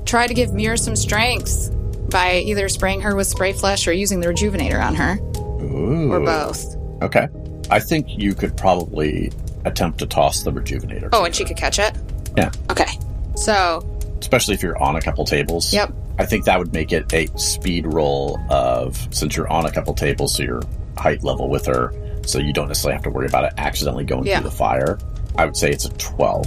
try 0.06 0.26
to 0.26 0.34
give 0.34 0.54
Muir 0.54 0.78
some 0.78 0.96
strength 0.96 1.70
by 2.10 2.40
either 2.40 2.68
spraying 2.70 3.02
her 3.02 3.16
with 3.16 3.28
spray 3.28 3.54
flesh 3.54 3.88
or 3.88 3.94
using 3.94 4.20
the 4.20 4.28
rejuvenator 4.28 4.84
on 4.84 4.96
her, 4.96 5.18
Ooh. 5.62 6.12
or 6.12 6.20
both. 6.20 6.76
Okay. 7.02 7.28
I 7.70 7.80
think 7.80 8.08
you 8.10 8.34
could 8.34 8.58
probably 8.58 9.32
attempt 9.66 10.00
to 10.00 10.06
toss 10.06 10.44
the 10.44 10.52
rejuvenator. 10.52 11.10
Oh, 11.14 11.20
to 11.20 11.24
and 11.26 11.36
she 11.36 11.46
could 11.46 11.56
catch 11.58 11.80
it? 11.80 11.96
Yeah. 12.36 12.52
Okay. 12.70 12.92
So, 13.36 13.86
especially 14.20 14.56
if 14.56 14.64
you're 14.64 14.82
on 14.82 14.96
a 14.96 15.02
couple 15.02 15.24
tables. 15.26 15.74
yep. 15.74 15.94
I 16.22 16.26
think 16.26 16.46
that 16.46 16.60
would 16.60 16.72
make 16.72 16.92
it 16.94 17.12
a 17.14 17.26
speed 17.38 17.86
roll 17.88 18.40
of 18.52 18.96
since 19.12 19.36
you're 19.36 19.52
on 19.52 19.66
a 19.66 19.72
couple 19.72 19.94
tables, 19.96 20.36
so 20.36 20.44
you're 20.44 20.62
height 20.98 21.24
level 21.24 21.50
with 21.50 21.66
her, 21.66 21.94
so 22.26 22.38
you 22.38 22.54
don't 22.54 22.68
necessarily 22.68 22.94
have 22.96 23.04
to 23.04 23.10
worry 23.10 23.26
about 23.28 23.46
it 23.46 23.54
accidentally 23.58 24.04
going 24.04 24.26
Yeah. 24.28 24.40
through 24.40 24.50
the 24.52 24.56
fire. 24.56 25.00
I 25.38 25.46
would 25.46 25.58
say 25.58 25.72
it's 25.72 25.86
a 25.86 25.90
12. 25.94 26.46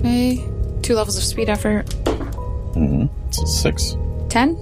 Okay. 0.00 0.44
Two 0.82 0.94
levels 0.94 1.16
of 1.16 1.22
speed 1.24 1.48
effort. 1.48 1.86
Mm-hmm. 2.74 3.06
It's 3.28 3.42
a 3.42 3.46
6. 3.46 3.96
10? 4.28 4.56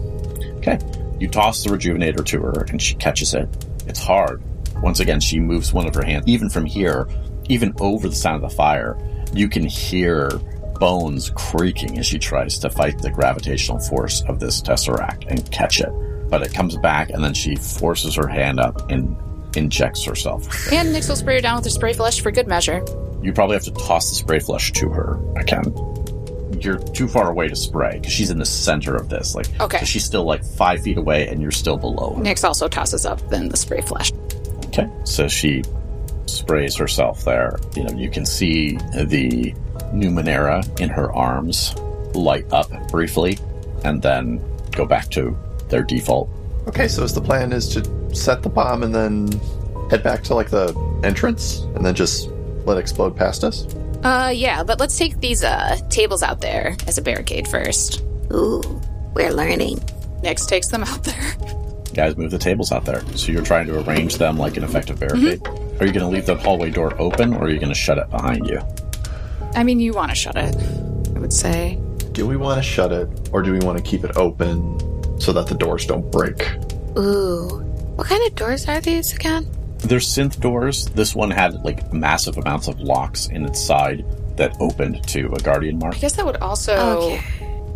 Okay. 0.58 0.78
You 1.18 1.26
toss 1.28 1.64
the 1.64 1.70
rejuvenator 1.70 2.24
to 2.26 2.40
her 2.42 2.64
and 2.68 2.80
she 2.80 2.94
catches 2.94 3.34
it. 3.34 3.48
It's 3.88 3.98
hard. 4.00 4.42
Once 4.80 5.00
again, 5.00 5.18
she 5.20 5.40
moves 5.40 5.72
one 5.72 5.86
of 5.88 5.94
her 5.94 6.04
hands. 6.04 6.24
Even 6.28 6.48
from 6.48 6.64
here, 6.66 7.08
even 7.48 7.74
over 7.80 8.08
the 8.08 8.14
sound 8.14 8.44
of 8.44 8.48
the 8.50 8.56
fire, 8.56 8.96
you 9.32 9.48
can 9.48 9.64
hear 9.64 10.30
bones 10.82 11.30
creaking 11.36 11.96
as 12.00 12.06
she 12.06 12.18
tries 12.18 12.58
to 12.58 12.68
fight 12.68 12.98
the 12.98 13.08
gravitational 13.08 13.78
force 13.78 14.20
of 14.26 14.40
this 14.40 14.60
tesseract 14.60 15.24
and 15.28 15.48
catch 15.52 15.80
it. 15.80 15.88
But 16.28 16.42
it 16.42 16.52
comes 16.52 16.76
back 16.76 17.10
and 17.10 17.22
then 17.22 17.34
she 17.34 17.54
forces 17.54 18.16
her 18.16 18.26
hand 18.26 18.58
up 18.58 18.90
and 18.90 19.16
injects 19.56 20.02
herself. 20.02 20.42
And 20.72 20.88
Nyx 20.88 21.08
will 21.08 21.14
spray 21.14 21.36
her 21.36 21.40
down 21.40 21.54
with 21.54 21.66
her 21.66 21.70
spray 21.70 21.92
flush 21.92 22.20
for 22.20 22.32
good 22.32 22.48
measure. 22.48 22.84
You 23.22 23.32
probably 23.32 23.54
have 23.54 23.62
to 23.66 23.70
toss 23.70 24.08
the 24.10 24.16
spray 24.16 24.40
flush 24.40 24.72
to 24.72 24.88
her 24.88 25.20
again. 25.36 25.72
You're 26.60 26.78
too 26.78 27.06
far 27.06 27.30
away 27.30 27.46
to 27.46 27.54
spray 27.54 27.98
because 28.00 28.12
she's 28.12 28.30
in 28.30 28.38
the 28.38 28.44
center 28.44 28.96
of 28.96 29.08
this. 29.08 29.36
Like, 29.36 29.46
Okay. 29.60 29.78
so 29.78 29.84
she's 29.84 30.04
still 30.04 30.24
like 30.24 30.44
five 30.44 30.82
feet 30.82 30.98
away, 30.98 31.28
and 31.28 31.40
you're 31.40 31.50
still 31.52 31.76
below 31.76 32.14
her. 32.14 32.22
Nyx 32.24 32.42
also 32.42 32.66
tosses 32.66 33.06
up 33.06 33.20
then 33.30 33.48
the 33.48 33.56
spray 33.56 33.82
flush. 33.82 34.10
Okay. 34.66 34.88
So 35.04 35.28
she 35.28 35.62
sprays 36.26 36.74
herself 36.74 37.24
there. 37.24 37.56
You 37.76 37.84
know, 37.84 37.94
you 37.96 38.10
can 38.10 38.26
see 38.26 38.76
the 38.94 39.54
Numenera 39.92 40.80
in 40.80 40.88
her 40.88 41.12
arms 41.12 41.74
light 42.14 42.50
up 42.52 42.70
briefly 42.90 43.38
and 43.84 44.02
then 44.02 44.40
go 44.72 44.86
back 44.86 45.08
to 45.10 45.36
their 45.68 45.82
default. 45.82 46.28
Okay, 46.68 46.88
so 46.88 47.02
is 47.02 47.12
the 47.14 47.20
plan 47.20 47.52
is 47.52 47.68
to 47.74 48.14
set 48.14 48.42
the 48.42 48.48
bomb 48.48 48.82
and 48.82 48.94
then 48.94 49.28
head 49.90 50.02
back 50.02 50.22
to 50.24 50.34
like 50.34 50.50
the 50.50 50.74
entrance 51.02 51.60
and 51.74 51.84
then 51.84 51.94
just 51.94 52.28
let 52.64 52.76
it 52.76 52.80
explode 52.80 53.16
past 53.16 53.44
us? 53.44 53.66
Uh, 54.04 54.32
yeah, 54.34 54.62
but 54.62 54.80
let's 54.80 54.98
take 54.98 55.20
these, 55.20 55.44
uh, 55.44 55.76
tables 55.88 56.22
out 56.22 56.40
there 56.40 56.76
as 56.86 56.98
a 56.98 57.02
barricade 57.02 57.46
first. 57.46 58.02
Ooh, 58.32 58.80
we're 59.14 59.32
learning. 59.32 59.78
Nyx 60.22 60.46
takes 60.46 60.68
them 60.68 60.82
out 60.84 61.04
there. 61.04 61.34
Guys, 61.94 62.16
move 62.16 62.30
the 62.30 62.38
tables 62.38 62.72
out 62.72 62.84
there. 62.84 63.06
So 63.16 63.32
you're 63.32 63.42
trying 63.42 63.66
to 63.66 63.80
arrange 63.80 64.16
them 64.16 64.38
like 64.38 64.56
an 64.56 64.64
effective 64.64 64.98
barricade. 64.98 65.46
Are 65.46 65.86
you 65.86 65.92
going 65.92 66.00
to 66.00 66.08
leave 66.08 66.26
the 66.26 66.36
hallway 66.36 66.70
door 66.70 66.98
open 67.00 67.34
or 67.34 67.44
are 67.44 67.50
you 67.50 67.58
going 67.58 67.72
to 67.72 67.78
shut 67.78 67.98
it 67.98 68.08
behind 68.10 68.46
you? 68.48 68.60
I 69.54 69.64
mean, 69.64 69.80
you 69.80 69.92
want 69.92 70.10
to 70.10 70.14
shut 70.14 70.36
it, 70.36 70.54
I 71.14 71.18
would 71.18 71.32
say. 71.32 71.78
Do 72.12 72.26
we 72.26 72.36
want 72.36 72.58
to 72.58 72.62
shut 72.62 72.92
it 72.92 73.08
or 73.32 73.42
do 73.42 73.52
we 73.52 73.58
want 73.60 73.78
to 73.78 73.84
keep 73.84 74.04
it 74.04 74.16
open 74.16 74.78
so 75.20 75.32
that 75.32 75.46
the 75.46 75.54
doors 75.54 75.86
don't 75.86 76.10
break? 76.10 76.48
Ooh, 76.98 77.48
what 77.96 78.06
kind 78.06 78.26
of 78.26 78.34
doors 78.34 78.66
are 78.68 78.80
these 78.80 79.14
again? 79.14 79.46
They're 79.78 79.98
synth 79.98 80.38
doors. 80.40 80.86
This 80.86 81.14
one 81.14 81.30
had 81.30 81.64
like 81.64 81.92
massive 81.92 82.36
amounts 82.38 82.68
of 82.68 82.80
locks 82.80 83.26
in 83.28 83.44
its 83.44 83.60
side 83.60 84.04
that 84.36 84.56
opened 84.60 85.06
to 85.08 85.32
a 85.32 85.38
guardian 85.40 85.78
mark. 85.78 85.94
I 85.96 85.98
guess 85.98 86.12
that 86.14 86.24
would 86.26 86.36
also 86.38 86.74
Okay. 86.74 87.20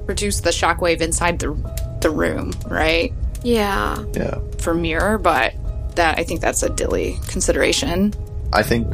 reduce 0.07 0.41
the 0.41 0.51
shockwave 0.51 1.01
inside 1.01 1.39
the 1.39 1.55
the 2.01 2.11
room, 2.11 2.53
right? 2.69 3.13
Yeah. 3.43 4.03
Yeah. 4.15 4.39
For 4.59 4.75
Muir, 4.75 5.19
but 5.19 5.55
that 5.97 6.19
I 6.19 6.25
think 6.25 6.41
that's 6.43 6.63
a 6.63 6.69
dilly 6.69 7.17
consideration. 7.27 8.13
I 8.53 8.63
think 8.63 8.87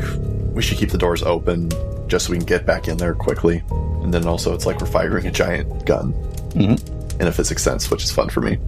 we 0.55 0.63
should 0.63 0.79
keep 0.79 0.91
the 0.91 0.99
doors 0.99 1.23
open 1.23 1.69
just 2.13 2.27
so 2.27 2.31
we 2.33 2.37
can 2.37 2.45
get 2.47 2.67
back 2.67 2.89
in 2.89 2.99
there 2.99 3.15
quickly. 3.15 3.63
And 4.03 4.13
then 4.13 4.27
also 4.27 4.53
it's 4.55 4.67
like 4.67 4.79
we're 4.83 4.87
firing 4.87 5.27
a 5.27 5.31
giant 5.31 5.87
gun 5.87 6.13
Mhm. 6.51 7.21
in 7.21 7.27
a 7.27 7.33
physics 7.33 7.63
sense, 7.63 7.91
which 7.91 8.05
is 8.05 8.11
fun 8.13 8.29
for 8.29 8.43
me. 8.43 8.59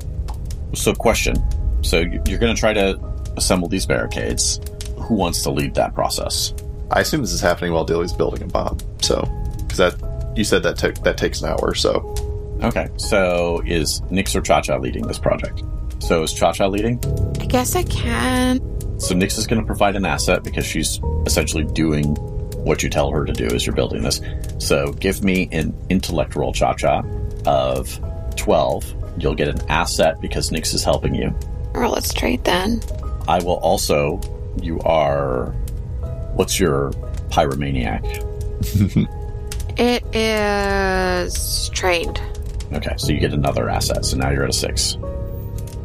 So, 0.75 0.95
question. 0.95 1.37
So, 1.83 1.99
you- 1.99 2.23
you're 2.27 2.39
going 2.39 2.55
to 2.55 2.59
try 2.59 2.73
to 2.73 2.99
assemble 3.37 3.69
these 3.69 3.85
barricades. 3.85 4.61
Who 4.97 5.15
wants 5.15 5.43
to 5.43 5.51
lead 5.51 5.75
that 5.75 5.95
process? 5.95 6.55
I 6.91 7.01
assume 7.01 7.21
this 7.21 7.33
is 7.35 7.43
happening 7.43 7.73
while 7.75 7.85
Dilly's 7.85 8.15
building 8.15 8.43
a 8.43 8.47
bomb. 8.47 8.79
So, 9.03 9.29
because 9.59 9.77
that 9.77 9.95
you 10.35 10.43
said 10.45 10.63
that 10.63 10.79
took 10.79 10.95
that 11.05 11.19
takes 11.19 11.43
an 11.43 11.51
hour. 11.51 11.75
So, 11.75 12.15
Okay. 12.63 12.89
So, 12.97 13.61
is 13.67 14.01
Nyx 14.11 14.35
or 14.35 14.41
Cha 14.41 14.63
Cha 14.63 14.77
leading 14.79 15.07
this 15.07 15.19
project? 15.19 15.63
So, 15.99 16.23
is 16.23 16.33
Cha 16.33 16.53
Cha 16.53 16.67
leading? 16.67 16.99
I 17.41 17.45
guess 17.45 17.77
I 17.77 17.83
can. 17.83 18.59
So, 18.99 19.15
Nyx 19.15 19.37
is 19.37 19.47
going 19.47 19.61
to 19.61 19.67
provide 19.67 19.97
an 19.97 20.07
asset 20.07 20.43
because 20.45 20.65
she's 20.65 20.99
essentially 21.27 21.65
doing 21.65 22.17
what 22.65 22.83
you 22.83 22.91
tell 22.91 23.11
her 23.11 23.25
to 23.25 23.33
do 23.33 23.47
as 23.47 23.65
you're 23.67 23.75
building 23.75 24.03
this. 24.03 24.21
So, 24.59 24.93
give 24.93 25.23
me 25.23 25.49
an 25.53 25.75
intellect 25.89 26.35
roll, 26.35 26.53
Cha 26.53 26.75
Cha, 26.75 27.03
of 27.47 28.01
12. 28.37 28.95
You'll 29.19 29.35
get 29.35 29.49
an 29.49 29.61
asset 29.71 30.21
because 30.21 30.51
Nyx 30.51 30.75
is 30.75 30.83
helping 30.83 31.15
you. 31.15 31.33
Or 31.75 31.89
let's 31.89 32.13
trade 32.13 32.45
then. 32.45 32.81
I 33.29 33.39
will 33.43 33.59
also. 33.59 34.21
You 34.61 34.81
are. 34.81 35.47
What's 36.35 36.59
your 36.59 36.91
pyromaniac? 37.31 38.23
It 39.77 40.05
is 40.15 41.69
trained. 41.71 42.21
Okay, 42.73 42.95
so 42.97 43.13
you 43.13 43.19
get 43.19 43.33
another 43.33 43.69
asset. 43.69 44.05
So 44.05 44.17
now 44.17 44.31
you're 44.31 44.45
at 44.45 44.51
a 44.51 44.53
six. 44.53 44.97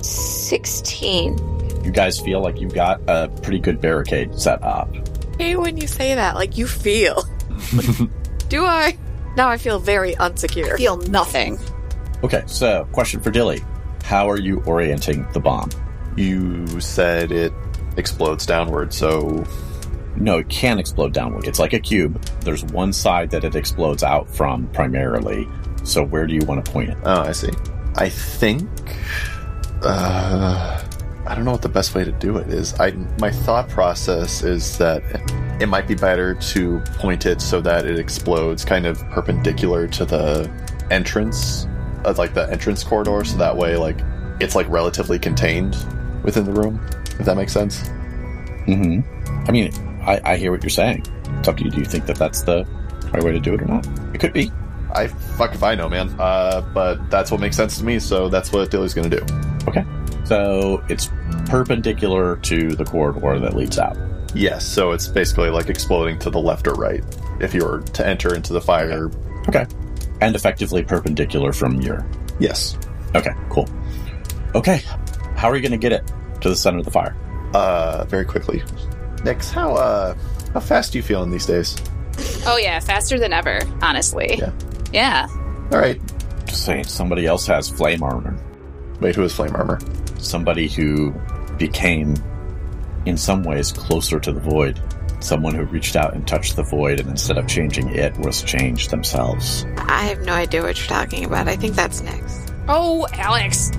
16. 0.01 1.83
You 1.83 1.91
guys 1.91 2.19
feel 2.19 2.41
like 2.41 2.59
you've 2.61 2.73
got 2.73 3.01
a 3.07 3.29
pretty 3.41 3.59
good 3.59 3.81
barricade 3.81 4.39
set 4.39 4.61
up. 4.61 4.93
Hey, 5.39 5.55
when 5.55 5.77
you 5.77 5.87
say 5.87 6.13
that, 6.15 6.35
like 6.35 6.57
you 6.57 6.67
feel. 6.67 7.23
Do 8.49 8.65
I? 8.65 8.97
Now 9.37 9.49
I 9.49 9.57
feel 9.57 9.79
very 9.79 10.13
unsecure. 10.15 10.73
I 10.73 10.77
Feel 10.77 10.97
nothing. 10.97 11.57
Okay, 12.23 12.43
so 12.45 12.85
question 12.91 13.21
for 13.21 13.31
Dilly. 13.31 13.61
How 14.03 14.29
are 14.29 14.39
you 14.39 14.61
orienting 14.65 15.25
the 15.33 15.39
bomb? 15.39 15.69
you 16.17 16.67
said 16.81 17.31
it 17.31 17.53
explodes 17.95 18.45
downward. 18.45 18.93
So, 18.93 19.45
No, 20.17 20.39
it 20.39 20.49
can 20.49 20.77
explode 20.77 21.13
downward. 21.13 21.47
It's 21.47 21.59
like 21.59 21.71
a 21.71 21.79
cube. 21.79 22.21
There's 22.41 22.65
one 22.65 22.91
side 22.91 23.29
that 23.31 23.45
it 23.45 23.55
explodes 23.55 24.03
out 24.03 24.29
from 24.29 24.67
primarily. 24.73 25.47
So 25.83 26.03
where 26.03 26.27
do 26.27 26.33
you 26.35 26.41
want 26.45 26.65
to 26.65 26.69
point 26.71 26.89
it? 26.89 26.97
oh, 27.05 27.21
I 27.21 27.31
see. 27.31 27.51
I 27.95 28.09
think. 28.09 28.67
Uh, 29.81 30.83
I 31.25 31.35
don't 31.35 31.45
know 31.45 31.51
what 31.51 31.61
the 31.61 31.69
best 31.69 31.93
way 31.95 32.03
to 32.03 32.11
do 32.11 32.37
it 32.37 32.47
is. 32.47 32.73
I 32.79 32.91
my 33.19 33.31
thought 33.31 33.69
process 33.69 34.43
is 34.43 34.77
that 34.77 35.03
it 35.61 35.67
might 35.67 35.87
be 35.87 35.95
better 35.95 36.35
to 36.35 36.79
point 36.97 37.25
it 37.25 37.41
so 37.41 37.61
that 37.61 37.85
it 37.85 37.99
explodes 37.99 38.63
kind 38.63 38.85
of 38.85 38.99
perpendicular 39.09 39.87
to 39.89 40.05
the 40.05 40.51
entrance, 40.89 41.67
uh, 42.05 42.13
like 42.17 42.33
the 42.33 42.49
entrance 42.49 42.83
corridor, 42.83 43.23
so 43.23 43.37
that 43.37 43.55
way, 43.55 43.75
like 43.75 43.99
it's 44.39 44.55
like 44.55 44.67
relatively 44.69 45.19
contained 45.19 45.75
within 46.23 46.45
the 46.45 46.53
room. 46.53 46.79
If 47.19 47.25
that 47.25 47.35
makes 47.35 47.51
sense. 47.51 47.81
Mm-hmm. 48.65 49.45
I 49.47 49.51
mean, 49.51 49.73
I, 50.01 50.21
I 50.23 50.37
hear 50.37 50.51
what 50.51 50.63
you're 50.63 50.69
saying. 50.69 51.05
It's 51.39 51.47
up 51.47 51.57
to 51.57 51.65
you. 51.65 51.71
Do 51.71 51.79
you 51.79 51.85
think 51.85 52.05
that 52.05 52.17
that's 52.17 52.43
the 52.43 52.65
right 53.11 53.23
way 53.23 53.33
to 53.33 53.39
do 53.39 53.53
it 53.53 53.61
or 53.61 53.65
not? 53.65 53.85
It 54.13 54.19
could 54.19 54.33
be. 54.33 54.51
I 54.93 55.07
fuck 55.07 55.53
if 55.53 55.63
I 55.63 55.75
know, 55.75 55.89
man. 55.89 56.15
Uh, 56.17 56.61
but 56.73 57.09
that's 57.09 57.29
what 57.29 57.39
makes 57.41 57.57
sense 57.57 57.77
to 57.77 57.83
me, 57.83 57.99
so 57.99 58.29
that's 58.29 58.51
what 58.51 58.71
Dilly's 58.71 58.93
gonna 58.93 59.09
do. 59.09 59.25
Okay. 59.67 59.85
So 60.29 60.83
it's 60.89 61.09
perpendicular 61.47 62.35
to 62.37 62.69
the 62.69 62.85
corridor 62.85 63.39
that 63.39 63.55
leads 63.55 63.79
out. 63.79 63.97
Yes, 64.35 64.63
so 64.65 64.91
it's 64.91 65.07
basically 65.07 65.49
like 65.49 65.69
exploding 65.69 66.19
to 66.19 66.29
the 66.29 66.39
left 66.39 66.67
or 66.67 66.73
right. 66.75 67.03
If 67.41 67.55
you 67.55 67.65
were 67.65 67.81
to 67.81 68.05
enter 68.07 68.35
into 68.35 68.53
the 68.53 68.61
fire, 68.61 69.09
Okay. 69.47 69.65
And 70.21 70.35
effectively 70.35 70.83
perpendicular 70.83 71.51
from 71.51 71.81
your. 71.81 72.05
yes. 72.39 72.77
Okay, 73.15 73.31
cool. 73.49 73.67
Okay. 74.53 74.83
How 75.35 75.49
are 75.49 75.55
you 75.55 75.61
going 75.63 75.71
to 75.71 75.77
get 75.79 75.91
it 75.93 76.05
to 76.41 76.49
the 76.49 76.55
center 76.55 76.77
of 76.77 76.85
the 76.85 76.91
fire? 76.91 77.15
Uh, 77.55 78.05
very 78.05 78.25
quickly. 78.25 78.59
Nyx, 79.23 79.49
how 79.49 79.73
uh, 79.73 80.13
how 80.53 80.59
fast 80.59 80.91
do 80.91 80.99
you 80.99 81.03
feeling 81.03 81.31
these 81.31 81.47
days? 81.47 81.75
Oh 82.45 82.57
yeah, 82.57 82.79
faster 82.81 83.17
than 83.17 83.33
ever, 83.33 83.61
honestly. 83.81 84.35
Yeah. 84.37 84.51
Yeah. 84.93 85.27
All 85.71 85.79
right. 85.79 85.99
Just 86.45 86.65
saying, 86.65 86.83
somebody 86.83 87.25
else 87.25 87.47
has 87.47 87.67
flame 87.67 88.03
armor. 88.03 88.37
Wait, 88.99 89.15
who 89.15 89.23
has 89.23 89.33
flame 89.33 89.55
armor? 89.55 89.79
Somebody 90.19 90.67
who 90.67 91.11
became, 91.57 92.15
in 93.05 93.17
some 93.17 93.43
ways, 93.43 93.71
closer 93.71 94.19
to 94.19 94.31
the 94.31 94.39
void. 94.39 94.81
Someone 95.21 95.53
who 95.53 95.63
reached 95.65 95.95
out 95.95 96.13
and 96.13 96.27
touched 96.27 96.55
the 96.55 96.63
void, 96.63 96.99
and 96.99 97.09
instead 97.09 97.37
of 97.37 97.47
changing 97.47 97.89
it, 97.89 98.17
was 98.19 98.41
changed 98.41 98.89
themselves. 98.89 99.65
I 99.77 100.03
have 100.03 100.21
no 100.21 100.33
idea 100.33 100.61
what 100.61 100.77
you're 100.77 100.87
talking 100.87 101.25
about. 101.25 101.47
I 101.47 101.55
think 101.55 101.75
that's 101.75 102.01
Nyx. 102.01 102.53
Oh, 102.67 103.05
Alex. 103.13 103.71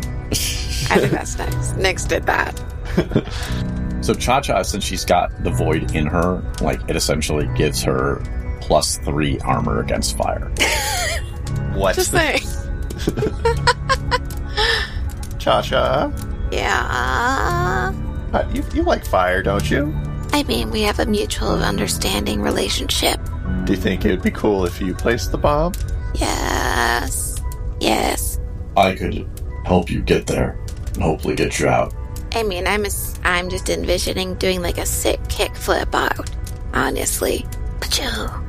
I 0.91 0.99
think 0.99 1.12
that's 1.12 1.36
Nyx. 1.36 1.74
Nyx 1.78 2.09
did 2.09 2.24
that. 2.26 2.62
So 4.03 4.14
Cha 4.14 4.41
Cha, 4.41 4.62
since 4.62 4.82
she's 4.82 5.05
got 5.05 5.30
the 5.45 5.51
void 5.51 5.95
in 5.95 6.07
her, 6.07 6.43
like 6.62 6.80
it 6.88 6.97
essentially 6.97 7.47
gives 7.55 7.82
her 7.82 8.22
plus 8.62 8.97
three 8.97 9.38
armor 9.41 9.80
against 9.80 10.16
fire. 10.16 10.51
What? 11.74 11.95
Just 11.95 12.11
saying. 12.11 12.41
Cha-cha. 15.38 16.11
Yeah. 16.51 17.92
Uh, 18.32 18.48
you, 18.53 18.64
you 18.74 18.82
like 18.82 19.05
fire, 19.05 19.42
don't 19.42 19.70
you? 19.70 19.94
I 20.32 20.44
mean, 20.44 20.70
we 20.70 20.82
have 20.82 21.01
a 21.01 21.07
mutual 21.07 21.62
understanding 21.62 22.40
relationship. 22.40 23.20
Do 23.64 23.72
you 23.72 23.78
think 23.78 24.05
it 24.05 24.11
would 24.11 24.22
be 24.22 24.30
cool 24.30 24.64
if 24.64 24.80
you 24.80 24.94
placed 24.94 25.32
the 25.32 25.38
bomb? 25.38 25.72
Yes. 26.14 27.40
Yes. 27.80 28.38
I 28.76 28.94
could 28.94 29.28
help 29.64 29.90
you 29.90 30.01
get 30.01 30.26
there 30.26 30.59
and 30.94 31.03
hopefully 31.03 31.34
get 31.34 31.59
you 31.59 31.68
out. 31.68 31.94
I 32.32 32.44
mean, 32.44 32.66
I'm 32.66 32.84
a, 32.84 32.90
I'm 33.24 33.48
just 33.48 33.68
envisioning 33.68 34.34
doing 34.36 34.62
like 34.62 34.78
a 34.78 34.86
sick 34.86 35.20
kick 35.28 35.55
flip 35.57 35.94
out. 35.94 36.30
Honestly. 36.72 37.44
Pachoo. 37.80 38.46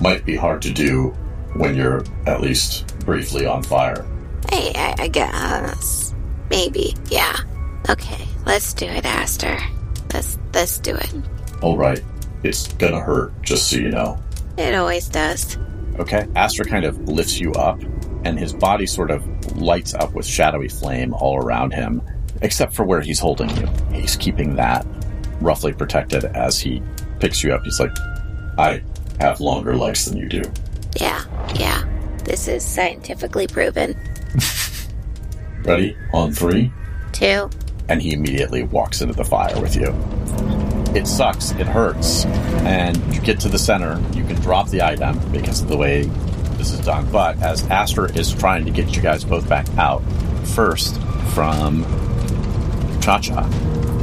Might 0.00 0.24
be 0.24 0.34
hard 0.34 0.60
to 0.62 0.72
do 0.72 1.14
when 1.54 1.76
you're 1.76 2.04
at 2.26 2.40
least 2.40 2.98
briefly 3.00 3.46
on 3.46 3.62
fire. 3.62 4.04
Hey, 4.50 4.72
I, 4.74 4.94
I 4.98 5.08
guess. 5.08 6.03
Maybe. 6.54 6.94
Yeah. 7.10 7.36
Okay. 7.88 8.28
Let's 8.46 8.72
do 8.74 8.86
it, 8.86 9.04
Aster. 9.04 9.58
Let's 10.12 10.38
let's 10.52 10.78
do 10.78 10.94
it. 10.94 11.12
All 11.62 11.76
right. 11.76 12.00
It's 12.44 12.72
gonna 12.74 13.00
hurt, 13.00 13.32
just 13.42 13.68
so 13.68 13.76
you 13.76 13.90
know. 13.90 14.22
It 14.56 14.72
always 14.76 15.08
does. 15.08 15.58
Okay. 15.98 16.28
Aster 16.36 16.62
kind 16.62 16.84
of 16.84 17.08
lifts 17.08 17.40
you 17.40 17.50
up, 17.54 17.82
and 18.24 18.38
his 18.38 18.52
body 18.52 18.86
sort 18.86 19.10
of 19.10 19.26
lights 19.56 19.94
up 19.94 20.14
with 20.14 20.26
shadowy 20.26 20.68
flame 20.68 21.12
all 21.14 21.38
around 21.38 21.72
him, 21.72 22.00
except 22.40 22.72
for 22.72 22.84
where 22.84 23.00
he's 23.00 23.18
holding 23.18 23.50
you. 23.56 23.68
He's 23.92 24.14
keeping 24.14 24.54
that 24.54 24.86
roughly 25.40 25.72
protected 25.72 26.24
as 26.24 26.60
he 26.60 26.80
picks 27.18 27.42
you 27.42 27.52
up. 27.52 27.64
He's 27.64 27.80
like, 27.80 27.90
I 28.58 28.80
have 29.18 29.40
longer 29.40 29.76
legs 29.76 30.04
than 30.04 30.18
you 30.18 30.28
do. 30.28 30.42
Yeah. 31.00 31.24
Yeah. 31.56 31.82
This 32.22 32.46
is 32.46 32.64
scientifically 32.64 33.48
proven. 33.48 33.98
Ready? 35.64 35.96
On 36.12 36.32
three? 36.32 36.72
Two. 37.12 37.48
and 37.88 38.00
he 38.02 38.12
immediately 38.14 38.62
walks 38.62 39.02
into 39.02 39.14
the 39.14 39.24
fire 39.24 39.60
with 39.60 39.76
you. 39.76 39.94
It 40.98 41.06
sucks, 41.06 41.50
it 41.52 41.66
hurts, 41.66 42.24
and 42.64 42.96
you 43.14 43.20
get 43.20 43.38
to 43.40 43.48
the 43.48 43.58
center. 43.58 44.00
You 44.14 44.24
can 44.24 44.36
drop 44.36 44.68
the 44.70 44.80
item 44.82 45.18
because 45.32 45.60
of 45.60 45.68
the 45.68 45.76
way 45.76 46.04
this 46.56 46.70
is 46.72 46.80
done. 46.80 47.10
But 47.10 47.40
as 47.42 47.68
Aster 47.70 48.06
is 48.18 48.32
trying 48.32 48.64
to 48.64 48.70
get 48.70 48.94
you 48.96 49.02
guys 49.02 49.24
both 49.24 49.48
back 49.48 49.66
out, 49.76 50.00
first 50.54 50.98
from 51.34 51.82
Cha 53.02 53.18
Cha, 53.18 53.42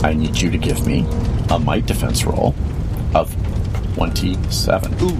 I 0.04 0.14
need 0.14 0.38
you 0.40 0.52
to 0.52 0.58
give 0.58 0.86
me 0.86 1.06
a 1.50 1.58
might 1.60 1.86
defense 1.86 2.24
roll 2.24 2.54
of 3.16 3.34
27 3.96 4.94
Ooh. 5.02 5.18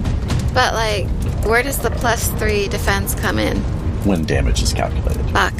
But 0.54 0.74
like, 0.74 1.06
where 1.44 1.62
does 1.62 1.78
the 1.78 1.90
plus 1.90 2.30
three 2.32 2.68
defense 2.68 3.14
come 3.14 3.38
in? 3.38 3.56
when 4.04 4.24
damage 4.24 4.62
is 4.62 4.72
calculated. 4.72 5.24
Fuck 5.30 5.54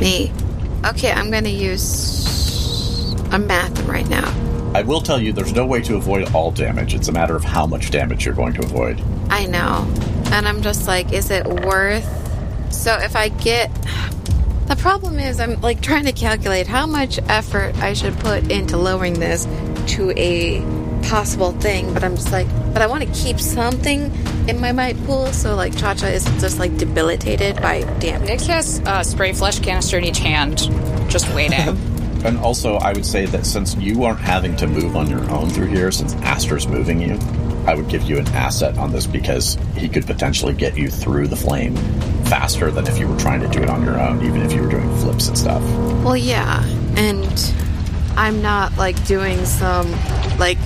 me. 0.00 0.32
Okay, 0.84 1.12
I'm 1.12 1.30
gonna 1.30 1.48
use. 1.48 3.14
I'm 3.30 3.46
mathing 3.48 3.86
right 3.86 4.08
now. 4.08 4.32
I 4.74 4.82
will 4.82 5.00
tell 5.00 5.20
you 5.20 5.32
there's 5.32 5.54
no 5.54 5.66
way 5.66 5.80
to 5.82 5.96
avoid 5.96 6.34
all 6.34 6.50
damage. 6.50 6.94
It's 6.94 7.08
a 7.08 7.12
matter 7.12 7.34
of 7.34 7.42
how 7.42 7.66
much 7.66 7.90
damage 7.90 8.26
you're 8.26 8.34
going 8.34 8.52
to 8.54 8.62
avoid. 8.62 9.02
I 9.30 9.46
know. 9.46 9.90
And 10.30 10.46
I'm 10.46 10.62
just 10.62 10.86
like, 10.86 11.12
is 11.12 11.30
it 11.30 11.46
worth? 11.46 12.06
So 12.72 12.94
if 12.98 13.16
I 13.16 13.28
get. 13.28 13.70
The 14.66 14.76
problem 14.76 15.18
is, 15.18 15.40
I'm 15.40 15.58
like 15.62 15.80
trying 15.80 16.04
to 16.04 16.12
calculate 16.12 16.66
how 16.66 16.86
much 16.86 17.18
effort 17.28 17.74
I 17.78 17.94
should 17.94 18.18
put 18.18 18.50
into 18.50 18.76
lowering 18.76 19.14
this 19.14 19.46
to 19.94 20.10
a 20.10 20.60
possible 21.02 21.52
thing, 21.52 21.92
but 21.92 22.04
I'm 22.04 22.14
just 22.14 22.32
like, 22.32 22.46
but 22.72 22.82
I 22.82 22.86
want 22.86 23.04
to 23.04 23.12
keep 23.12 23.40
something 23.40 24.12
in 24.48 24.60
my 24.60 24.72
might 24.72 24.96
pool 25.04 25.26
so 25.26 25.54
like 25.54 25.76
Cha 25.76 25.94
Cha 25.94 26.06
isn't 26.06 26.38
just 26.40 26.58
like 26.58 26.76
debilitated 26.76 27.56
by 27.56 27.82
damage. 27.98 28.28
Nick 28.28 28.40
has 28.42 28.80
a 28.80 28.90
uh, 28.90 29.02
spray 29.02 29.32
flesh 29.32 29.58
canister 29.60 29.98
in 29.98 30.04
each 30.04 30.18
hand, 30.18 30.58
just 31.08 31.32
waiting. 31.34 31.76
And 32.24 32.36
also, 32.38 32.74
I 32.78 32.92
would 32.92 33.06
say 33.06 33.26
that 33.26 33.46
since 33.46 33.76
you 33.76 34.02
aren't 34.02 34.18
having 34.18 34.56
to 34.56 34.66
move 34.66 34.96
on 34.96 35.08
your 35.08 35.22
own 35.30 35.50
through 35.50 35.68
here, 35.68 35.92
since 35.92 36.14
Aster's 36.16 36.66
moving 36.66 37.00
you, 37.00 37.16
I 37.64 37.74
would 37.74 37.88
give 37.88 38.02
you 38.04 38.18
an 38.18 38.26
asset 38.28 38.76
on 38.76 38.90
this 38.90 39.06
because 39.06 39.56
he 39.76 39.88
could 39.88 40.06
potentially 40.06 40.52
get 40.52 40.76
you 40.76 40.88
through 40.88 41.28
the 41.28 41.36
flame 41.36 41.76
faster 42.24 42.70
than 42.70 42.86
if 42.86 42.98
you 42.98 43.06
were 43.06 43.18
trying 43.18 43.40
to 43.40 43.48
do 43.48 43.60
it 43.60 43.68
on 43.68 43.84
your 43.84 44.00
own, 44.00 44.24
even 44.24 44.42
if 44.42 44.52
you 44.52 44.62
were 44.62 44.68
doing 44.68 44.88
flips 44.96 45.28
and 45.28 45.38
stuff. 45.38 45.62
Well, 46.02 46.16
yeah, 46.16 46.64
and 46.96 47.54
I'm 48.16 48.42
not 48.42 48.76
like 48.76 49.02
doing 49.06 49.44
some 49.44 49.86
like 50.38 50.58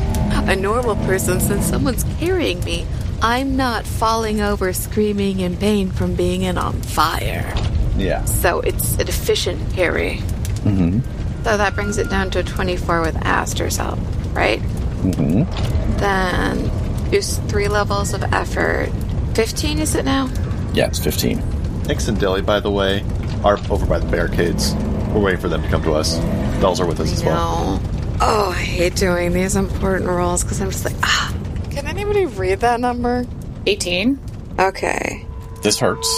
a 0.49 0.57
normal 0.57 0.97
person 0.97 1.41
since 1.41 1.67
someone's 1.67 2.05
carrying 2.19 2.63
me. 2.65 2.87
I'm 3.23 3.57
not 3.57 3.87
falling 3.87 4.41
over 4.41 4.73
screaming 4.73 5.41
in 5.41 5.57
pain 5.57 5.91
from 5.91 6.15
being 6.15 6.43
in 6.43 6.59
on 6.59 6.75
fire. 6.83 7.55
Yeah. 7.97 8.25
So 8.25 8.61
it's 8.61 8.95
an 8.95 9.09
efficient 9.09 9.73
carry. 9.73 10.17
Mm-hmm. 10.65 11.01
So 11.45 11.57
that 11.57 11.75
brings 11.75 11.99
it 11.99 12.09
down 12.11 12.31
to 12.33 12.41
a 12.41 12.43
24 12.43 13.01
with 13.01 13.17
Aster's 13.17 13.77
help, 13.77 13.99
right? 14.33 14.61
Mm-hmm. 14.61 15.97
Then 15.99 17.13
use 17.13 17.39
three 17.49 17.69
levels 17.69 18.15
of 18.15 18.23
effort. 18.33 18.91
15 19.35 19.79
is 19.79 19.95
it 19.95 20.05
now? 20.05 20.31
Yeah, 20.73 20.87
it's 20.87 20.99
15. 20.99 21.39
Nyx 21.39 22.09
and 22.09 22.19
Dilly, 22.19 22.43
by 22.43 22.61
the 22.61 22.71
way, 22.71 23.05
are 23.45 23.59
over 23.71 23.87
by 23.87 23.99
the 23.99 24.09
barricades. 24.09 24.75
We're 25.13 25.21
waiting 25.21 25.41
for 25.41 25.49
them 25.49 25.63
to 25.63 25.69
come 25.69 25.83
to 25.83 25.93
us. 25.93 26.19
Bells 26.61 26.81
are 26.81 26.87
with 26.87 27.01
us 27.01 27.13
as 27.13 27.25
well. 27.25 27.81
No. 28.23 28.29
Oh, 28.29 28.51
I 28.51 28.63
hate 28.63 28.95
doing 28.95 29.33
these 29.33 29.57
important 29.57 30.09
rolls 30.09 30.45
because 30.45 30.61
I'm 30.61 30.71
just 30.71 30.85
like, 30.85 30.95
ah. 31.03 31.35
Can 31.73 31.89
anybody 31.89 32.25
read 32.27 32.61
that 32.61 32.79
number? 32.79 33.27
18. 33.67 34.17
Okay. 34.61 35.27
This 35.63 35.81
hurts. 35.81 36.09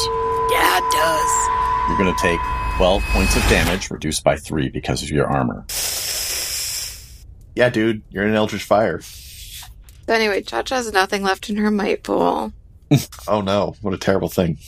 Yeah, 0.51 0.79
it 0.83 0.93
does. 0.93 1.89
You're 1.89 1.97
going 1.97 2.15
to 2.15 2.21
take 2.21 2.39
12 2.77 3.03
points 3.05 3.37
of 3.37 3.43
damage, 3.45 3.91
reduced 3.91 4.23
by 4.23 4.37
3 4.37 4.69
because 4.69 5.03
of 5.03 5.09
your 5.09 5.27
armor. 5.27 5.65
Yeah, 7.55 7.71
dude, 7.71 8.03
you're 8.11 8.25
in 8.25 8.31
an 8.31 8.37
Eldritch 8.37 8.65
Fire. 8.65 9.01
But 10.05 10.17
anyway, 10.17 10.43
Cha 10.43 10.61
Cha's 10.63 10.93
nothing 10.93 11.23
left 11.23 11.49
in 11.49 11.57
her 11.57 11.71
might 11.71 12.03
pool. 12.03 12.53
Oh 13.27 13.41
no, 13.41 13.77
what 13.81 13.95
a 13.95 13.99
terrible 13.99 14.29
thing. 14.29 14.59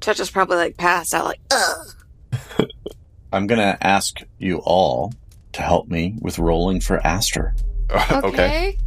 Cha 0.00 0.12
Cha's 0.12 0.28
probably 0.28 0.56
like 0.56 0.76
passed 0.76 1.14
out, 1.14 1.26
like, 1.26 1.40
ugh. 1.52 2.68
I'm 3.32 3.46
going 3.46 3.60
to 3.60 3.78
ask 3.86 4.20
you 4.38 4.58
all 4.58 5.12
to 5.54 5.62
help 5.62 5.88
me 5.88 6.14
with 6.20 6.38
rolling 6.38 6.80
for 6.80 7.04
Aster. 7.06 7.54
Okay. 8.10 8.78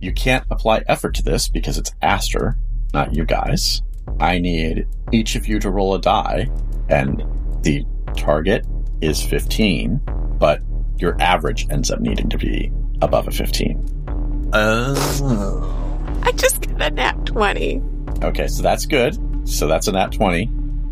You 0.00 0.12
can't 0.12 0.44
apply 0.50 0.84
effort 0.86 1.14
to 1.14 1.22
this 1.22 1.48
because 1.48 1.78
it's 1.78 1.94
Aster, 2.02 2.56
not 2.92 3.14
you 3.14 3.24
guys. 3.24 3.82
I 4.20 4.38
need 4.38 4.86
each 5.12 5.34
of 5.34 5.46
you 5.46 5.58
to 5.60 5.70
roll 5.70 5.94
a 5.94 6.00
die, 6.00 6.48
and 6.88 7.22
the 7.62 7.84
target 8.16 8.66
is 9.00 9.22
15, 9.22 10.00
but 10.38 10.60
your 10.98 11.20
average 11.20 11.66
ends 11.70 11.90
up 11.90 12.00
needing 12.00 12.28
to 12.28 12.38
be 12.38 12.70
above 13.02 13.28
a 13.28 13.30
15. 13.30 14.50
Oh. 14.52 16.20
I 16.22 16.32
just 16.32 16.60
got 16.62 16.82
a 16.82 16.90
nat 16.90 17.26
20. 17.26 17.82
Okay, 18.22 18.46
so 18.46 18.62
that's 18.62 18.86
good. 18.86 19.18
So 19.48 19.66
that's 19.66 19.88
a 19.88 19.92
nat 19.92 20.12
20, 20.12 20.46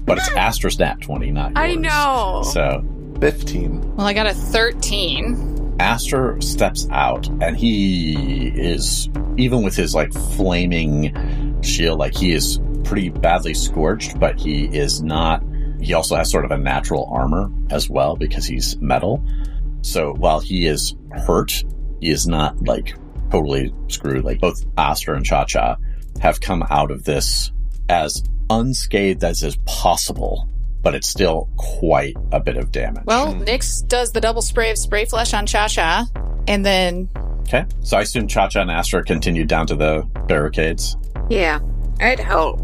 but 0.04 0.18
it's 0.18 0.28
Aster's 0.36 0.78
nat 0.78 1.00
20, 1.00 1.30
not 1.30 1.52
yours. 1.52 1.56
I 1.56 1.74
know. 1.74 2.42
So 2.44 2.84
15. 3.22 3.94
Well, 3.94 4.04
I 4.04 4.14
got 4.14 4.26
a 4.26 4.34
13. 4.34 5.76
Aster 5.78 6.40
steps 6.40 6.88
out 6.90 7.28
and 7.40 7.56
he 7.56 8.48
is 8.48 9.08
even 9.36 9.62
with 9.62 9.76
his 9.76 9.94
like 9.94 10.12
flaming 10.12 11.62
shield 11.62 12.00
like 12.00 12.16
he 12.16 12.32
is 12.32 12.58
pretty 12.82 13.10
badly 13.10 13.54
scorched 13.54 14.18
but 14.18 14.40
he 14.40 14.64
is 14.64 15.02
not 15.02 15.40
he 15.80 15.94
also 15.94 16.16
has 16.16 16.32
sort 16.32 16.44
of 16.44 16.50
a 16.50 16.58
natural 16.58 17.08
armor 17.12 17.48
as 17.70 17.88
well 17.88 18.16
because 18.16 18.44
he's 18.44 18.76
metal 18.78 19.24
so 19.82 20.14
while 20.14 20.40
he 20.40 20.66
is 20.66 20.96
hurt 21.12 21.62
he 22.00 22.10
is 22.10 22.26
not 22.26 22.60
like 22.64 22.96
totally 23.30 23.72
screwed 23.86 24.24
like 24.24 24.40
both 24.40 24.64
Aster 24.76 25.14
and 25.14 25.24
Cha-Cha 25.24 25.76
have 26.20 26.40
come 26.40 26.64
out 26.70 26.90
of 26.90 27.04
this 27.04 27.52
as 27.88 28.24
unscathed 28.50 29.22
as 29.22 29.44
is 29.44 29.56
possible 29.64 30.48
but 30.82 30.94
it's 30.94 31.08
still 31.08 31.48
quite 31.56 32.16
a 32.32 32.40
bit 32.40 32.56
of 32.56 32.72
damage 32.72 33.04
Well, 33.06 33.32
hmm. 33.32 33.42
Nyx 33.42 33.86
does 33.86 34.12
the 34.12 34.20
double 34.20 34.42
spray 34.42 34.70
of 34.70 34.78
spray 34.78 35.04
flesh 35.04 35.32
on 35.32 35.46
Cha 35.46 35.68
Cha, 35.68 36.06
and 36.48 36.64
then 36.66 37.08
Okay. 37.42 37.66
So 37.82 37.98
I 37.98 38.02
assume 38.02 38.28
Cha 38.28 38.48
Cha 38.48 38.62
and 38.62 38.70
Aster 38.70 39.02
continued 39.02 39.48
down 39.48 39.66
to 39.66 39.74
the 39.74 40.08
barricades. 40.26 40.96
Yeah, 41.28 41.60
I'd 42.00 42.20
hope. 42.20 42.60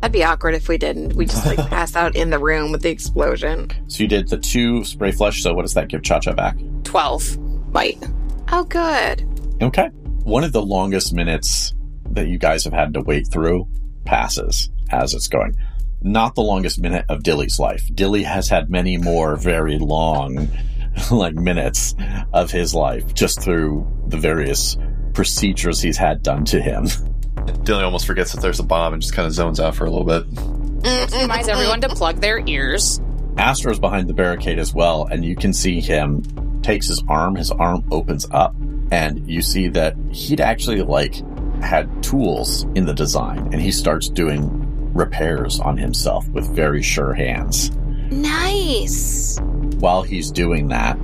That'd 0.00 0.12
be 0.12 0.24
awkward 0.24 0.54
if 0.54 0.68
we 0.68 0.78
didn't. 0.78 1.14
We 1.14 1.26
just 1.26 1.46
like 1.46 1.58
pass 1.70 1.94
out 1.94 2.16
in 2.16 2.30
the 2.30 2.38
room 2.38 2.72
with 2.72 2.82
the 2.82 2.90
explosion. 2.90 3.70
So 3.86 4.02
you 4.02 4.08
did 4.08 4.28
the 4.28 4.38
two 4.38 4.84
spray 4.84 5.12
flesh. 5.12 5.42
So 5.42 5.54
what 5.54 5.62
does 5.62 5.74
that 5.74 5.88
give 5.88 6.02
Cha 6.02 6.18
Cha 6.18 6.32
back? 6.32 6.56
12 6.84 7.38
might. 7.72 8.02
Oh, 8.50 8.64
good. 8.64 9.24
Okay. 9.62 9.88
One 10.24 10.44
of 10.44 10.52
the 10.52 10.62
longest 10.62 11.12
minutes 11.12 11.74
that 12.10 12.26
you 12.26 12.38
guys 12.38 12.64
have 12.64 12.72
had 12.72 12.94
to 12.94 13.00
wait 13.00 13.28
through 13.30 13.68
passes 14.04 14.70
as 14.90 15.14
it's 15.14 15.28
going. 15.28 15.56
Not 16.04 16.34
the 16.34 16.42
longest 16.42 16.80
minute 16.80 17.04
of 17.08 17.22
Dilly's 17.22 17.58
life. 17.58 17.88
Dilly 17.94 18.22
has 18.22 18.48
had 18.48 18.70
many 18.70 18.96
more 18.96 19.36
very 19.36 19.78
long, 19.78 20.48
like 21.10 21.34
minutes 21.34 21.94
of 22.32 22.50
his 22.50 22.74
life 22.74 23.14
just 23.14 23.40
through 23.40 23.86
the 24.08 24.16
various 24.16 24.76
procedures 25.14 25.80
he's 25.80 25.96
had 25.96 26.22
done 26.22 26.44
to 26.46 26.60
him. 26.60 26.86
Dilly 27.64 27.84
almost 27.84 28.06
forgets 28.06 28.32
that 28.32 28.40
there's 28.40 28.60
a 28.60 28.64
bomb 28.64 28.92
and 28.92 29.02
just 29.02 29.14
kind 29.14 29.26
of 29.26 29.32
zones 29.32 29.60
out 29.60 29.74
for 29.74 29.84
a 29.84 29.90
little 29.90 30.06
bit. 30.06 30.28
Mm-hmm. 30.30 31.20
Reminds 31.20 31.48
everyone 31.48 31.80
to 31.82 31.88
plug 31.88 32.20
their 32.20 32.40
ears. 32.46 33.00
Astro's 33.38 33.78
behind 33.78 34.08
the 34.08 34.14
barricade 34.14 34.58
as 34.58 34.74
well, 34.74 35.06
and 35.06 35.24
you 35.24 35.36
can 35.36 35.52
see 35.52 35.80
him 35.80 36.22
takes 36.62 36.86
his 36.86 37.02
arm, 37.08 37.34
his 37.34 37.50
arm 37.50 37.84
opens 37.90 38.26
up, 38.30 38.54
and 38.90 39.28
you 39.28 39.42
see 39.42 39.68
that 39.68 39.96
he'd 40.10 40.40
actually 40.40 40.82
like 40.82 41.14
had 41.62 42.02
tools 42.02 42.64
in 42.74 42.84
the 42.84 42.94
design, 42.94 43.38
and 43.52 43.60
he 43.60 43.72
starts 43.72 44.08
doing 44.08 44.61
repairs 44.94 45.60
on 45.60 45.76
himself 45.76 46.28
with 46.28 46.54
very 46.54 46.82
sure 46.82 47.14
hands. 47.14 47.70
Nice. 48.10 49.38
While 49.78 50.02
he's 50.02 50.30
doing 50.30 50.68
that, 50.68 50.98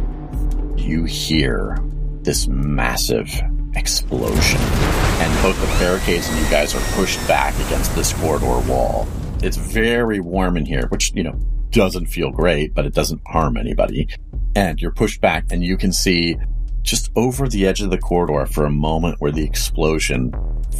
you 0.76 1.04
hear 1.04 1.78
this 2.22 2.46
massive 2.48 3.30
explosion, 3.74 4.60
and 4.60 5.42
both 5.42 5.58
the 5.60 5.66
barricades 5.78 6.28
and 6.28 6.38
you 6.38 6.50
guys 6.50 6.74
are 6.74 6.94
pushed 6.94 7.18
back 7.28 7.54
against 7.66 7.94
this 7.94 8.12
corridor 8.14 8.60
wall. 8.68 9.06
It's 9.42 9.56
very 9.56 10.20
warm 10.20 10.56
in 10.56 10.66
here, 10.66 10.86
which, 10.88 11.12
you 11.14 11.22
know, 11.22 11.38
doesn't 11.70 12.06
feel 12.06 12.30
great, 12.30 12.74
but 12.74 12.86
it 12.86 12.94
doesn't 12.94 13.20
harm 13.26 13.56
anybody. 13.56 14.08
And 14.54 14.80
you're 14.80 14.92
pushed 14.92 15.20
back, 15.20 15.46
and 15.50 15.62
you 15.62 15.76
can 15.76 15.92
see 15.92 16.36
just 16.82 17.10
over 17.16 17.48
the 17.48 17.66
edge 17.66 17.80
of 17.80 17.90
the 17.90 17.98
corridor 17.98 18.46
for 18.46 18.64
a 18.64 18.70
moment 18.70 19.16
where 19.20 19.30
the 19.30 19.44
explosion 19.44 20.32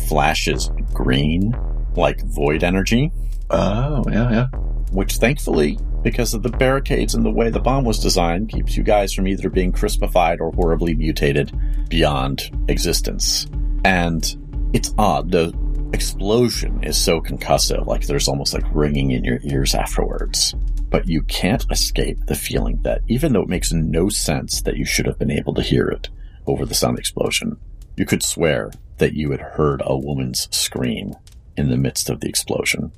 flashes 0.08 0.70
green, 0.92 1.54
like 1.98 2.22
void 2.24 2.64
energy, 2.64 3.12
Oh, 3.50 4.04
yeah, 4.10 4.30
yeah. 4.30 4.46
which 4.92 5.16
thankfully, 5.16 5.78
because 6.02 6.32
of 6.34 6.42
the 6.42 6.48
barricades 6.50 7.14
and 7.14 7.24
the 7.24 7.30
way 7.30 7.50
the 7.50 7.60
bomb 7.60 7.84
was 7.84 7.98
designed, 7.98 8.48
keeps 8.50 8.76
you 8.76 8.82
guys 8.82 9.12
from 9.12 9.26
either 9.26 9.50
being 9.50 9.72
crispified 9.72 10.40
or 10.40 10.52
horribly 10.52 10.94
mutated 10.94 11.52
beyond 11.88 12.50
existence. 12.68 13.46
And 13.84 14.24
it's 14.72 14.94
odd. 14.98 15.30
The 15.30 15.52
explosion 15.92 16.82
is 16.84 16.96
so 16.96 17.20
concussive, 17.20 17.86
like 17.86 18.06
there's 18.06 18.28
almost 18.28 18.54
like 18.54 18.64
ringing 18.72 19.10
in 19.10 19.24
your 19.24 19.40
ears 19.42 19.74
afterwards. 19.74 20.54
But 20.90 21.08
you 21.08 21.22
can't 21.22 21.66
escape 21.70 22.26
the 22.26 22.34
feeling 22.34 22.80
that 22.82 23.02
even 23.08 23.32
though 23.32 23.42
it 23.42 23.48
makes 23.48 23.72
no 23.72 24.08
sense 24.08 24.62
that 24.62 24.76
you 24.76 24.84
should 24.86 25.06
have 25.06 25.18
been 25.18 25.30
able 25.30 25.52
to 25.54 25.62
hear 25.62 25.88
it 25.88 26.08
over 26.46 26.64
the 26.64 26.74
sound 26.74 26.98
explosion, 26.98 27.58
you 27.96 28.06
could 28.06 28.22
swear 28.22 28.70
that 28.98 29.12
you 29.14 29.30
had 29.30 29.40
heard 29.40 29.82
a 29.84 29.96
woman's 29.96 30.48
scream 30.54 31.14
in 31.58 31.68
the 31.68 31.76
midst 31.76 32.10
of 32.10 32.20
the 32.20 32.28
explosion. 32.28 32.92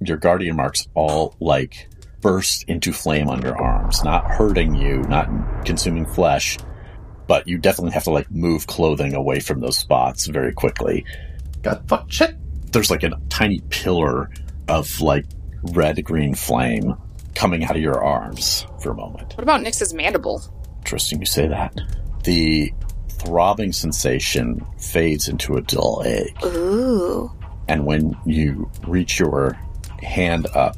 Your 0.00 0.16
guardian 0.16 0.56
marks 0.56 0.86
all 0.94 1.36
like 1.40 1.88
burst 2.20 2.64
into 2.68 2.92
flame 2.92 3.28
on 3.28 3.42
your 3.42 3.56
arms, 3.56 4.02
not 4.02 4.24
hurting 4.30 4.74
you, 4.74 5.02
not 5.02 5.28
consuming 5.64 6.06
flesh, 6.06 6.58
but 7.26 7.46
you 7.46 7.58
definitely 7.58 7.92
have 7.92 8.04
to 8.04 8.10
like 8.10 8.30
move 8.30 8.66
clothing 8.66 9.14
away 9.14 9.40
from 9.40 9.60
those 9.60 9.76
spots 9.76 10.26
very 10.26 10.52
quickly. 10.52 11.04
Got 11.62 11.86
fuck 11.88 12.10
shit. 12.10 12.36
There's 12.72 12.90
like 12.90 13.02
a 13.02 13.12
tiny 13.28 13.60
pillar 13.70 14.30
of 14.68 15.00
like 15.00 15.26
red 15.72 16.02
green 16.04 16.34
flame 16.34 16.94
coming 17.34 17.64
out 17.64 17.76
of 17.76 17.82
your 17.82 18.02
arms 18.02 18.66
for 18.80 18.90
a 18.90 18.94
moment. 18.94 19.34
What 19.36 19.42
about 19.42 19.60
Nyx's 19.60 19.94
mandible? 19.94 20.42
Interesting 20.78 21.20
you 21.20 21.26
say 21.26 21.48
that. 21.48 21.78
The 22.24 22.72
throbbing 23.18 23.72
sensation 23.72 24.64
fades 24.78 25.28
into 25.28 25.56
a 25.56 25.62
dull 25.62 26.02
ache. 26.04 26.36
Ooh. 26.44 27.30
And 27.68 27.86
when 27.86 28.16
you 28.26 28.70
reach 28.86 29.18
your 29.18 29.58
hand 30.02 30.46
up 30.54 30.76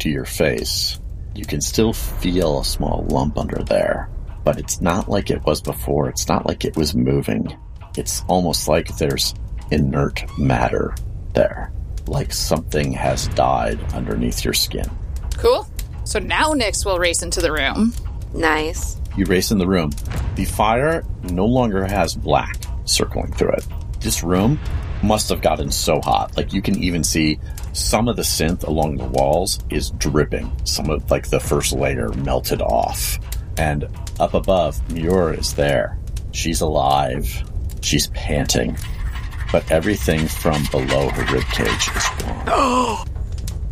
to 0.00 0.08
your 0.08 0.24
face, 0.24 0.98
you 1.34 1.44
can 1.44 1.60
still 1.60 1.92
feel 1.92 2.60
a 2.60 2.64
small 2.64 3.04
lump 3.08 3.38
under 3.38 3.62
there. 3.64 4.08
But 4.44 4.58
it's 4.58 4.80
not 4.80 5.08
like 5.08 5.30
it 5.30 5.44
was 5.44 5.60
before. 5.60 6.08
It's 6.08 6.28
not 6.28 6.46
like 6.46 6.64
it 6.64 6.76
was 6.76 6.94
moving. 6.94 7.56
It's 7.96 8.24
almost 8.28 8.68
like 8.68 8.96
there's 8.96 9.34
inert 9.70 10.24
matter 10.38 10.94
there. 11.34 11.72
Like 12.06 12.32
something 12.32 12.92
has 12.92 13.28
died 13.28 13.80
underneath 13.92 14.44
your 14.44 14.54
skin. 14.54 14.88
Cool. 15.36 15.68
So 16.04 16.18
now 16.18 16.54
Nyx 16.54 16.86
will 16.86 16.98
race 16.98 17.22
into 17.22 17.40
the 17.40 17.52
room. 17.52 17.92
Nice. 18.34 18.97
You 19.18 19.24
race 19.24 19.50
in 19.50 19.58
the 19.58 19.66
room. 19.66 19.90
The 20.36 20.44
fire 20.44 21.04
no 21.24 21.44
longer 21.44 21.84
has 21.84 22.14
black 22.14 22.56
circling 22.84 23.32
through 23.32 23.50
it. 23.50 23.66
This 23.98 24.22
room 24.22 24.60
must 25.02 25.28
have 25.30 25.42
gotten 25.42 25.72
so 25.72 26.00
hot. 26.00 26.36
Like 26.36 26.52
you 26.52 26.62
can 26.62 26.80
even 26.80 27.02
see 27.02 27.40
some 27.72 28.06
of 28.06 28.14
the 28.14 28.22
synth 28.22 28.62
along 28.62 28.96
the 28.96 29.08
walls 29.08 29.58
is 29.70 29.90
dripping. 29.90 30.52
Some 30.62 30.88
of 30.88 31.10
like 31.10 31.30
the 31.30 31.40
first 31.40 31.72
layer 31.72 32.10
melted 32.10 32.62
off. 32.62 33.18
And 33.56 33.88
up 34.20 34.34
above, 34.34 34.88
Muir 34.92 35.34
is 35.34 35.52
there. 35.54 35.98
She's 36.30 36.60
alive. 36.60 37.42
She's 37.80 38.06
panting. 38.08 38.76
But 39.50 39.68
everything 39.72 40.28
from 40.28 40.62
below 40.70 41.08
her 41.08 41.24
ribcage 41.24 41.96
is 41.96 42.24
gone. 42.46 43.08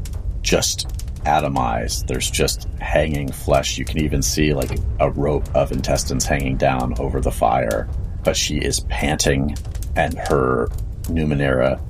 just 0.43 0.96
atomized. 1.27 2.07
There's 2.07 2.31
just 2.31 2.69
hanging 2.81 3.31
flesh. 3.31 3.77
You 3.77 3.85
can 3.85 3.99
even 4.01 4.23
see 4.23 4.55
like 4.55 4.79
a 5.01 5.11
rope 5.11 5.49
of 5.55 5.73
intestines 5.73 6.25
hanging 6.25 6.57
down 6.57 6.95
over 6.99 7.21
the 7.21 7.33
fire. 7.33 7.89
But 8.25 8.37
she 8.37 8.59
is 8.59 8.81
panting, 8.81 9.57
and 9.97 10.15
her 10.15 10.69
Numenera 11.03 11.81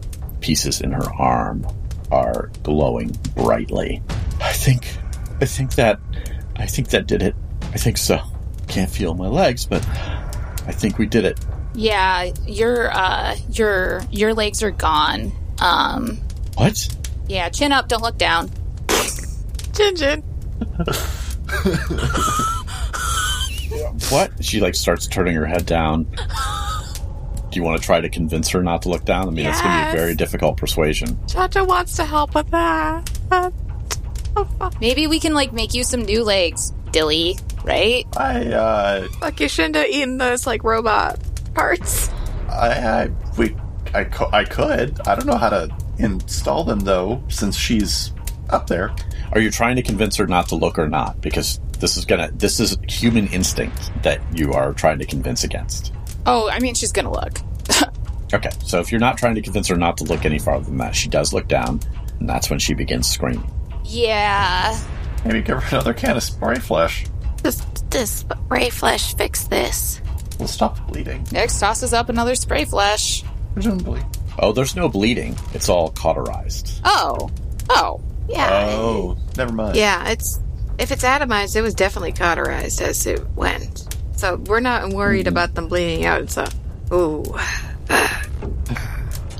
pieces 0.40 0.80
in 0.80 0.92
her 0.92 1.12
arm 1.18 1.66
are 2.10 2.50
glowing 2.62 3.10
brightly. 3.34 4.02
I 4.40 4.52
think, 4.52 4.86
I 5.40 5.44
think 5.44 5.74
that, 5.74 5.98
I 6.56 6.66
think 6.66 6.88
that 6.88 7.06
did 7.06 7.22
it. 7.22 7.34
I 7.62 7.78
think 7.78 7.98
so. 7.98 8.20
Can't 8.68 8.90
feel 8.90 9.14
my 9.14 9.28
legs, 9.28 9.66
but 9.66 9.86
I 10.66 10.72
think 10.72 10.98
we 10.98 11.06
did 11.06 11.24
it. 11.24 11.38
Yeah, 11.74 12.32
your 12.46 12.90
uh 12.90 13.36
your 13.52 14.02
your 14.10 14.32
legs 14.34 14.62
are 14.62 14.70
gone. 14.70 15.30
Um 15.60 16.18
What? 16.54 16.88
yeah, 17.28 17.48
chin 17.50 17.70
up, 17.72 17.88
don't 17.88 18.02
look 18.02 18.18
down. 18.18 18.50
Jin 19.76 19.96
Jin. 19.96 20.22
What? 24.10 24.30
She 24.44 24.60
like 24.60 24.74
starts 24.74 25.06
turning 25.06 25.34
her 25.34 25.46
head 25.46 25.66
down. 25.66 26.04
Do 26.04 26.18
you 27.60 27.62
want 27.62 27.80
to 27.80 27.84
try 27.84 28.00
to 28.00 28.08
convince 28.08 28.48
her 28.50 28.62
not 28.62 28.82
to 28.82 28.88
look 28.88 29.04
down? 29.04 29.26
I 29.28 29.30
mean, 29.30 29.46
it's 29.46 29.60
going 29.60 29.78
to 29.78 29.84
be 29.86 29.90
a 29.96 30.00
very 30.00 30.14
difficult 30.14 30.56
persuasion. 30.56 31.18
Chacha 31.26 31.64
wants 31.64 31.96
to 31.96 32.04
help 32.04 32.34
with 32.34 32.48
that. 32.50 33.10
But- 33.28 33.52
fuck. 34.58 34.80
Maybe 34.80 35.06
we 35.06 35.18
can 35.18 35.34
like 35.34 35.52
make 35.52 35.74
you 35.74 35.82
some 35.82 36.02
new 36.04 36.22
legs, 36.22 36.72
Dilly, 36.92 37.38
right? 37.64 38.04
I, 38.16 38.46
uh, 38.52 39.08
Fuck, 39.20 39.40
you 39.40 39.48
shouldn't 39.48 39.76
have 39.76 39.86
eaten 39.88 40.18
those, 40.18 40.46
like, 40.46 40.62
robot 40.62 41.18
parts. 41.54 42.10
I, 42.50 42.68
I, 42.68 43.10
we, 43.38 43.56
I, 43.94 44.04
co- 44.04 44.30
I 44.32 44.44
could. 44.44 45.00
I 45.06 45.14
don't 45.14 45.26
know 45.26 45.36
how 45.38 45.48
to 45.48 45.74
install 45.98 46.64
them 46.64 46.80
though, 46.80 47.22
since 47.28 47.56
she's 47.56 48.12
up 48.50 48.66
there. 48.66 48.94
Are 49.32 49.40
you 49.40 49.50
trying 49.50 49.76
to 49.76 49.82
convince 49.82 50.16
her 50.16 50.26
not 50.26 50.48
to 50.48 50.56
look 50.56 50.78
or 50.78 50.88
not? 50.88 51.20
Because 51.20 51.60
this 51.78 51.96
is 51.96 52.04
gonna 52.04 52.30
this 52.32 52.60
is 52.60 52.76
human 52.88 53.26
instinct 53.28 53.90
that 54.02 54.20
you 54.36 54.52
are 54.52 54.72
trying 54.72 54.98
to 54.98 55.06
convince 55.06 55.44
against. 55.44 55.92
Oh, 56.24 56.48
I 56.50 56.58
mean 56.60 56.74
she's 56.74 56.92
gonna 56.92 57.12
look. 57.12 57.40
Okay, 58.34 58.50
so 58.64 58.80
if 58.80 58.90
you're 58.90 59.00
not 59.00 59.16
trying 59.16 59.36
to 59.36 59.40
convince 59.40 59.68
her 59.68 59.76
not 59.76 59.96
to 59.98 60.04
look 60.04 60.24
any 60.24 60.40
farther 60.40 60.64
than 60.64 60.78
that, 60.78 60.96
she 60.96 61.08
does 61.08 61.32
look 61.32 61.46
down, 61.46 61.80
and 62.18 62.28
that's 62.28 62.50
when 62.50 62.58
she 62.58 62.74
begins 62.74 63.08
screaming. 63.08 63.48
Yeah. 63.84 64.76
Maybe 65.24 65.42
give 65.42 65.62
her 65.62 65.76
another 65.76 65.94
can 65.94 66.16
of 66.16 66.24
spray 66.24 66.56
flesh. 66.56 67.06
Does 67.44 67.64
this 67.90 68.10
spray 68.10 68.70
flesh 68.70 69.14
fix 69.14 69.44
this? 69.44 70.00
We'll 70.40 70.48
stop 70.48 70.86
bleeding. 70.88 71.22
Nyx 71.26 71.60
tosses 71.60 71.92
up 71.92 72.08
another 72.08 72.34
spray 72.34 72.64
flesh. 72.64 73.22
Presumably. 73.54 74.02
Oh, 74.40 74.52
there's 74.52 74.74
no 74.74 74.88
bleeding. 74.88 75.36
It's 75.54 75.68
all 75.68 75.90
cauterized. 75.92 76.80
Oh. 76.84 77.30
Oh. 77.70 78.02
Yeah. 78.28 78.66
Oh, 78.70 79.16
never 79.36 79.52
mind. 79.52 79.76
Yeah, 79.76 80.08
it's 80.10 80.40
if 80.78 80.90
it's 80.92 81.04
atomized, 81.04 81.56
it 81.56 81.62
was 81.62 81.74
definitely 81.74 82.12
cauterized 82.12 82.80
as 82.82 83.06
it 83.06 83.26
went. 83.30 83.94
So 84.16 84.36
we're 84.36 84.60
not 84.60 84.90
worried 84.92 85.26
about 85.26 85.54
them 85.54 85.68
bleeding 85.68 86.04
out. 86.04 86.30
So, 86.30 86.44
ooh, 86.92 87.24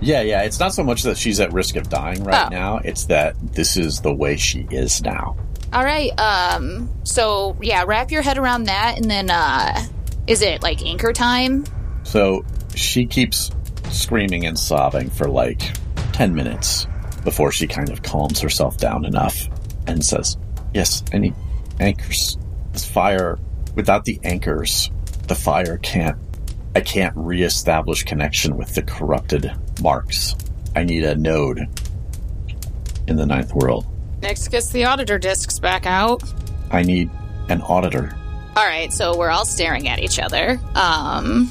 Yeah, 0.03 0.21
yeah. 0.21 0.43
It's 0.43 0.61
not 0.61 0.75
so 0.75 0.85
much 0.85 1.03
that 1.05 1.17
she's 1.17 1.41
at 1.41 1.53
risk 1.53 1.77
of 1.77 1.89
dying 1.89 2.23
right 2.23 2.47
Oh. 2.47 2.49
now. 2.51 2.77
It's 2.85 3.07
that 3.07 3.35
this 3.55 3.77
is 3.79 4.01
the 4.03 4.13
way 4.15 4.37
she 4.37 4.67
is 4.71 5.03
now. 5.03 5.37
All 5.73 5.83
right. 5.85 6.11
Um. 6.21 6.91
So 7.05 7.57
yeah, 7.63 7.85
wrap 7.87 8.11
your 8.11 8.23
head 8.23 8.39
around 8.39 8.65
that, 8.65 8.97
and 8.99 9.11
then 9.11 9.31
uh, 9.31 9.85
is 10.27 10.43
it 10.43 10.63
like 10.63 10.85
anchor 10.85 11.13
time? 11.13 11.65
So 12.05 12.45
she 12.75 13.07
keeps 13.07 13.51
screaming 13.91 14.47
and 14.47 14.59
sobbing 14.59 15.11
for 15.11 15.29
like 15.29 15.63
10 16.13 16.35
minutes 16.35 16.87
before 17.27 17.51
she 17.51 17.67
kind 17.67 17.91
of 17.91 18.05
calms 18.05 18.41
herself 18.41 18.79
down 18.79 19.05
enough 19.05 19.49
and 19.89 20.03
says, 20.03 20.39
Yes, 20.73 21.03
I 21.13 21.19
need 21.19 21.35
anchors. 21.81 22.39
This 22.73 22.89
fire, 22.89 23.37
without 23.75 24.05
the 24.05 24.21
anchors, 24.23 24.91
the 25.27 25.35
fire 25.35 25.77
can't, 25.79 26.17
I 26.77 26.83
can't 26.83 27.17
reestablish 27.17 28.05
connection 28.05 28.57
with 28.57 28.77
the 28.77 28.83
corrupted 28.83 29.51
marks. 29.83 30.37
I 30.77 30.85
need 30.85 31.03
a 31.03 31.17
node 31.17 31.59
in 33.09 33.17
the 33.17 33.27
ninth 33.27 33.53
world. 33.53 33.87
Nyx 34.21 34.49
gets 34.49 34.71
the 34.71 34.85
auditor 34.85 35.19
discs 35.19 35.59
back 35.59 35.85
out. 35.85 36.23
I 36.71 36.83
need 36.83 37.11
an 37.49 37.61
auditor. 37.63 38.17
All 38.57 38.65
right. 38.65 38.93
So 38.93 39.19
we're 39.19 39.31
all 39.31 39.45
staring 39.45 39.89
at 39.89 39.99
each 39.99 40.21
other. 40.21 40.61
Um. 40.77 41.51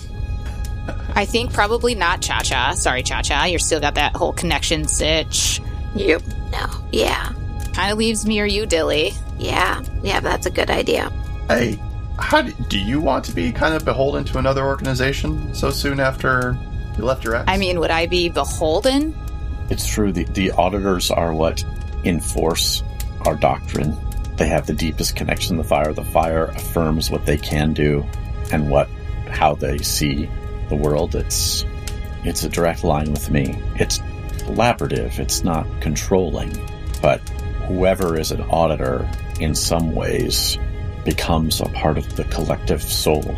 I 1.16 1.26
think 1.26 1.54
probably 1.54 1.96
not 1.96 2.22
Cha 2.22 2.42
Cha. 2.42 2.74
Sorry, 2.74 3.04
Cha 3.04 3.22
Cha. 3.22 3.46
You're 3.46 3.60
still 3.60 3.80
got 3.80 3.96
that 3.96 4.16
whole 4.16 4.34
connection 4.34 4.88
stitch. 4.88 5.62
yep, 5.96 6.22
no, 6.52 6.66
yeah, 6.92 7.32
Kind 7.74 7.92
of 7.92 7.98
leaves 7.98 8.26
me 8.26 8.40
or 8.40 8.46
you, 8.46 8.66
Dilly. 8.66 9.14
yeah, 9.38 9.82
yeah. 10.04 10.20
That's 10.20 10.46
a 10.46 10.52
good 10.52 10.70
idea. 10.70 11.10
Hey, 11.48 11.80
how 12.20 12.42
do, 12.42 12.54
do 12.70 12.80
you 12.80 13.00
want 13.02 13.26
to 13.26 13.34
be 13.34 13.52
kind 13.52 13.74
of 13.76 13.84
beholden 13.86 14.24
to 14.26 14.38
another 14.38 14.66
organization 14.66 15.54
so 15.54 15.70
soon 15.72 16.00
after 16.00 16.58
You 16.98 17.04
left 17.06 17.24
your 17.24 17.36
ex. 17.36 17.46
I 17.48 17.58
mean, 17.58 17.80
would 17.80 17.92
I 17.92 18.06
be 18.08 18.30
beholden? 18.30 19.14
It's 19.70 19.88
true. 19.88 20.12
The, 20.12 20.24
the 20.26 20.52
auditors 20.52 21.12
are 21.12 21.34
what 21.34 21.64
enforce 22.04 22.84
our 23.26 23.36
doctrine. 23.36 23.98
They 24.38 24.48
have 24.48 24.68
the 24.68 24.74
deepest 24.74 25.16
connection 25.16 25.58
to 25.58 25.64
the 25.64 25.68
fire. 25.68 25.92
The 25.94 26.04
fire 26.04 26.46
affirms 26.46 27.10
what 27.10 27.26
they 27.26 27.38
can 27.38 27.74
do 27.74 28.06
and 28.52 28.70
what 28.70 28.88
how 29.30 29.56
they 29.56 29.78
see 29.80 30.30
the 30.70 30.76
world. 30.76 31.16
It's 31.16 31.66
it's 32.24 32.44
a 32.44 32.50
direct 32.50 32.84
line 32.84 33.12
with 33.12 33.30
me. 33.30 33.62
It's 33.76 34.00
collaborative. 34.46 35.20
It's 35.20 35.44
not 35.44 35.66
controlling. 35.82 36.52
But 37.02 37.20
whoever 37.68 38.18
is 38.18 38.32
an 38.32 38.42
auditor 38.42 39.10
in 39.40 39.54
some 39.56 39.94
ways 39.94 40.58
becomes 41.04 41.62
a 41.62 41.66
part 41.66 41.98
of 41.98 42.16
the 42.16 42.24
collective 42.26 42.82
soul 42.82 43.36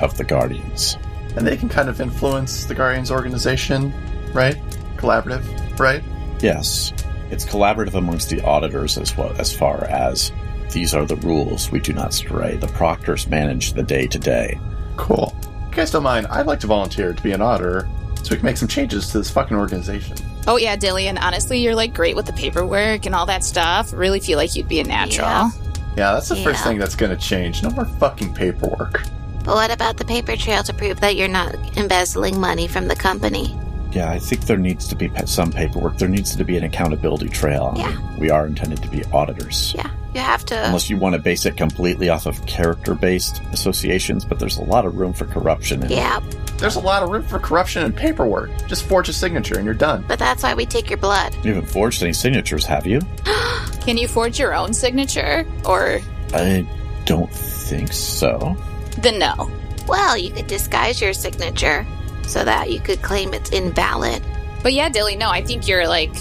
of 0.00 0.16
the 0.16 0.24
Guardians. 0.24 0.96
and 1.36 1.46
they 1.46 1.56
can 1.56 1.68
kind 1.68 1.88
of 1.88 2.00
influence 2.00 2.64
the 2.66 2.74
Guardians 2.74 3.10
organization, 3.10 3.92
right? 4.32 4.56
Collaborative, 4.96 5.78
right? 5.78 6.02
Yes, 6.40 6.92
it's 7.30 7.44
collaborative 7.44 7.94
amongst 7.94 8.28
the 8.30 8.40
auditors 8.42 8.98
as 8.98 9.16
well 9.16 9.32
as 9.38 9.54
far 9.56 9.84
as 9.86 10.30
these 10.70 10.94
are 10.94 11.06
the 11.06 11.16
rules. 11.16 11.70
We 11.70 11.80
do 11.80 11.92
not 11.92 12.12
stray. 12.12 12.56
The 12.56 12.68
proctors 12.68 13.26
manage 13.26 13.72
the 13.72 13.82
day 13.82 14.06
to 14.08 14.18
day. 14.18 14.60
Cool. 14.96 15.34
If 15.72 15.76
you 15.76 15.80
guys 15.84 15.90
don't 15.90 16.02
mind, 16.02 16.26
I'd 16.26 16.44
like 16.44 16.60
to 16.60 16.66
volunteer 16.66 17.14
to 17.14 17.22
be 17.22 17.32
an 17.32 17.40
auditor 17.40 17.88
so 18.16 18.32
we 18.32 18.36
can 18.36 18.44
make 18.44 18.58
some 18.58 18.68
changes 18.68 19.08
to 19.08 19.16
this 19.16 19.30
fucking 19.30 19.56
organization. 19.56 20.18
Oh 20.46 20.58
yeah, 20.58 20.76
Dillian. 20.76 21.18
Honestly, 21.18 21.60
you're 21.60 21.74
like 21.74 21.94
great 21.94 22.14
with 22.14 22.26
the 22.26 22.34
paperwork 22.34 23.06
and 23.06 23.14
all 23.14 23.24
that 23.24 23.42
stuff. 23.42 23.90
Really 23.94 24.20
feel 24.20 24.36
like 24.36 24.54
you'd 24.54 24.68
be 24.68 24.80
a 24.80 24.84
natural. 24.84 25.26
Yeah. 25.26 25.50
Yeah, 25.96 26.12
that's 26.12 26.28
the 26.28 26.36
first 26.36 26.62
thing 26.62 26.76
that's 26.76 26.94
gonna 26.94 27.16
change. 27.16 27.62
No 27.62 27.70
more 27.70 27.86
fucking 27.86 28.34
paperwork. 28.34 29.02
But 29.46 29.54
what 29.54 29.70
about 29.70 29.96
the 29.96 30.04
paper 30.04 30.36
trail 30.36 30.62
to 30.62 30.74
prove 30.74 31.00
that 31.00 31.16
you're 31.16 31.26
not 31.26 31.54
embezzling 31.78 32.38
money 32.38 32.68
from 32.68 32.86
the 32.88 32.94
company? 32.94 33.58
Yeah, 33.92 34.10
I 34.10 34.18
think 34.18 34.42
there 34.42 34.58
needs 34.58 34.86
to 34.88 34.94
be 34.94 35.10
some 35.24 35.50
paperwork. 35.50 35.96
There 35.96 36.06
needs 36.06 36.36
to 36.36 36.44
be 36.44 36.58
an 36.58 36.64
accountability 36.64 37.30
trail. 37.30 37.72
Yeah. 37.76 37.96
we 38.18 38.28
are 38.28 38.46
intended 38.46 38.82
to 38.82 38.88
be 38.88 39.06
auditors. 39.06 39.72
Yeah, 39.74 39.88
you 40.14 40.20
have 40.20 40.44
to. 40.46 40.66
Unless 40.66 40.90
you 40.90 40.96
want 40.96 41.14
to 41.14 41.20
base 41.20 41.46
it 41.46 41.56
completely 41.56 42.08
off 42.08 42.26
of 42.26 42.44
character 42.46 42.94
based 42.94 43.40
associations, 43.52 44.24
but 44.24 44.38
there's 44.38 44.58
a 44.58 44.62
lot 44.64 44.84
of 44.86 44.96
room 44.96 45.12
for 45.12 45.24
corruption. 45.26 45.82
In 45.82 45.90
it. 45.90 45.94
yeah, 45.96 46.20
There's 46.58 46.76
a 46.76 46.80
lot 46.80 47.02
of 47.02 47.08
room 47.10 47.22
for 47.22 47.38
corruption 47.38 47.82
and 47.84 47.94
paperwork. 47.96 48.50
Just 48.66 48.84
forge 48.84 49.08
a 49.08 49.12
signature 49.12 49.56
and 49.56 49.64
you're 49.64 49.74
done. 49.74 50.04
but 50.06 50.18
that's 50.18 50.42
why 50.42 50.54
we 50.54 50.66
take 50.66 50.90
your 50.90 50.98
blood. 50.98 51.34
You 51.44 51.54
haven't 51.54 51.70
forged 51.70 52.02
any 52.02 52.12
signatures, 52.12 52.64
have 52.66 52.86
you? 52.86 53.00
Can 53.80 53.96
you 53.96 54.06
forge 54.06 54.38
your 54.38 54.54
own 54.54 54.72
signature? 54.74 55.46
Or 55.64 55.98
I 56.34 56.66
don't 57.04 57.32
think 57.32 57.92
so. 57.92 58.56
then 58.98 59.18
no. 59.18 59.50
Well, 59.88 60.16
you 60.16 60.30
could 60.30 60.46
disguise 60.46 61.00
your 61.00 61.12
signature 61.12 61.84
so 62.28 62.44
that 62.44 62.70
you 62.70 62.78
could 62.80 63.02
claim 63.02 63.34
it's 63.34 63.50
invalid. 63.50 64.22
But 64.62 64.72
yeah, 64.74 64.88
Dilly, 64.88 65.16
no, 65.16 65.28
I 65.28 65.42
think 65.42 65.66
you're 65.66 65.88
like 65.88 66.14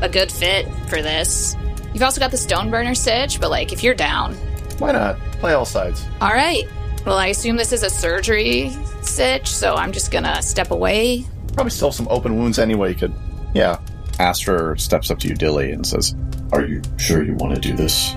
a 0.00 0.08
good 0.08 0.30
fit 0.30 0.68
for 0.88 1.02
this. 1.02 1.56
You've 1.94 2.02
also 2.02 2.20
got 2.20 2.32
the 2.32 2.36
stone 2.36 2.70
burner 2.70 2.94
stitch, 2.94 3.40
but 3.40 3.50
like 3.50 3.72
if 3.72 3.82
you're 3.82 3.94
down. 3.94 4.34
Why 4.78 4.92
not? 4.92 5.16
Play 5.38 5.54
all 5.54 5.64
sides. 5.64 6.04
All 6.20 6.32
right. 6.32 6.64
Well, 7.06 7.16
I 7.16 7.28
assume 7.28 7.56
this 7.56 7.72
is 7.72 7.84
a 7.84 7.90
surgery 7.90 8.70
stitch, 9.02 9.46
so 9.46 9.74
I'm 9.74 9.92
just 9.92 10.10
gonna 10.10 10.42
step 10.42 10.70
away. 10.72 11.24
Probably 11.52 11.70
still 11.70 11.88
have 11.88 11.94
some 11.94 12.08
open 12.08 12.36
wounds 12.36 12.58
anyway. 12.58 12.90
You 12.90 12.94
could, 12.96 13.14
yeah. 13.54 13.78
Aster 14.18 14.76
steps 14.76 15.10
up 15.10 15.18
to 15.20 15.28
you, 15.28 15.34
Dilly, 15.34 15.70
and 15.70 15.86
says, 15.86 16.14
Are 16.52 16.64
you 16.64 16.82
sure 16.96 17.22
you 17.22 17.34
want 17.34 17.54
to 17.54 17.60
do 17.60 17.76
this? 17.76 18.14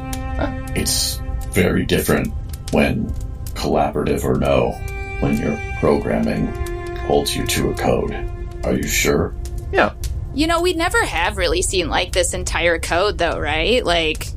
It's 0.75 1.21
very 1.51 1.85
different 1.85 2.33
when 2.71 3.09
collaborative 3.53 4.23
or 4.23 4.35
no, 4.37 4.71
when 5.19 5.37
your 5.37 5.59
programming 5.79 6.47
holds 6.97 7.35
you 7.35 7.45
to 7.47 7.69
a 7.71 7.73
code. 7.75 8.13
Are 8.63 8.73
you 8.73 8.87
sure? 8.87 9.35
Yeah. 9.71 9.93
You 10.37 10.45
know, 10.45 10.61
we 10.61 10.73
never 10.73 11.03
have 11.03 11.35
really 11.37 11.63
seen 11.63 11.89
like 11.89 12.11
this 12.11 12.35
entire 12.35 12.77
code 12.77 13.17
though, 13.17 13.39
right? 13.39 13.83
Like 13.83 14.27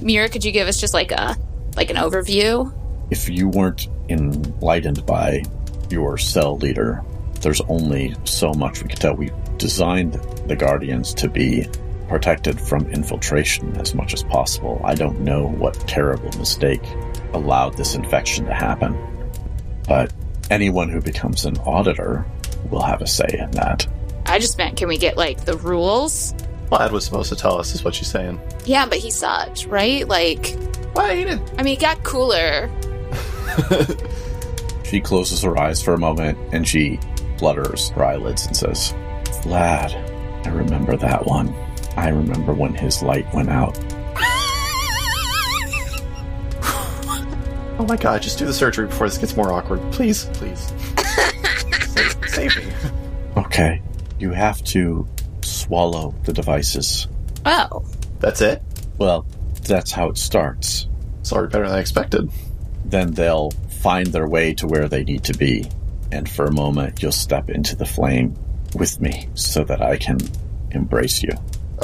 Muir, 0.00 0.28
could 0.28 0.44
you 0.44 0.52
give 0.52 0.68
us 0.68 0.80
just 0.80 0.94
like 0.94 1.10
a 1.10 1.36
like 1.74 1.90
an 1.90 1.96
overview? 1.96 2.72
If 3.10 3.28
you 3.28 3.48
weren't 3.48 3.88
enlightened 4.08 5.04
by 5.04 5.42
your 5.90 6.16
cell 6.16 6.58
leader, 6.58 7.02
there's 7.40 7.60
only 7.62 8.14
so 8.22 8.52
much 8.52 8.84
we 8.84 8.88
can 8.88 8.98
tell. 8.98 9.16
We 9.16 9.32
designed 9.56 10.12
the 10.46 10.54
Guardians 10.54 11.12
to 11.14 11.28
be 11.28 11.66
protected 12.08 12.60
from 12.60 12.86
infiltration 12.92 13.76
as 13.80 13.96
much 13.96 14.14
as 14.14 14.22
possible. 14.22 14.80
I 14.84 14.94
don't 14.94 15.22
know 15.22 15.48
what 15.48 15.74
terrible 15.88 16.30
mistake 16.38 16.84
allowed 17.32 17.76
this 17.76 17.96
infection 17.96 18.44
to 18.44 18.54
happen, 18.54 18.96
but 19.88 20.12
anyone 20.50 20.88
who 20.88 21.00
becomes 21.00 21.46
an 21.46 21.58
auditor 21.58 22.24
will 22.70 22.82
have 22.82 23.02
a 23.02 23.08
say 23.08 23.40
in 23.40 23.50
that. 23.50 23.88
I 24.32 24.38
just 24.38 24.56
meant 24.58 24.76
can 24.76 24.88
we 24.88 24.96
get 24.98 25.16
like 25.16 25.44
the 25.44 25.56
rules? 25.58 26.32
Vlad 26.70 26.90
was 26.90 27.04
supposed 27.04 27.28
to 27.28 27.36
tell 27.36 27.58
us, 27.58 27.74
is 27.74 27.84
what 27.84 27.94
she's 27.94 28.08
saying. 28.08 28.40
Yeah, 28.64 28.86
but 28.86 28.98
he 28.98 29.10
sucked, 29.10 29.66
right? 29.66 30.08
Like 30.08 30.56
Why 30.94 31.14
he 31.16 31.24
didn't? 31.24 31.52
I 31.58 31.62
mean, 31.62 31.76
it 31.76 31.80
got 31.80 32.02
cooler. 32.02 32.70
She 34.92 35.00
closes 35.00 35.40
her 35.40 35.58
eyes 35.58 35.80
for 35.80 35.94
a 35.94 35.98
moment 35.98 36.36
and 36.52 36.68
she 36.68 37.00
flutters 37.38 37.88
her 37.90 38.04
eyelids 38.04 38.44
and 38.44 38.54
says, 38.54 38.92
Vlad, 39.42 39.94
I 40.46 40.50
remember 40.50 40.98
that 40.98 41.24
one. 41.24 41.54
I 41.96 42.10
remember 42.10 42.52
when 42.52 42.74
his 42.74 43.02
light 43.02 43.24
went 43.32 43.48
out. 43.48 43.78
Oh 47.78 47.86
my 47.88 47.96
god, 47.96 48.20
just 48.20 48.38
do 48.38 48.44
the 48.44 48.52
surgery 48.52 48.86
before 48.86 49.08
this 49.08 49.16
gets 49.16 49.34
more 49.34 49.50
awkward. 49.50 49.80
Please, 49.92 50.26
please. 50.34 50.70
save, 51.94 52.16
save 52.28 52.56
me. 52.58 52.70
Okay, 53.38 53.80
you 54.22 54.30
have 54.30 54.62
to 54.62 55.06
swallow 55.42 56.14
the 56.24 56.32
devices. 56.32 57.08
Oh. 57.44 57.84
That's 58.20 58.40
it? 58.40 58.62
Well, 58.98 59.26
that's 59.64 59.90
how 59.90 60.08
it 60.08 60.16
starts. 60.16 60.86
Sorry, 61.22 61.48
better 61.48 61.66
than 61.66 61.76
I 61.76 61.80
expected. 61.80 62.30
Then 62.84 63.12
they'll 63.12 63.50
find 63.80 64.06
their 64.06 64.28
way 64.28 64.54
to 64.54 64.66
where 64.68 64.88
they 64.88 65.02
need 65.02 65.24
to 65.24 65.34
be. 65.34 65.68
And 66.12 66.28
for 66.28 66.46
a 66.46 66.52
moment, 66.52 67.02
you'll 67.02 67.10
step 67.10 67.50
into 67.50 67.74
the 67.74 67.84
flame 67.84 68.36
with 68.76 69.00
me 69.00 69.28
so 69.34 69.64
that 69.64 69.82
I 69.82 69.96
can 69.96 70.18
embrace 70.70 71.22
you. 71.22 71.32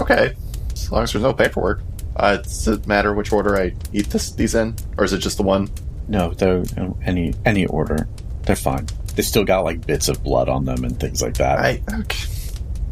Okay. 0.01 0.35
As 0.73 0.93
long 0.93 1.03
as 1.03 1.13
there's 1.13 1.25
no 1.25 1.35
paperwork. 1.35 1.83
Uh, 2.15 2.37
does 2.37 2.69
it 2.69 2.87
matter 2.87 3.15
which 3.15 3.33
order 3.33 3.57
I 3.57 3.75
eat 3.93 4.11
this 4.11 4.33
these 4.33 4.55
in? 4.55 4.77
Or 4.97 5.05
is 5.05 5.13
it 5.13 5.19
just 5.19 5.37
the 5.37 5.43
one? 5.45 5.71
No, 6.09 6.31
they're 6.31 6.65
any 7.05 7.35
any 7.45 7.67
order. 7.67 8.09
They're 8.43 8.57
fine. 8.57 8.87
They 9.19 9.23
still 9.23 9.43
got 9.43 9.65
like 9.65 9.85
bits 9.85 10.09
of 10.09 10.23
blood 10.23 10.49
on 10.49 10.65
them 10.65 10.85
and 10.85 11.01
things 11.01 11.21
like 11.21 11.35
that. 11.39 11.59
I 11.59 11.83
okay. 12.03 12.29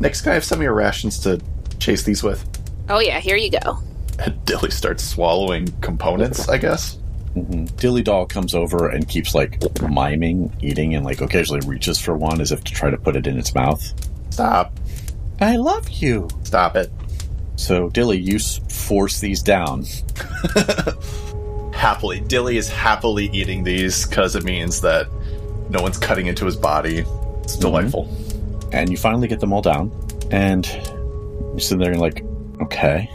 Next, 0.00 0.22
guy, 0.22 0.32
I 0.32 0.34
have 0.34 0.42
some 0.42 0.58
of 0.58 0.62
your 0.64 0.74
rations 0.74 1.20
to 1.20 1.40
chase 1.78 2.02
these 2.02 2.20
with? 2.20 2.44
Oh 2.88 2.98
yeah, 2.98 3.20
here 3.20 3.36
you 3.36 3.48
go. 3.48 3.78
And 4.18 4.44
Dilly 4.44 4.72
starts 4.72 5.04
swallowing 5.04 5.68
components, 5.82 6.48
I 6.48 6.58
guess. 6.58 6.98
Mhm. 7.36 7.76
Dilly 7.76 8.02
Doll 8.02 8.26
comes 8.26 8.56
over 8.56 8.88
and 8.88 9.08
keeps 9.08 9.36
like 9.36 9.62
miming 9.80 10.52
eating 10.60 10.96
and 10.96 11.04
like 11.04 11.20
occasionally 11.20 11.64
reaches 11.64 12.00
for 12.00 12.16
one 12.16 12.40
as 12.40 12.50
if 12.50 12.64
to 12.64 12.72
try 12.72 12.90
to 12.90 12.96
put 12.96 13.14
it 13.14 13.28
in 13.28 13.38
its 13.38 13.54
mouth. 13.54 13.80
Stop. 14.30 14.72
I 15.40 15.54
love 15.58 15.88
you. 15.90 16.26
Stop 16.42 16.74
it. 16.74 16.90
So 17.54 17.88
Dilly, 17.90 18.18
you 18.18 18.40
force 18.40 19.20
these 19.20 19.44
down. 19.44 19.84
Happily. 21.72 22.18
Dilly 22.18 22.56
is 22.56 22.68
happily 22.68 23.26
eating 23.32 23.62
these 23.62 24.08
because 24.08 24.34
it 24.34 24.42
means 24.42 24.80
that 24.80 25.06
no 25.70 25.82
one's 25.82 25.98
cutting 25.98 26.26
into 26.26 26.44
his 26.44 26.56
body. 26.56 27.04
It's 27.42 27.56
delightful. 27.56 28.08
and 28.72 28.90
you 28.90 28.96
finally 28.96 29.28
get 29.28 29.40
them 29.40 29.52
all 29.52 29.62
down, 29.62 29.92
and 30.30 30.66
you're 30.66 31.60
sitting 31.60 31.78
there 31.78 31.92
and 31.92 32.00
like, 32.00 32.24
okay, 32.60 33.10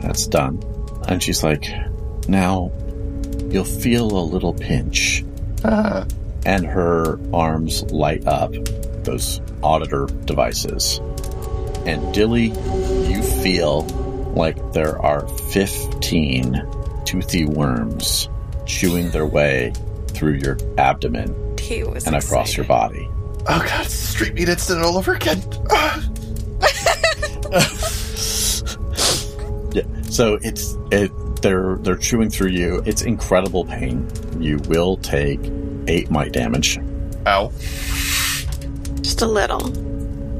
that's 0.00 0.26
done. 0.26 0.62
And 1.08 1.22
she's 1.22 1.42
like, 1.42 1.68
now 2.28 2.70
you'll 3.50 3.64
feel 3.64 4.06
a 4.18 4.24
little 4.24 4.54
pinch, 4.54 5.24
Ah, 5.64 6.06
and 6.46 6.66
her 6.66 7.18
arms 7.34 7.82
light 7.92 8.26
up 8.26 8.52
those 9.04 9.40
auditor 9.62 10.06
devices. 10.24 10.98
And 11.84 12.14
Dilly, 12.14 12.46
you 13.10 13.22
feel 13.22 13.82
like 14.36 14.72
there 14.72 14.98
are 15.00 15.26
15 15.28 16.66
toothy 17.04 17.44
worms 17.44 18.28
chewing 18.66 19.10
their 19.10 19.26
way 19.26 19.72
through 20.08 20.34
your 20.34 20.56
abdomen 20.78 21.34
He 21.62 21.84
was 21.84 22.06
and 22.06 22.16
across 22.16 22.56
your 22.56 22.66
body. 22.66 23.08
oh 23.48 23.64
god, 23.66 23.86
street 23.86 24.34
meat 24.34 24.48
incident 24.48 24.84
all 24.84 24.98
over 24.98 25.14
again. 25.14 25.42
Ah. 25.70 26.08
Yeah. 29.74 29.84
So 30.10 30.38
it's 30.42 30.76
it 30.90 31.10
they're 31.40 31.76
they're 31.76 31.96
chewing 31.96 32.28
through 32.28 32.50
you. 32.50 32.82
It's 32.84 33.02
incredible 33.02 33.64
pain. 33.64 34.06
You 34.38 34.58
will 34.68 34.98
take 34.98 35.40
eight 35.88 36.10
might 36.10 36.32
damage. 36.32 36.78
Ow. 37.26 37.50
just 39.00 39.22
a 39.22 39.26
little. 39.26 39.70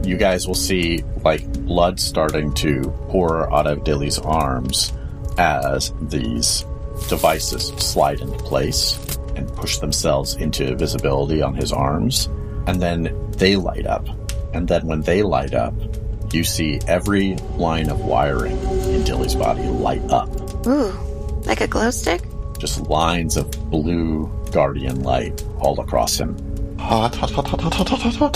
You 0.06 0.16
guys 0.18 0.46
will 0.46 0.54
see 0.54 1.02
like 1.24 1.50
blood 1.64 1.98
starting 1.98 2.52
to 2.54 2.82
pour 3.08 3.50
out 3.54 3.66
of 3.66 3.84
Dilly's 3.84 4.18
arms 4.18 4.92
as 5.38 5.94
these 6.02 6.66
devices 7.08 7.68
slide 7.78 8.20
into 8.20 8.36
place 8.38 8.98
and 9.36 9.52
push 9.54 9.78
themselves 9.78 10.34
into 10.36 10.74
visibility 10.76 11.42
on 11.42 11.54
his 11.54 11.72
arms. 11.72 12.28
and 12.66 12.80
then 12.80 13.12
they 13.32 13.56
light 13.56 13.86
up. 13.86 14.06
And 14.54 14.68
then 14.68 14.86
when 14.86 15.00
they 15.00 15.22
light 15.24 15.52
up, 15.52 15.74
you 16.32 16.44
see 16.44 16.78
every 16.86 17.34
line 17.56 17.90
of 17.90 18.00
wiring 18.04 18.56
in 18.86 19.02
Dilly's 19.04 19.34
body 19.34 19.64
light 19.64 20.02
up. 20.10 20.28
Ooh, 20.66 20.92
like 21.44 21.60
a 21.60 21.66
glow 21.66 21.90
stick? 21.90 22.22
Just 22.58 22.88
lines 22.88 23.36
of 23.36 23.50
blue 23.70 24.30
guardian 24.52 25.02
light 25.02 25.44
all 25.58 25.80
across 25.80 26.16
him. 26.20 26.36
Hot, 26.78 27.14
hot, 27.16 27.30
hot, 27.30 27.48
hot, 27.48 27.60
hot, 27.60 27.74
hot, 27.74 27.88
hot, 27.88 28.14
hot. 28.14 28.34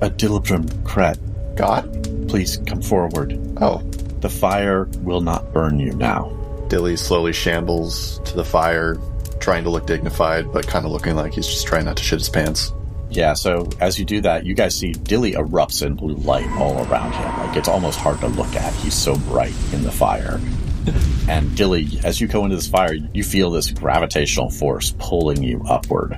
Adilibrim 0.00 0.66
Kret, 0.82 1.18
God? 1.56 1.86
please 2.28 2.58
come 2.66 2.82
forward. 2.82 3.38
Oh. 3.60 3.78
The 4.20 4.28
fire 4.28 4.84
will 5.02 5.20
not 5.20 5.52
burn 5.52 5.78
you 5.78 5.92
now. 5.92 6.28
Dilly 6.68 6.96
slowly 6.96 7.32
shambles 7.32 8.20
to 8.24 8.36
the 8.36 8.44
fire, 8.44 8.96
trying 9.40 9.64
to 9.64 9.70
look 9.70 9.86
dignified, 9.86 10.52
but 10.52 10.66
kind 10.66 10.84
of 10.84 10.92
looking 10.92 11.16
like 11.16 11.32
he's 11.32 11.46
just 11.46 11.66
trying 11.66 11.86
not 11.86 11.96
to 11.96 12.02
shit 12.02 12.18
his 12.18 12.28
pants. 12.28 12.72
Yeah, 13.10 13.34
so 13.34 13.68
as 13.80 13.98
you 13.98 14.04
do 14.04 14.20
that, 14.20 14.46
you 14.46 14.54
guys 14.54 14.78
see 14.78 14.92
Dilly 14.92 15.32
erupts 15.32 15.84
in 15.84 15.94
blue 15.94 16.14
light 16.14 16.48
all 16.52 16.86
around 16.86 17.12
him. 17.12 17.46
Like 17.46 17.56
it's 17.56 17.68
almost 17.68 17.98
hard 17.98 18.20
to 18.20 18.28
look 18.28 18.54
at. 18.54 18.72
He's 18.74 18.94
so 18.94 19.16
bright 19.16 19.54
in 19.72 19.82
the 19.82 19.90
fire. 19.90 20.40
and 21.28 21.54
Dilly, 21.56 21.88
as 22.04 22.20
you 22.20 22.28
go 22.28 22.44
into 22.44 22.54
this 22.54 22.68
fire, 22.68 22.94
you 22.94 23.24
feel 23.24 23.50
this 23.50 23.70
gravitational 23.70 24.48
force 24.50 24.94
pulling 24.98 25.42
you 25.42 25.62
upward. 25.68 26.12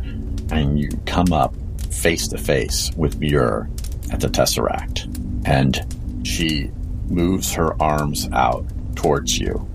And 0.51 0.79
you 0.79 0.91
come 1.07 1.33
up 1.33 1.55
face 1.91 2.29
to 2.29 2.39
face 2.39 2.91
with 2.95 3.18
Muir 3.18 3.70
at 4.12 4.20
the 4.20 4.29
Tesseract. 4.29 5.47
And 5.47 6.27
she 6.27 6.70
moves 7.09 7.55
her 7.55 7.81
arms 7.83 8.29
out 8.33 8.66
towards 8.97 9.39
you 9.39 9.66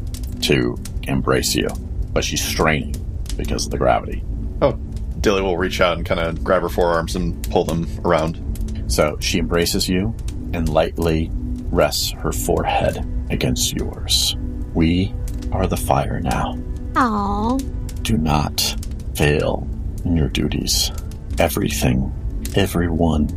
to 0.41 0.77
embrace 1.03 1.55
you. 1.55 1.67
But 2.13 2.23
she's 2.23 2.43
straining 2.43 3.06
because 3.37 3.65
of 3.65 3.71
the 3.71 3.77
gravity. 3.77 4.23
Oh, 4.61 4.73
Dilly 5.21 5.41
will 5.41 5.57
reach 5.57 5.81
out 5.81 5.97
and 5.97 6.05
kind 6.05 6.19
of 6.19 6.43
grab 6.43 6.61
her 6.61 6.69
forearms 6.69 7.15
and 7.15 7.41
pull 7.49 7.63
them 7.63 7.87
around. 8.03 8.43
So 8.87 9.17
she 9.19 9.39
embraces 9.39 9.87
you 9.87 10.15
and 10.53 10.69
lightly 10.69 11.29
rests 11.71 12.11
her 12.11 12.31
forehead 12.31 13.05
against 13.29 13.73
yours. 13.73 14.35
We 14.73 15.13
are 15.51 15.67
the 15.67 15.77
fire 15.77 16.19
now. 16.19 16.55
Aww. 16.93 18.03
Do 18.03 18.17
not 18.17 18.75
fail 19.15 19.67
in 20.05 20.15
your 20.15 20.29
duties. 20.29 20.91
Everything, 21.39 22.13
everyone 22.55 23.27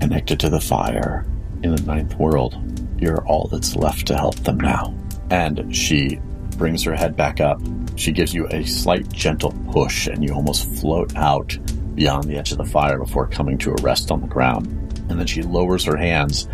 connected 0.00 0.40
to 0.40 0.48
the 0.48 0.60
fire 0.60 1.26
in 1.62 1.74
the 1.74 1.82
ninth 1.82 2.14
world, 2.16 2.56
you're 2.98 3.26
all 3.26 3.48
that's 3.48 3.76
left 3.76 4.06
to 4.06 4.16
help 4.16 4.34
them 4.36 4.58
now. 4.58 4.94
And 5.30 5.74
she 5.74 6.18
brings 6.56 6.82
her 6.84 6.94
head 6.94 7.16
back 7.16 7.40
up. 7.40 7.60
She 7.96 8.12
gives 8.12 8.34
you 8.34 8.46
a 8.48 8.64
slight 8.64 9.08
gentle 9.12 9.54
push, 9.72 10.06
and 10.06 10.24
you 10.24 10.32
almost 10.34 10.68
float 10.80 11.14
out 11.16 11.56
beyond 11.94 12.24
the 12.24 12.36
edge 12.36 12.52
of 12.52 12.58
the 12.58 12.64
fire 12.64 12.98
before 12.98 13.26
coming 13.26 13.58
to 13.58 13.72
a 13.72 13.82
rest 13.82 14.10
on 14.10 14.20
the 14.20 14.26
ground. 14.26 14.66
And 15.08 15.18
then 15.18 15.26
she 15.26 15.42
lowers 15.42 15.84
her 15.84 15.96
hands. 15.96 16.48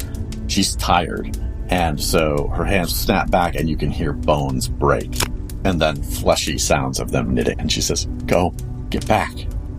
She's 0.49 0.75
tired. 0.77 1.39
And 1.69 2.01
so 2.01 2.49
her 2.49 2.65
hands 2.65 2.95
snap 2.95 3.31
back, 3.31 3.55
and 3.55 3.69
you 3.69 3.77
can 3.77 3.91
hear 3.91 4.13
bones 4.13 4.69
break. 4.69 5.15
And 5.65 5.81
then 5.81 6.03
fleshy 6.03 6.59
sounds 6.59 7.01
of 7.01 7.11
them 7.11 7.35
knitting. 7.35 7.61
And 7.61 7.71
she 7.71 7.81
says, 7.81 8.07
Go, 8.27 8.51
get 8.91 9.07
back. 9.07 9.33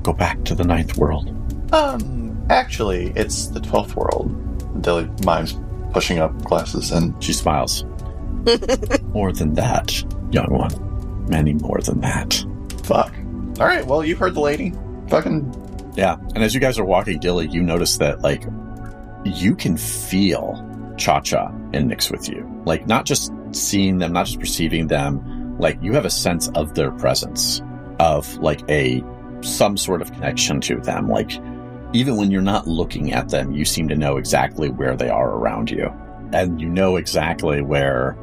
Go 0.03 0.13
back 0.13 0.43
to 0.45 0.55
the 0.55 0.63
ninth 0.63 0.97
world. 0.97 1.33
Um, 1.73 2.45
actually, 2.49 3.13
it's 3.15 3.47
the 3.47 3.59
12th 3.59 3.95
world. 3.95 4.81
Dilly 4.81 5.09
mimes 5.23 5.57
pushing 5.91 6.19
up 6.19 6.39
glasses 6.43 6.91
and 6.91 7.21
She 7.23 7.33
smiles. 7.33 7.85
more 9.13 9.31
than 9.33 9.53
that, 9.55 10.03
young 10.31 10.49
one. 10.49 10.86
Many 11.27 11.53
more 11.53 11.79
than 11.81 12.01
that. 12.01 12.43
fuck. 12.83 13.13
All 13.59 13.65
right, 13.65 13.85
well, 13.85 14.03
you 14.05 14.15
heard 14.15 14.33
the 14.35 14.39
lady. 14.39 14.71
Fucking 15.09 15.93
Yeah. 15.95 16.15
And 16.35 16.43
as 16.43 16.53
you 16.53 16.59
guys 16.59 16.77
are 16.77 16.85
walking, 16.85 17.19
Dilly, 17.19 17.47
you 17.47 17.63
notice 17.63 17.97
that, 17.97 18.21
like, 18.21 18.43
you 19.25 19.55
can 19.55 19.75
feel 19.77 20.63
Cha 20.97 21.19
Cha 21.21 21.47
and 21.73 21.91
Nyx 21.91 22.11
with 22.11 22.29
you. 22.29 22.45
Like, 22.65 22.87
not 22.87 23.05
just 23.05 23.31
seeing 23.51 23.97
them, 23.97 24.13
not 24.13 24.27
just 24.27 24.39
perceiving 24.39 24.87
them, 24.87 25.57
like, 25.57 25.81
you 25.81 25.93
have 25.93 26.05
a 26.05 26.09
sense 26.09 26.49
of 26.49 26.75
their 26.75 26.91
presence, 26.91 27.61
of, 27.99 28.37
like, 28.37 28.61
a, 28.69 29.03
some 29.41 29.75
sort 29.75 30.01
of 30.01 30.11
connection 30.13 30.61
to 30.61 30.79
them. 30.81 31.07
Like, 31.09 31.31
even 31.93 32.15
when 32.15 32.29
you're 32.31 32.41
not 32.41 32.67
looking 32.67 33.11
at 33.13 33.29
them, 33.29 33.53
you 33.53 33.65
seem 33.65 33.87
to 33.87 33.95
know 33.95 34.17
exactly 34.17 34.69
where 34.69 34.95
they 34.95 35.09
are 35.09 35.31
around 35.31 35.71
you. 35.71 35.91
And 36.31 36.61
you 36.61 36.69
know 36.69 36.97
exactly 36.97 37.61
where 37.61 38.15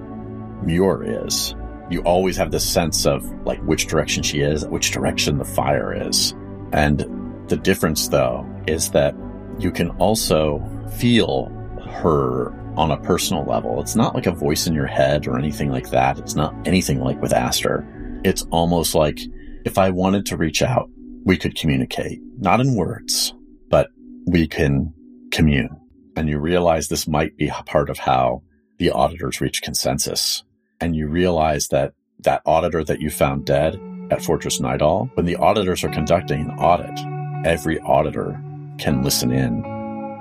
Muir 0.63 1.25
is. 1.25 1.55
You 1.91 2.03
always 2.03 2.37
have 2.37 2.51
this 2.51 2.69
sense 2.69 3.07
of, 3.07 3.25
like, 3.45 3.61
which 3.65 3.87
direction 3.87 4.23
she 4.23 4.41
is, 4.41 4.67
which 4.67 4.91
direction 4.91 5.39
the 5.39 5.45
fire 5.45 5.93
is. 6.09 6.35
And 6.73 7.01
the 7.49 7.57
difference, 7.57 8.09
though, 8.09 8.47
is 8.67 8.91
that 8.91 9.15
you 9.59 9.71
can 9.71 9.91
also 9.91 10.63
feel 10.97 11.47
her 11.87 12.53
on 12.77 12.91
a 12.91 12.97
personal 12.99 13.45
level. 13.45 13.81
It's 13.81 13.97
not 13.97 14.15
like 14.15 14.27
a 14.27 14.33
voice 14.33 14.67
in 14.67 14.75
your 14.75 14.87
head 14.87 15.27
or 15.27 15.39
anything 15.39 15.71
like 15.71 15.91
that. 15.91 16.19
It's 16.19 16.35
not 16.35 16.55
anything 16.67 17.01
like 17.01 17.21
with 17.21 17.33
Aster. 17.33 17.87
It's 18.25 18.43
almost 18.51 18.95
like 18.95 19.21
if 19.65 19.79
I 19.79 19.91
wanted 19.91 20.27
to 20.27 20.37
reach 20.37 20.63
out, 20.63 20.89
we 21.25 21.37
could 21.37 21.57
communicate, 21.57 22.21
not 22.39 22.61
in 22.61 22.75
words, 22.75 23.35
but 23.71 23.89
we 24.27 24.47
can 24.47 24.93
commune. 25.31 25.71
And 26.17 26.29
you 26.29 26.39
realize 26.39 26.89
this 26.89 27.09
might 27.09 27.37
be 27.37 27.51
part 27.67 27.91
of 27.91 27.99
how 27.99 28.43
the 28.79 28.91
auditors 28.91 29.41
reach 29.41 29.63
consensus. 29.63 30.44
And 30.81 30.97
you 30.97 31.09
realize 31.09 31.69
that 31.69 31.93
that 32.21 32.43
auditor 32.47 32.85
that 32.85 33.01
you 33.01 33.11
found 33.11 33.45
dead 33.47 33.81
at 34.11 34.23
Fortress 34.23 34.61
Nightall, 34.61 35.11
when 35.15 35.27
the 35.27 35.37
auditors 35.37 35.85
are 35.85 35.91
conducting 35.91 36.41
an 36.43 36.51
audit, 36.59 36.99
every 37.47 37.79
auditor 37.81 38.41
can 38.79 39.03
listen 39.03 39.31
in 39.31 39.65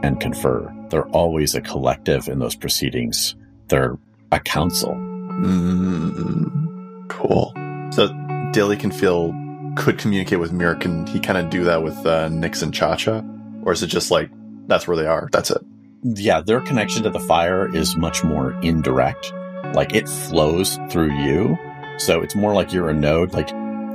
and 0.03 0.19
confer. 0.19 0.73
They're 0.89 1.07
always 1.09 1.55
a 1.55 1.61
collective 1.61 2.27
in 2.27 2.39
those 2.39 2.55
proceedings. 2.55 3.35
They're 3.67 3.97
a 4.31 4.39
council. 4.39 4.93
Mm, 5.33 7.07
cool. 7.09 7.53
So 7.91 8.07
Dilly 8.51 8.77
can 8.77 8.91
feel, 8.91 9.33
could 9.75 9.97
communicate 9.97 10.39
with 10.39 10.51
Muir. 10.51 10.75
Can 10.75 11.07
he 11.07 11.19
kind 11.19 11.37
of 11.37 11.49
do 11.49 11.63
that 11.63 11.83
with 11.83 11.97
uh, 12.05 12.29
Nyx 12.29 12.61
and 12.61 12.73
Cha 12.73 12.95
Cha? 12.95 13.23
Or 13.63 13.71
is 13.71 13.81
it 13.81 13.87
just 13.87 14.11
like, 14.11 14.29
that's 14.67 14.87
where 14.87 14.97
they 14.97 15.07
are? 15.07 15.29
That's 15.31 15.51
it. 15.51 15.61
Yeah, 16.03 16.41
their 16.41 16.59
connection 16.61 17.03
to 17.03 17.09
the 17.09 17.19
fire 17.19 17.73
is 17.73 17.95
much 17.95 18.23
more 18.23 18.53
indirect. 18.61 19.31
Like 19.73 19.93
it 19.95 20.07
flows 20.07 20.77
through 20.89 21.13
you. 21.23 21.57
So 21.97 22.21
it's 22.21 22.35
more 22.35 22.53
like 22.53 22.73
you're 22.73 22.89
a 22.89 22.93
node. 22.93 23.33
Like 23.33 23.49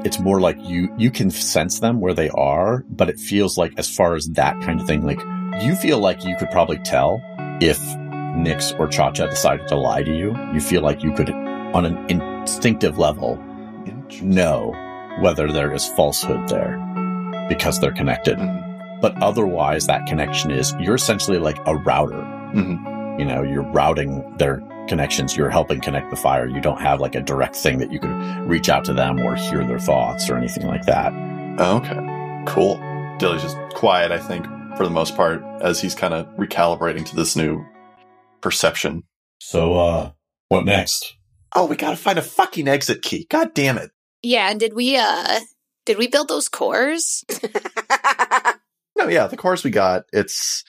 it's 0.04 0.18
more 0.18 0.40
like 0.40 0.56
you, 0.60 0.92
you 0.96 1.10
can 1.10 1.30
sense 1.30 1.80
them 1.80 2.00
where 2.00 2.14
they 2.14 2.30
are, 2.30 2.84
but 2.88 3.08
it 3.08 3.18
feels 3.18 3.58
like 3.58 3.72
as 3.78 3.88
far 3.88 4.14
as 4.14 4.26
that 4.30 4.60
kind 4.62 4.80
of 4.80 4.86
thing, 4.86 5.04
like 5.04 5.20
you 5.62 5.74
feel 5.74 5.98
like 5.98 6.24
you 6.24 6.36
could 6.36 6.50
probably 6.50 6.78
tell 6.78 7.20
if 7.60 7.78
Nyx 7.78 8.78
or 8.78 8.86
Cha 8.86 9.10
Cha 9.10 9.26
decided 9.26 9.66
to 9.68 9.76
lie 9.76 10.02
to 10.04 10.16
you. 10.16 10.36
You 10.52 10.60
feel 10.60 10.82
like 10.82 11.02
you 11.02 11.12
could, 11.12 11.30
on 11.30 11.84
an 11.84 11.96
instinctive 12.08 12.98
level, 12.98 13.36
know 14.22 14.72
whether 15.20 15.50
there 15.50 15.72
is 15.72 15.86
falsehood 15.88 16.48
there 16.48 16.78
because 17.48 17.80
they're 17.80 17.92
connected. 17.92 18.38
Mhm. 18.38 19.00
But 19.00 19.20
otherwise, 19.22 19.86
that 19.86 20.06
connection 20.06 20.50
is 20.50 20.74
you're 20.78 20.94
essentially 20.94 21.38
like 21.38 21.58
a 21.66 21.76
router. 21.76 22.22
Mhm. 22.54 23.18
You 23.18 23.24
know, 23.24 23.42
you're 23.42 23.62
routing 23.72 24.22
their 24.38 24.62
connections. 24.88 25.36
You're 25.36 25.50
helping 25.50 25.80
connect 25.80 26.10
the 26.10 26.16
fire. 26.16 26.46
You 26.46 26.60
don't 26.60 26.80
have 26.80 27.00
like 27.00 27.14
a 27.14 27.20
direct 27.20 27.56
thing 27.56 27.78
that 27.78 27.92
you 27.92 28.00
could 28.00 28.10
reach 28.48 28.68
out 28.68 28.84
to 28.86 28.92
them 28.92 29.20
or 29.20 29.36
hear 29.36 29.64
their 29.66 29.78
thoughts 29.78 30.28
or 30.28 30.36
anything 30.36 30.66
like 30.66 30.86
that. 30.86 31.12
Okay. 31.60 32.44
Cool. 32.46 32.76
Dilly's 33.18 33.42
just 33.42 33.56
quiet, 33.74 34.10
I 34.10 34.18
think, 34.18 34.46
for 34.76 34.84
the 34.84 34.90
most 34.90 35.16
part, 35.16 35.42
as 35.60 35.80
he's 35.80 35.94
kind 35.94 36.14
of 36.14 36.26
recalibrating 36.36 37.04
to 37.06 37.16
this 37.16 37.36
new 37.36 37.64
perception. 38.40 39.04
So, 39.40 39.78
uh, 39.78 40.10
what 40.48 40.64
next? 40.64 41.16
Oh, 41.54 41.66
we 41.66 41.76
gotta 41.76 41.96
find 41.96 42.18
a 42.18 42.22
fucking 42.22 42.68
exit 42.68 43.02
key. 43.02 43.26
God 43.28 43.54
damn 43.54 43.78
it. 43.78 43.90
Yeah, 44.22 44.50
and 44.50 44.58
did 44.58 44.74
we 44.74 44.96
uh 44.96 45.40
did 45.86 45.98
we 45.98 46.08
build 46.08 46.28
those 46.28 46.48
cores? 46.48 47.24
No, 48.98 49.06
yeah, 49.06 49.28
the 49.28 49.36
cores 49.36 49.62
we 49.62 49.70
got, 49.70 50.04
it's. 50.12 50.64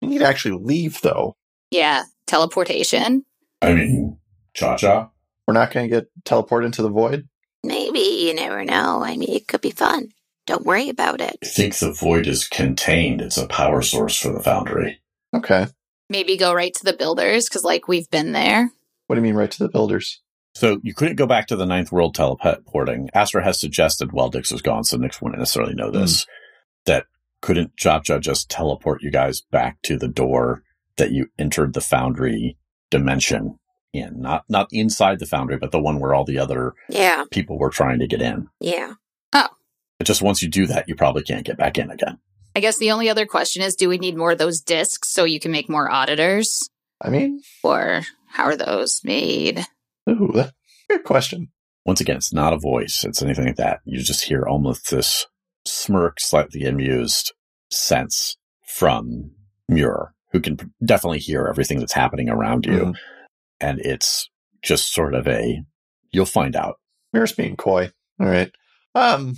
You 0.00 0.08
need 0.08 0.18
to 0.18 0.26
actually 0.26 0.62
leave, 0.62 1.00
though. 1.00 1.36
Yeah, 1.70 2.04
teleportation. 2.26 3.24
I 3.62 3.74
mean, 3.74 4.18
Cha 4.54 4.76
Cha? 4.76 5.10
We're 5.46 5.54
not 5.54 5.72
gonna 5.72 5.88
get 5.88 6.08
teleported 6.24 6.66
into 6.66 6.82
the 6.82 6.90
void. 6.90 7.28
Maybe 7.64 8.00
you 8.00 8.34
never 8.34 8.64
know. 8.64 9.02
I 9.04 9.16
mean, 9.16 9.30
it 9.32 9.46
could 9.46 9.60
be 9.60 9.70
fun. 9.70 10.08
Don't 10.46 10.66
worry 10.66 10.88
about 10.88 11.20
it. 11.20 11.38
I 11.42 11.46
think 11.46 11.76
the 11.76 11.92
void 11.92 12.26
is 12.26 12.48
contained. 12.48 13.20
It's 13.20 13.36
a 13.36 13.46
power 13.46 13.82
source 13.82 14.16
for 14.16 14.32
the 14.32 14.42
foundry. 14.42 15.00
Okay. 15.34 15.66
Maybe 16.10 16.36
go 16.36 16.52
right 16.52 16.74
to 16.74 16.84
the 16.84 16.92
builders 16.92 17.48
because 17.48 17.62
like 17.62 17.86
we've 17.86 18.10
been 18.10 18.32
there. 18.32 18.70
What 19.06 19.16
do 19.16 19.20
you 19.20 19.22
mean, 19.22 19.34
right 19.34 19.50
to 19.50 19.62
the 19.62 19.68
builders? 19.68 20.20
So 20.54 20.80
you 20.82 20.94
couldn't 20.94 21.16
go 21.16 21.26
back 21.26 21.46
to 21.46 21.56
the 21.56 21.64
ninth 21.64 21.92
world 21.92 22.14
teleporting. 22.14 23.08
Aster 23.14 23.40
has 23.40 23.60
suggested 23.60 24.12
while 24.12 24.28
Dix 24.28 24.50
was 24.50 24.62
gone, 24.62 24.84
so 24.84 24.98
Nyx 24.98 25.22
wouldn't 25.22 25.38
necessarily 25.38 25.74
know 25.74 25.90
hmm. 25.90 26.00
this, 26.00 26.26
that 26.86 27.06
couldn't 27.40 27.76
Japja 27.76 28.20
just 28.20 28.50
teleport 28.50 29.02
you 29.02 29.10
guys 29.10 29.40
back 29.40 29.80
to 29.82 29.96
the 29.96 30.08
door 30.08 30.62
that 30.96 31.12
you 31.12 31.28
entered 31.38 31.72
the 31.72 31.80
foundry 31.80 32.56
dimension 32.92 33.58
in? 33.92 34.20
Not 34.20 34.44
not 34.48 34.68
inside 34.70 35.18
the 35.18 35.26
foundry, 35.26 35.56
but 35.56 35.72
the 35.72 35.80
one 35.82 35.98
where 35.98 36.14
all 36.14 36.24
the 36.24 36.38
other 36.38 36.74
Yeah, 36.88 37.24
people 37.32 37.58
were 37.58 37.70
trying 37.70 37.98
to 37.98 38.06
get 38.06 38.22
in. 38.22 38.48
yeah. 38.60 38.92
Oh. 39.32 39.48
But 39.98 40.06
just 40.06 40.22
once 40.22 40.42
you 40.42 40.48
do 40.48 40.66
that, 40.66 40.88
you 40.88 40.94
probably 40.94 41.22
can't 41.24 41.44
get 41.44 41.56
back 41.58 41.76
in 41.78 41.90
again. 41.90 42.18
I 42.54 42.60
guess 42.60 42.78
the 42.78 42.90
only 42.92 43.08
other 43.08 43.26
question 43.26 43.62
is 43.62 43.74
do 43.74 43.88
we 43.88 43.98
need 43.98 44.16
more 44.16 44.32
of 44.32 44.38
those 44.38 44.60
discs 44.60 45.08
so 45.08 45.24
you 45.24 45.40
can 45.40 45.50
make 45.50 45.68
more 45.68 45.90
auditors? 45.90 46.68
I 47.00 47.08
mean, 47.10 47.42
Or 47.64 48.02
how 48.28 48.44
are 48.44 48.56
those 48.56 49.00
made? 49.02 49.64
ooh, 50.08 50.30
that's 50.34 50.50
a 50.90 50.92
good 50.94 51.04
question. 51.04 51.50
Once 51.84 52.00
again, 52.00 52.16
it's 52.16 52.32
not 52.32 52.52
a 52.52 52.58
voice. 52.58 53.04
It's 53.04 53.22
anything 53.22 53.46
like 53.46 53.56
that. 53.56 53.80
You 53.84 53.98
just 54.02 54.24
hear 54.24 54.44
almost 54.46 54.90
this 54.90 55.26
smirk, 55.64 56.20
slightly 56.20 56.64
amused 56.64 57.32
sense 57.70 58.36
from 58.66 59.32
Muir, 59.68 60.14
who 60.32 60.40
can 60.40 60.56
definitely 60.84 61.18
hear 61.18 61.46
everything 61.46 61.78
that's 61.78 61.92
happening 61.92 62.28
around 62.28 62.66
you. 62.66 62.72
Mhm. 62.72 62.94
And 63.60 63.80
it's 63.80 64.28
just 64.62 64.92
sort 64.92 65.14
of 65.14 65.28
a, 65.28 65.62
you'll 66.10 66.26
find 66.26 66.56
out. 66.56 66.76
Muir's 67.12 67.32
being 67.32 67.56
coy. 67.56 67.90
All 68.20 68.26
right. 68.26 68.50
Um, 68.94 69.36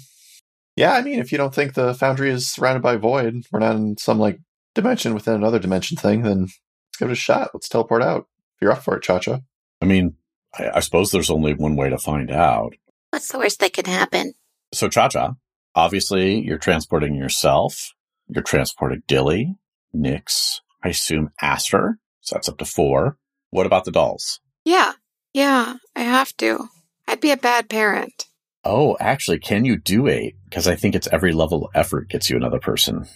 yeah, 0.77 0.93
I 0.93 1.03
mean, 1.03 1.19
if 1.19 1.31
you 1.33 1.39
don't 1.39 1.55
think 1.55 1.75
the 1.75 1.95
Foundry 1.95 2.31
is 2.31 2.51
surrounded 2.51 2.83
by 2.83 2.97
void, 2.97 3.45
we're 3.53 3.61
not 3.61 3.77
in 3.77 3.97
some 3.97 4.19
like 4.19 4.39
dimension 4.75 5.15
within 5.15 5.35
another 5.35 5.59
dimension 5.59 5.97
thing, 5.97 6.23
then 6.23 6.43
let's 6.43 6.99
give 6.99 7.09
it 7.09 7.13
a 7.13 7.17
shot. 7.17 7.51
Let's 7.55 7.69
teleport 7.69 8.03
out. 8.03 8.27
If 8.57 8.63
you're 8.63 8.73
up 8.73 8.83
for 8.83 8.97
it, 8.97 9.03
Cha 9.03 9.19
Cha. 9.19 9.41
I 9.81 9.85
mean, 9.87 10.15
I, 10.57 10.71
I 10.77 10.81
suppose 10.81 11.11
there's 11.11 11.31
only 11.31 11.55
one 11.55 11.77
way 11.77 11.91
to 11.91 11.99
find 11.99 12.31
out. 12.31 12.75
What's 13.11 13.31
the 13.31 13.39
worst 13.39 13.61
that 13.61 13.73
could 13.73 13.87
happen? 13.87 14.35
So, 14.73 14.89
Cha 14.89 15.09
Cha, 15.09 15.35
obviously, 15.75 16.41
you're 16.41 16.59
transporting 16.59 17.15
yourself. 17.15 17.93
You're 18.29 18.43
transporting 18.43 19.03
Dilly, 19.07 19.55
Nyx, 19.95 20.61
I 20.85 20.91
assume 20.91 21.31
Aster. 21.41 21.99
So 22.21 22.37
that's 22.37 22.49
up 22.49 22.59
to 22.59 22.65
four. 22.65 23.17
What 23.51 23.67
about 23.67 23.85
the 23.85 23.91
dolls? 23.91 24.41
Yeah, 24.65 24.93
yeah, 25.33 25.77
I 25.97 26.03
have 26.03 26.37
to. 26.39 26.69
I'd 27.09 27.21
be 27.21 27.31
a 27.31 27.37
bad 27.37 27.69
parent. 27.69 28.27
Oh, 28.65 28.97
actually, 28.99 29.39
can 29.39 29.65
you 29.65 29.79
do 29.79 30.09
eight? 30.09 30.37
Because 30.45 30.67
I 30.67 30.77
think 30.77 30.95
it's 30.95 31.09
every 31.13 31.33
level 31.33 31.65
of 31.65 31.71
effort 31.75 32.09
gets 32.09 32.31
you 32.31 32.37
another 32.37 32.59
person. 32.59 33.07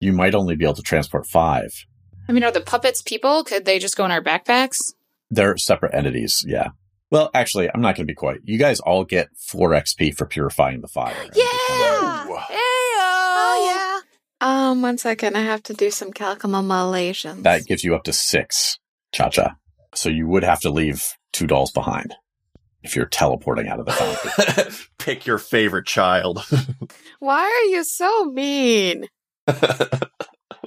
You 0.00 0.12
might 0.12 0.34
only 0.34 0.56
be 0.56 0.64
able 0.64 0.74
to 0.74 0.82
transport 0.82 1.26
five. 1.26 1.72
I 2.28 2.32
mean, 2.32 2.44
are 2.44 2.52
the 2.52 2.60
puppets 2.60 3.02
people? 3.02 3.44
Could 3.44 3.64
they 3.64 3.78
just 3.78 3.96
go 3.96 4.04
in 4.04 4.10
our 4.10 4.22
backpacks? 4.22 4.78
They're 5.30 5.56
separate 5.56 5.94
entities, 5.94 6.44
yeah. 6.46 6.68
Well, 7.10 7.30
actually, 7.34 7.68
I'm 7.72 7.80
not 7.80 7.96
going 7.96 8.06
to 8.06 8.10
be 8.10 8.14
quiet. 8.14 8.40
You 8.44 8.58
guys 8.58 8.80
all 8.80 9.04
get 9.04 9.28
four 9.36 9.70
XP 9.70 10.14
for 10.16 10.26
purifying 10.26 10.80
the 10.80 10.88
fire. 10.88 11.14
Yeah! 11.34 12.68
Whoa. 14.42 14.48
Yeah. 14.48 14.70
Um, 14.70 14.82
one 14.82 14.98
second. 14.98 15.36
I 15.36 15.42
have 15.42 15.62
to 15.64 15.74
do 15.74 15.90
some 15.90 16.12
calculations. 16.12 17.42
That 17.42 17.66
gives 17.66 17.84
you 17.84 17.94
up 17.94 18.04
to 18.04 18.12
six, 18.12 18.78
Cha 19.12 19.28
Cha. 19.28 19.56
So 19.94 20.08
you 20.08 20.26
would 20.26 20.44
have 20.44 20.60
to 20.60 20.70
leave 20.70 21.14
two 21.32 21.46
dolls 21.46 21.70
behind 21.70 22.14
if 22.82 22.96
you're 22.96 23.06
teleporting 23.06 23.68
out 23.68 23.80
of 23.80 23.86
the 23.86 23.92
fountain. 23.92 24.74
Pick 24.98 25.26
your 25.26 25.38
favorite 25.38 25.86
child. 25.86 26.44
Why 27.20 27.42
are 27.42 27.70
you 27.70 27.84
so 27.84 28.24
mean? 28.26 29.06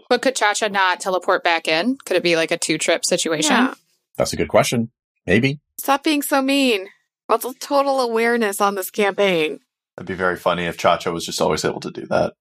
But 0.09 0.21
could 0.21 0.35
Cha 0.35 0.53
Cha 0.53 0.67
not 0.67 0.99
teleport 0.99 1.43
back 1.43 1.67
in? 1.67 1.97
Could 2.05 2.17
it 2.17 2.23
be 2.23 2.35
like 2.35 2.51
a 2.51 2.57
two 2.57 2.77
trip 2.77 3.03
situation? 3.03 3.55
Yeah. 3.55 3.73
That's 4.17 4.33
a 4.33 4.37
good 4.37 4.49
question. 4.49 4.91
Maybe. 5.25 5.59
Stop 5.79 6.03
being 6.03 6.21
so 6.21 6.41
mean. 6.41 6.87
What's 7.27 7.43
the 7.43 7.55
total 7.59 7.99
awareness 7.99 8.61
on 8.61 8.75
this 8.75 8.91
campaign? 8.91 9.59
That'd 9.97 10.07
be 10.07 10.13
very 10.13 10.35
funny 10.35 10.65
if 10.65 10.77
Cha 10.77 10.97
Cha 10.97 11.11
was 11.11 11.25
just 11.25 11.41
always 11.41 11.65
able 11.65 11.79
to 11.81 11.91
do 11.91 12.05
that. 12.07 12.33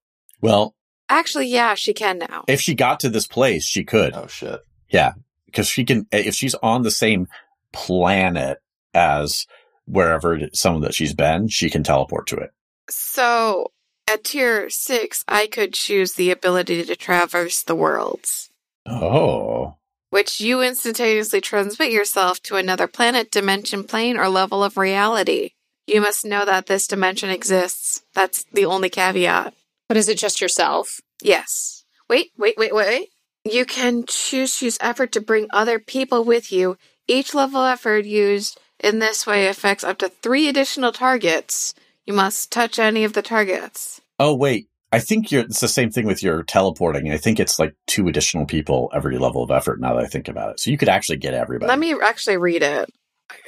Well, 0.42 0.74
Actually, 1.08 1.48
yeah, 1.48 1.74
she 1.74 1.92
can 1.92 2.18
now. 2.18 2.44
if 2.48 2.60
she 2.60 2.74
got 2.74 3.00
to 3.00 3.08
this 3.10 3.26
place, 3.26 3.64
she 3.64 3.84
could. 3.84 4.14
Oh 4.14 4.26
shit. 4.26 4.60
Yeah, 4.88 5.12
because 5.46 5.68
she 5.68 5.84
can 5.84 6.06
eh, 6.12 6.22
if 6.26 6.34
she's 6.34 6.54
on 6.56 6.82
the 6.82 6.90
same 6.90 7.28
planet 7.72 8.58
as 8.94 9.46
wherever 9.86 10.34
it- 10.36 10.56
someone 10.56 10.82
that 10.82 10.94
she's 10.94 11.12
been 11.14 11.48
she 11.48 11.68
can 11.68 11.82
teleport 11.82 12.26
to 12.28 12.36
it 12.36 12.50
So, 12.88 13.72
at 14.08 14.24
tier 14.24 14.70
six, 14.70 15.24
I 15.26 15.46
could 15.46 15.74
choose 15.74 16.12
the 16.14 16.30
ability 16.30 16.84
to 16.84 16.96
traverse 16.96 17.62
the 17.62 17.74
worlds, 17.74 18.50
oh 18.86 19.74
which 20.10 20.40
you 20.40 20.62
instantaneously 20.62 21.40
transmit 21.40 21.90
yourself 21.90 22.40
to 22.42 22.54
another 22.54 22.86
planet, 22.86 23.32
dimension, 23.32 23.82
plane, 23.82 24.16
or 24.16 24.28
level 24.28 24.62
of 24.62 24.76
reality. 24.76 25.50
You 25.88 26.00
must 26.00 26.24
know 26.24 26.44
that 26.44 26.66
this 26.66 26.86
dimension 26.86 27.30
exists. 27.30 28.04
That's 28.14 28.44
the 28.52 28.64
only 28.64 28.88
caveat. 28.90 29.54
But 29.88 29.96
is 29.96 30.08
it 30.08 30.18
just 30.18 30.40
yourself? 30.40 31.00
Yes. 31.22 31.84
Wait, 32.08 32.32
wait, 32.38 32.54
wait, 32.56 32.74
wait. 32.74 33.08
You 33.44 33.64
can 33.66 34.04
choose 34.06 34.58
to 34.58 34.66
use 34.66 34.78
effort 34.80 35.12
to 35.12 35.20
bring 35.20 35.48
other 35.52 35.78
people 35.78 36.24
with 36.24 36.50
you. 36.50 36.76
Each 37.06 37.34
level 37.34 37.60
of 37.60 37.72
effort 37.74 38.04
used 38.06 38.58
in 38.80 38.98
this 38.98 39.26
way 39.26 39.46
affects 39.46 39.84
up 39.84 39.98
to 39.98 40.08
three 40.08 40.48
additional 40.48 40.92
targets. 40.92 41.74
You 42.06 42.14
must 42.14 42.50
touch 42.50 42.78
any 42.78 43.04
of 43.04 43.12
the 43.12 43.22
targets. 43.22 44.00
oh 44.20 44.34
wait 44.34 44.68
i 44.92 44.98
think 45.00 45.32
you're 45.32 45.42
it's 45.42 45.60
the 45.60 45.66
same 45.68 45.90
thing 45.90 46.06
with 46.06 46.22
your 46.22 46.42
teleporting 46.44 47.10
i 47.10 47.16
think 47.16 47.40
it's 47.40 47.58
like 47.58 47.74
two 47.86 48.06
additional 48.06 48.46
people 48.46 48.88
every 48.94 49.18
level 49.18 49.42
of 49.42 49.50
effort 49.50 49.80
now 49.80 49.94
that 49.94 50.04
i 50.04 50.06
think 50.06 50.28
about 50.28 50.50
it 50.50 50.60
so 50.60 50.70
you 50.70 50.78
could 50.78 50.88
actually 50.88 51.16
get 51.16 51.34
everybody 51.34 51.68
Let 51.68 51.78
me 51.80 51.94
actually 52.00 52.36
read 52.36 52.62
it 52.62 52.88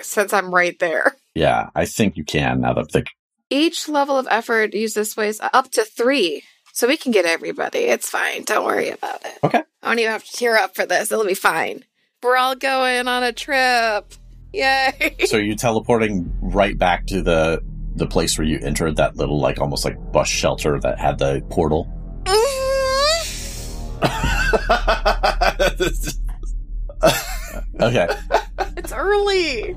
since 0.00 0.32
I'm 0.32 0.52
right 0.52 0.76
there. 0.80 1.14
yeah 1.36 1.68
i 1.74 1.84
think 1.84 2.16
you 2.16 2.24
can 2.24 2.62
now 2.62 2.72
that 2.74 2.80
i'm 2.80 2.86
thinking 2.86 3.12
Each 3.50 3.88
level 3.88 4.18
of 4.18 4.26
effort 4.30 4.74
used 4.74 4.94
this 4.94 5.16
way 5.16 5.28
is 5.28 5.40
up 5.40 5.70
to 5.72 5.84
three. 5.84 6.42
So 6.72 6.88
we 6.88 6.96
can 6.96 7.12
get 7.12 7.24
everybody. 7.24 7.78
It's 7.80 8.10
fine. 8.10 8.42
Don't 8.44 8.66
worry 8.66 8.90
about 8.90 9.24
it. 9.24 9.38
Okay. 9.42 9.62
I 9.82 9.88
don't 9.88 9.98
even 9.98 10.12
have 10.12 10.24
to 10.24 10.32
tier 10.32 10.56
up 10.56 10.74
for 10.74 10.84
this. 10.84 11.10
It'll 11.10 11.24
be 11.24 11.34
fine. 11.34 11.84
We're 12.22 12.36
all 12.36 12.54
going 12.56 13.08
on 13.08 13.22
a 13.22 13.32
trip. 13.32 14.12
Yay. 14.52 15.16
so 15.26 15.36
you're 15.36 15.56
teleporting 15.56 16.32
right 16.40 16.76
back 16.78 17.06
to 17.06 17.22
the 17.22 17.62
the 17.94 18.06
place 18.06 18.36
where 18.36 18.46
you 18.46 18.58
entered 18.62 18.96
that 18.96 19.16
little 19.16 19.40
like 19.40 19.58
almost 19.58 19.84
like 19.84 19.96
bus 20.12 20.28
shelter 20.28 20.78
that 20.80 20.98
had 20.98 21.18
the 21.18 21.42
portal 21.50 21.86
mm-hmm. 22.24 22.82
okay 27.82 28.06
it's 28.76 28.92
early 28.92 29.76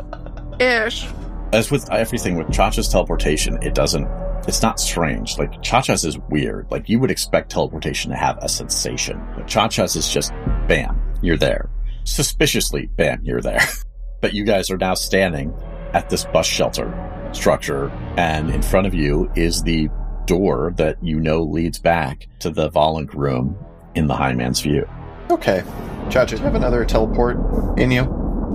ish. 0.59 1.07
As 1.51 1.71
with 1.71 1.91
everything 1.91 2.37
with 2.37 2.51
Cha 2.51 2.69
Cha's 2.69 2.89
teleportation, 2.89 3.57
it 3.63 3.73
doesn't, 3.73 4.07
it's 4.47 4.61
not 4.61 4.79
strange. 4.79 5.37
Like, 5.37 5.61
Cha 5.63 5.81
Cha's 5.81 6.05
is 6.05 6.17
weird. 6.29 6.67
Like, 6.69 6.87
you 6.89 6.99
would 6.99 7.09
expect 7.09 7.49
teleportation 7.51 8.11
to 8.11 8.17
have 8.17 8.37
a 8.41 8.49
sensation. 8.49 9.19
But 9.35 9.47
Cha 9.47 9.67
Cha's 9.67 9.95
is 9.95 10.07
just, 10.11 10.31
bam, 10.67 11.01
you're 11.23 11.37
there. 11.37 11.69
Suspiciously, 12.03 12.87
bam, 12.97 13.21
you're 13.23 13.41
there. 13.41 13.61
but 14.21 14.33
you 14.33 14.43
guys 14.43 14.69
are 14.69 14.77
now 14.77 14.93
standing 14.93 15.53
at 15.93 16.09
this 16.09 16.25
bus 16.25 16.45
shelter 16.45 16.93
structure, 17.31 17.89
and 18.17 18.49
in 18.51 18.61
front 18.61 18.87
of 18.87 18.93
you 18.93 19.31
is 19.35 19.63
the 19.63 19.89
door 20.25 20.73
that 20.77 21.03
you 21.03 21.19
know 21.19 21.41
leads 21.41 21.79
back 21.79 22.27
to 22.39 22.51
the 22.51 22.69
Volunk 22.69 23.13
room 23.13 23.57
in 23.95 24.07
the 24.07 24.15
High 24.15 24.33
Man's 24.33 24.61
View. 24.61 24.87
Okay. 25.31 25.63
Cha 26.09 26.25
Cha, 26.25 26.25
do 26.25 26.35
you 26.37 26.43
have 26.43 26.55
another 26.55 26.85
teleport 26.85 27.79
in 27.79 27.91
you? 27.91 28.03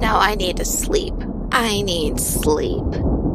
Now 0.00 0.18
I 0.18 0.34
need 0.36 0.56
to 0.58 0.64
sleep. 0.64 1.14
I 1.54 1.82
need 1.82 2.18
sleep. 2.18 2.82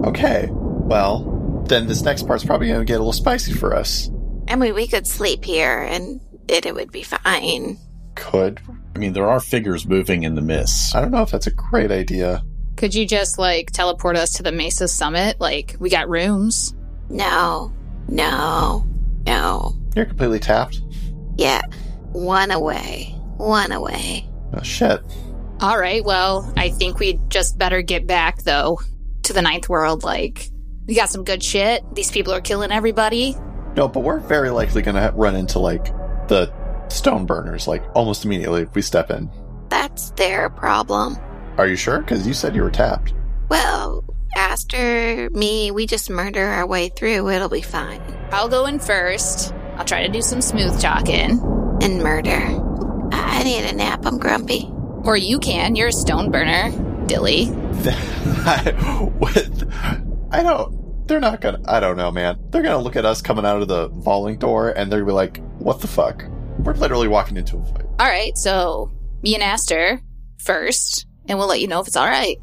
Okay. 0.05 0.49
Well, 0.51 1.63
then 1.67 1.87
this 1.87 2.01
next 2.01 2.27
part's 2.27 2.43
probably 2.43 2.67
going 2.67 2.79
to 2.79 2.85
get 2.85 2.95
a 2.95 2.99
little 2.99 3.13
spicy 3.13 3.53
for 3.53 3.73
us. 3.73 4.11
I 4.49 4.57
mean, 4.57 4.73
we 4.73 4.87
could 4.87 5.07
sleep 5.07 5.45
here 5.45 5.79
and 5.79 6.19
it, 6.49 6.65
it 6.65 6.75
would 6.75 6.91
be 6.91 7.03
fine. 7.03 7.77
Could. 8.15 8.59
I 8.93 8.99
mean, 8.99 9.13
there 9.13 9.29
are 9.29 9.39
figures 9.39 9.85
moving 9.85 10.23
in 10.23 10.35
the 10.35 10.41
mist. 10.41 10.93
I 10.93 10.99
don't 10.99 11.11
know 11.11 11.21
if 11.21 11.31
that's 11.31 11.47
a 11.47 11.51
great 11.51 11.91
idea. 11.91 12.43
Could 12.75 12.93
you 12.93 13.07
just 13.07 13.39
like 13.39 13.71
teleport 13.71 14.17
us 14.17 14.33
to 14.33 14.43
the 14.43 14.51
Mesa 14.51 14.89
summit? 14.89 15.39
Like, 15.39 15.77
we 15.79 15.89
got 15.89 16.09
rooms. 16.09 16.75
No, 17.09 17.73
no, 18.09 18.85
no. 19.25 19.75
You're 19.95 20.05
completely 20.05 20.39
tapped. 20.39 20.81
Yeah, 21.37 21.61
one 22.11 22.51
away. 22.51 23.15
One 23.37 23.71
away. 23.71 24.29
Oh, 24.53 24.61
shit. 24.61 25.01
All 25.61 25.77
right, 25.77 26.03
well, 26.05 26.51
I 26.55 26.69
think 26.69 26.99
we 26.99 27.19
just 27.27 27.57
better 27.57 27.81
get 27.81 28.07
back 28.07 28.43
though 28.43 28.79
to 29.23 29.33
the 29.33 29.41
ninth 29.41 29.67
world. 29.67 30.03
Like, 30.03 30.49
we 30.87 30.95
got 30.95 31.09
some 31.09 31.23
good 31.23 31.43
shit. 31.43 31.83
These 31.93 32.11
people 32.11 32.33
are 32.33 32.41
killing 32.41 32.71
everybody. 32.71 33.35
No, 33.75 33.87
but 33.87 33.99
we're 33.99 34.19
very 34.19 34.49
likely 34.49 34.81
going 34.81 34.95
to 34.95 35.13
run 35.15 35.35
into, 35.35 35.59
like, 35.59 35.85
the 36.27 36.51
stone 36.89 37.25
burners, 37.25 37.67
like, 37.67 37.83
almost 37.93 38.25
immediately 38.25 38.63
if 38.63 38.73
we 38.73 38.81
step 38.81 39.11
in. 39.11 39.29
That's 39.69 40.11
their 40.11 40.49
problem. 40.49 41.17
Are 41.57 41.67
you 41.67 41.75
sure? 41.75 41.99
Because 41.99 42.25
you 42.25 42.33
said 42.33 42.55
you 42.55 42.63
were 42.63 42.71
tapped. 42.71 43.13
Well, 43.49 44.03
Aster, 44.35 45.29
me, 45.31 45.71
we 45.71 45.85
just 45.85 46.09
murder 46.09 46.45
our 46.45 46.65
way 46.65 46.89
through. 46.89 47.29
It'll 47.29 47.49
be 47.49 47.61
fine. 47.61 48.01
I'll 48.31 48.49
go 48.49 48.65
in 48.65 48.79
first. 48.79 49.53
I'll 49.75 49.85
try 49.85 50.05
to 50.07 50.11
do 50.11 50.21
some 50.21 50.41
smooth 50.41 50.79
talking. 50.79 51.39
And 51.81 52.01
murder. 52.01 52.39
I 53.11 53.39
I 53.39 53.43
need 53.43 53.63
a 53.63 53.73
nap. 53.73 54.05
I'm 54.05 54.17
grumpy. 54.17 54.69
Or 55.03 55.17
you 55.17 55.39
can. 55.39 55.75
You're 55.75 55.89
a 55.89 55.93
stone 55.93 56.31
burner, 56.31 56.71
Dilly. 57.07 57.47
I, 57.49 59.09
with, 59.19 59.71
I 60.31 60.43
don't. 60.43 61.07
They're 61.07 61.19
not 61.19 61.41
gonna. 61.41 61.61
I 61.65 61.79
don't 61.79 61.97
know, 61.97 62.11
man. 62.11 62.37
They're 62.49 62.61
gonna 62.61 62.79
look 62.79 62.95
at 62.95 63.05
us 63.05 63.21
coming 63.21 63.45
out 63.45 63.61
of 63.61 63.67
the 63.67 63.89
falling 64.03 64.37
door, 64.37 64.69
and 64.69 64.91
they're 64.91 64.99
gonna 64.99 65.11
be 65.11 65.15
like, 65.15 65.41
"What 65.57 65.81
the 65.81 65.87
fuck?" 65.87 66.23
We're 66.59 66.73
literally 66.73 67.07
walking 67.07 67.37
into 67.37 67.57
a 67.57 67.63
fight. 67.63 67.85
All 67.99 68.07
right, 68.07 68.37
so 68.37 68.91
me 69.23 69.33
and 69.33 69.43
Aster 69.43 70.01
first, 70.37 71.07
and 71.27 71.39
we'll 71.39 71.47
let 71.47 71.61
you 71.61 71.67
know 71.67 71.79
if 71.79 71.87
it's 71.87 71.95
all 71.95 72.05
right. 72.05 72.37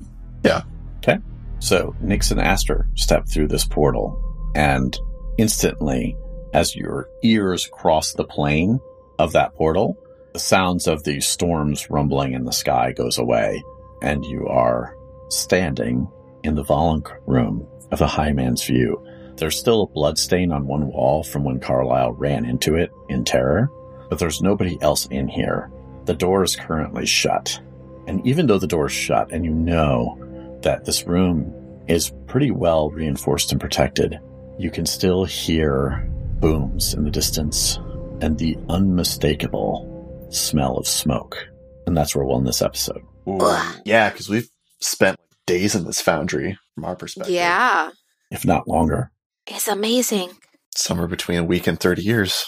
Yeah. 0.45 0.63
Okay. 0.99 1.19
So 1.61 1.95
Nyx 2.03 2.33
and 2.33 2.41
Aster 2.41 2.89
step 2.95 3.29
through 3.29 3.49
this 3.49 3.65
portal, 3.65 4.21
and 4.57 4.99
instantly 5.39 6.17
as 6.53 6.75
your 6.75 7.09
ears 7.23 7.69
cross 7.71 8.15
the 8.15 8.25
plane 8.25 8.81
of 9.19 9.33
that 9.33 9.55
portal, 9.55 9.97
the 10.37 10.41
sounds 10.41 10.87
of 10.87 11.03
the 11.05 11.19
storms 11.19 11.89
rumbling 11.89 12.35
in 12.35 12.45
the 12.45 12.53
sky 12.53 12.93
goes 12.93 13.17
away, 13.17 13.65
and 14.03 14.23
you 14.27 14.47
are 14.47 14.95
standing 15.31 16.07
in 16.43 16.55
the 16.55 16.63
Volunk 16.63 17.11
room 17.27 17.67
of 17.91 18.01
the 18.01 18.07
High 18.07 18.33
Man's 18.33 18.63
View. 18.63 19.03
There's 19.37 19.59
still 19.59 19.85
a 19.85 19.87
bloodstain 19.87 20.53
on 20.53 20.67
one 20.67 20.89
wall 20.89 21.23
from 21.23 21.43
when 21.43 21.59
Carlisle 21.59 22.13
ran 22.13 22.45
into 22.45 22.75
it 22.75 22.91
in 23.09 23.25
terror, 23.25 23.71
but 24.11 24.19
there's 24.19 24.43
nobody 24.43 24.77
else 24.83 25.07
in 25.07 25.27
here. 25.27 25.71
The 26.05 26.13
door 26.13 26.43
is 26.43 26.55
currently 26.55 27.07
shut. 27.07 27.59
And 28.07 28.21
even 28.27 28.47
though 28.47 28.59
the 28.59 28.67
door 28.67 28.89
is 28.89 28.93
shut 28.93 29.33
and 29.33 29.43
you 29.43 29.55
know 29.55 30.59
that 30.61 30.85
this 30.85 31.07
room 31.07 31.51
is 31.89 32.13
pretty 32.27 32.51
well 32.51 32.91
reinforced 32.91 33.53
and 33.53 33.61
protected, 33.61 34.21
you 34.59 34.71
can 34.71 34.85
still 34.85 35.25
hear 35.25 36.07
booms 36.41 36.93
in 36.93 37.05
the 37.05 37.11
distance 37.11 37.79
and 38.21 38.37
the 38.37 38.59
unmistakable 38.69 39.96
smell 40.31 40.77
of 40.77 40.87
smoke. 40.87 41.47
And 41.87 41.97
that's 41.97 42.15
where 42.17 42.25
we'll 42.25 42.39
end 42.39 42.47
this 42.47 42.63
episode. 42.63 43.03
Ooh. 43.29 43.41
Yeah, 43.85 44.11
because 44.11 44.29
we've 44.29 44.49
spent 44.81 45.19
days 45.47 45.75
in 45.75 45.85
this 45.85 46.01
foundry 46.01 46.59
from 46.75 46.85
our 46.85 46.97
perspective. 46.97 47.35
Yeah. 47.35 47.91
If 48.31 48.45
not 48.45 48.67
longer. 48.69 49.11
It's 49.47 49.69
amazing. 49.69 50.31
Somewhere 50.77 51.07
between 51.07 51.39
a 51.39 51.45
week 51.45 51.67
and 51.67 51.79
30 51.79 52.03
years, 52.03 52.45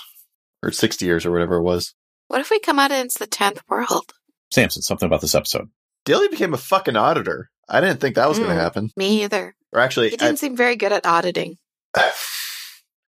or 0.62 0.72
60 0.72 1.04
years, 1.04 1.24
or 1.24 1.30
whatever 1.30 1.56
it 1.56 1.62
was. 1.62 1.94
What 2.26 2.40
if 2.40 2.50
we 2.50 2.58
come 2.60 2.78
out 2.78 2.90
and 2.90 3.06
it's 3.06 3.18
the 3.18 3.26
10th 3.28 3.60
world? 3.68 4.12
Samson, 4.52 4.82
something 4.82 5.06
about 5.06 5.20
this 5.20 5.34
episode. 5.34 5.68
Dilly 6.04 6.28
became 6.28 6.52
a 6.54 6.58
fucking 6.58 6.96
auditor. 6.96 7.50
I 7.68 7.80
didn't 7.80 8.00
think 8.00 8.16
that 8.16 8.28
was 8.28 8.38
going 8.38 8.50
Mm. 8.50 8.54
to 8.56 8.60
happen. 8.60 8.90
Me 8.96 9.22
either. 9.24 9.54
Or 9.72 9.80
actually, 9.80 10.10
He 10.10 10.16
didn't 10.16 10.38
seem 10.38 10.56
very 10.56 10.74
good 10.76 10.92
at 10.92 11.06
auditing. 11.06 11.56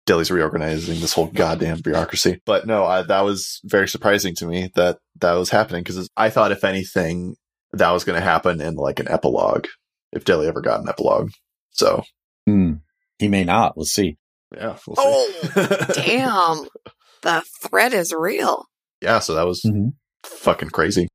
I, 0.06 0.10
Dilly's 0.10 0.30
reorganizing 0.30 1.00
this 1.00 1.12
whole 1.12 1.26
goddamn 1.26 1.80
bureaucracy. 1.80 2.40
But 2.46 2.66
no, 2.66 2.84
I, 2.84 3.02
that 3.02 3.20
was 3.20 3.60
very 3.64 3.88
surprising 3.88 4.34
to 4.36 4.46
me 4.46 4.70
that 4.74 4.98
that 5.20 5.32
was 5.34 5.50
happening 5.50 5.82
because 5.84 6.08
I 6.16 6.30
thought, 6.30 6.52
if 6.52 6.64
anything, 6.64 7.36
that 7.72 7.90
was 7.90 8.04
going 8.04 8.18
to 8.18 8.24
happen 8.24 8.60
in 8.60 8.74
like 8.74 8.98
an 9.00 9.08
epilogue, 9.08 9.66
if 10.12 10.24
Dilly 10.24 10.48
ever 10.48 10.60
got 10.60 10.80
an 10.80 10.88
epilogue. 10.88 11.30
So, 11.70 12.02
Hmm. 12.46 12.74
He 13.18 13.28
may 13.28 13.44
not. 13.44 13.74
Let's 13.76 13.92
see. 13.92 14.16
yeah, 14.56 14.76
we'll 14.86 14.96
Oh, 14.98 15.32
see. 15.42 15.92
Damn. 16.02 16.66
the 17.22 17.44
threat 17.68 17.92
is 17.92 18.12
real. 18.16 18.64
yeah, 19.02 19.18
so 19.20 19.34
that 19.34 19.46
was 19.46 19.62
Mhm. 19.62 19.92
fucking 20.24 20.70
crazy. 20.70 21.06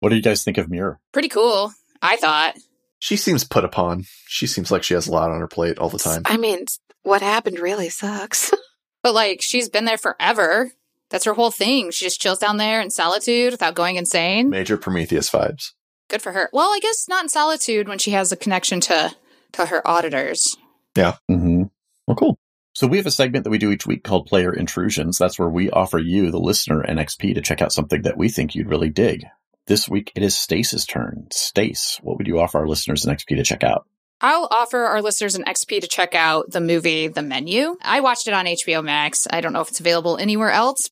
What 0.00 0.10
do 0.10 0.16
you 0.16 0.22
guys 0.22 0.44
think 0.44 0.58
of 0.58 0.68
Muir? 0.68 1.00
Pretty 1.12 1.28
cool, 1.28 1.72
I 2.02 2.16
thought. 2.16 2.56
She 2.98 3.16
seems 3.16 3.44
put 3.44 3.64
upon. 3.64 4.04
She 4.26 4.46
seems 4.46 4.70
like 4.70 4.82
she 4.82 4.94
has 4.94 5.06
a 5.06 5.12
lot 5.12 5.30
on 5.30 5.40
her 5.40 5.46
plate 5.48 5.78
all 5.78 5.88
the 5.88 5.98
time. 5.98 6.22
I 6.26 6.36
mean, 6.36 6.64
what 7.04 7.22
happened 7.22 7.58
really 7.60 7.88
sucks. 7.88 8.52
But 9.04 9.12
like, 9.12 9.42
she's 9.42 9.68
been 9.68 9.84
there 9.84 9.98
forever. 9.98 10.72
That's 11.10 11.26
her 11.26 11.34
whole 11.34 11.50
thing. 11.50 11.90
She 11.90 12.06
just 12.06 12.22
chills 12.22 12.38
down 12.38 12.56
there 12.56 12.80
in 12.80 12.90
solitude 12.90 13.52
without 13.52 13.74
going 13.74 13.96
insane. 13.96 14.48
Major 14.48 14.78
Prometheus 14.78 15.28
vibes. 15.28 15.72
Good 16.08 16.22
for 16.22 16.32
her. 16.32 16.48
Well, 16.54 16.70
I 16.70 16.78
guess 16.80 17.06
not 17.06 17.22
in 17.22 17.28
solitude 17.28 17.86
when 17.86 17.98
she 17.98 18.12
has 18.12 18.32
a 18.32 18.36
connection 18.36 18.80
to 18.80 19.14
to 19.52 19.66
her 19.66 19.86
auditors. 19.86 20.56
Yeah. 20.96 21.16
Mm-hmm. 21.30 21.64
Well, 22.06 22.16
cool. 22.16 22.38
So 22.72 22.86
we 22.86 22.96
have 22.96 23.06
a 23.06 23.10
segment 23.10 23.44
that 23.44 23.50
we 23.50 23.58
do 23.58 23.70
each 23.70 23.86
week 23.86 24.04
called 24.04 24.26
Player 24.26 24.52
Intrusions. 24.52 25.18
That's 25.18 25.38
where 25.38 25.50
we 25.50 25.70
offer 25.70 25.98
you, 25.98 26.30
the 26.30 26.40
listener, 26.40 26.80
an 26.80 26.96
XP 26.96 27.34
to 27.34 27.42
check 27.42 27.62
out 27.62 27.72
something 27.72 28.02
that 28.02 28.16
we 28.16 28.30
think 28.30 28.54
you'd 28.54 28.70
really 28.70 28.88
dig. 28.88 29.26
This 29.66 29.88
week 29.88 30.12
it 30.16 30.22
is 30.22 30.36
Stace's 30.36 30.84
turn. 30.84 31.28
Stace, 31.30 32.00
what 32.02 32.16
would 32.16 32.26
you 32.26 32.40
offer 32.40 32.58
our 32.58 32.66
listeners 32.66 33.04
an 33.04 33.14
XP 33.14 33.36
to 33.36 33.44
check 33.44 33.62
out? 33.62 33.86
I'll 34.24 34.48
offer 34.50 34.78
our 34.78 35.02
listeners 35.02 35.34
an 35.34 35.44
XP 35.44 35.82
to 35.82 35.86
check 35.86 36.14
out 36.14 36.50
the 36.50 36.62
movie 36.62 37.08
The 37.08 37.20
Menu. 37.20 37.76
I 37.82 38.00
watched 38.00 38.26
it 38.26 38.32
on 38.32 38.46
HBO 38.46 38.82
Max. 38.82 39.28
I 39.30 39.42
don't 39.42 39.52
know 39.52 39.60
if 39.60 39.68
it's 39.68 39.80
available 39.80 40.16
anywhere 40.16 40.50
else. 40.50 40.88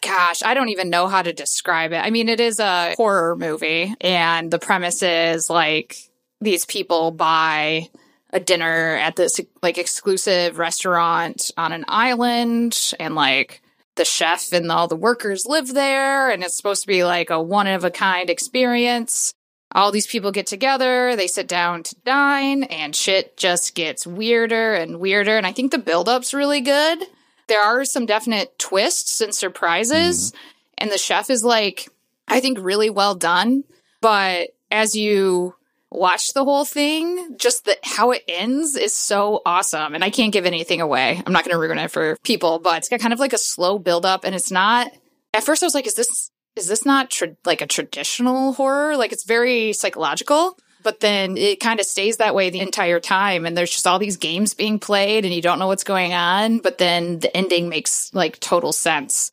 Gosh, 0.00 0.44
I 0.44 0.54
don't 0.54 0.68
even 0.68 0.88
know 0.88 1.08
how 1.08 1.22
to 1.22 1.32
describe 1.32 1.90
it. 1.90 1.96
I 1.96 2.10
mean, 2.10 2.28
it 2.28 2.38
is 2.38 2.60
a 2.60 2.94
horror 2.96 3.34
movie, 3.34 3.92
and 4.00 4.52
the 4.52 4.60
premise 4.60 5.02
is 5.02 5.50
like 5.50 5.96
these 6.40 6.64
people 6.64 7.10
buy 7.10 7.90
a 8.30 8.38
dinner 8.38 8.94
at 8.94 9.16
this 9.16 9.40
like 9.64 9.78
exclusive 9.78 10.60
restaurant 10.60 11.50
on 11.56 11.72
an 11.72 11.86
island, 11.88 12.92
and 13.00 13.16
like 13.16 13.62
the 13.96 14.04
chef 14.04 14.52
and 14.52 14.70
all 14.70 14.86
the 14.86 14.94
workers 14.94 15.44
live 15.44 15.74
there, 15.74 16.30
and 16.30 16.44
it's 16.44 16.56
supposed 16.56 16.82
to 16.82 16.88
be 16.88 17.02
like 17.02 17.30
a 17.30 17.42
one 17.42 17.66
of 17.66 17.82
a 17.82 17.90
kind 17.90 18.30
experience 18.30 19.34
all 19.76 19.92
these 19.92 20.06
people 20.06 20.32
get 20.32 20.46
together, 20.46 21.14
they 21.16 21.26
sit 21.26 21.46
down 21.46 21.82
to 21.82 21.94
dine, 22.06 22.62
and 22.64 22.96
shit 22.96 23.36
just 23.36 23.74
gets 23.74 24.06
weirder 24.06 24.72
and 24.72 24.98
weirder. 24.98 25.36
And 25.36 25.46
I 25.46 25.52
think 25.52 25.70
the 25.70 25.78
build-up's 25.78 26.32
really 26.32 26.62
good. 26.62 27.04
There 27.46 27.62
are 27.62 27.84
some 27.84 28.06
definite 28.06 28.58
twists 28.58 29.20
and 29.20 29.34
surprises, 29.34 30.32
mm-hmm. 30.32 30.38
and 30.78 30.90
the 30.90 30.96
chef 30.96 31.28
is 31.28 31.44
like, 31.44 31.90
I 32.26 32.40
think, 32.40 32.58
really 32.58 32.88
well 32.88 33.14
done. 33.14 33.64
But 34.00 34.48
as 34.72 34.96
you 34.96 35.54
watch 35.90 36.32
the 36.32 36.44
whole 36.44 36.64
thing, 36.64 37.36
just 37.36 37.66
the 37.66 37.76
how 37.82 38.12
it 38.12 38.24
ends 38.26 38.76
is 38.76 38.96
so 38.96 39.42
awesome. 39.44 39.94
And 39.94 40.02
I 40.02 40.08
can't 40.08 40.32
give 40.32 40.46
anything 40.46 40.80
away. 40.80 41.22
I'm 41.24 41.32
not 41.34 41.44
going 41.44 41.54
to 41.54 41.60
ruin 41.60 41.78
it 41.78 41.90
for 41.90 42.16
people, 42.24 42.58
but 42.60 42.78
it's 42.78 42.88
got 42.88 43.00
kind 43.00 43.12
of 43.12 43.20
like 43.20 43.34
a 43.34 43.38
slow 43.38 43.78
build-up, 43.78 44.24
and 44.24 44.34
it's 44.34 44.50
not. 44.50 44.90
At 45.34 45.44
first, 45.44 45.62
I 45.62 45.66
was 45.66 45.74
like, 45.74 45.86
"Is 45.86 45.94
this 45.94 46.30
is 46.56 46.66
this 46.66 46.84
not 46.84 47.10
tra- 47.10 47.36
like 47.44 47.60
a 47.60 47.66
traditional 47.66 48.54
horror? 48.54 48.96
Like 48.96 49.12
it's 49.12 49.24
very 49.24 49.72
psychological, 49.72 50.58
but 50.82 51.00
then 51.00 51.36
it 51.36 51.60
kind 51.60 51.80
of 51.80 51.86
stays 51.86 52.16
that 52.16 52.34
way 52.34 52.50
the 52.50 52.60
entire 52.60 53.00
time. 53.00 53.44
And 53.44 53.56
there's 53.56 53.70
just 53.70 53.86
all 53.86 53.98
these 53.98 54.16
games 54.16 54.54
being 54.54 54.78
played 54.78 55.24
and 55.24 55.34
you 55.34 55.42
don't 55.42 55.58
know 55.58 55.66
what's 55.66 55.84
going 55.84 56.14
on, 56.14 56.58
but 56.58 56.78
then 56.78 57.18
the 57.18 57.36
ending 57.36 57.68
makes 57.68 58.12
like 58.14 58.40
total 58.40 58.72
sense. 58.72 59.32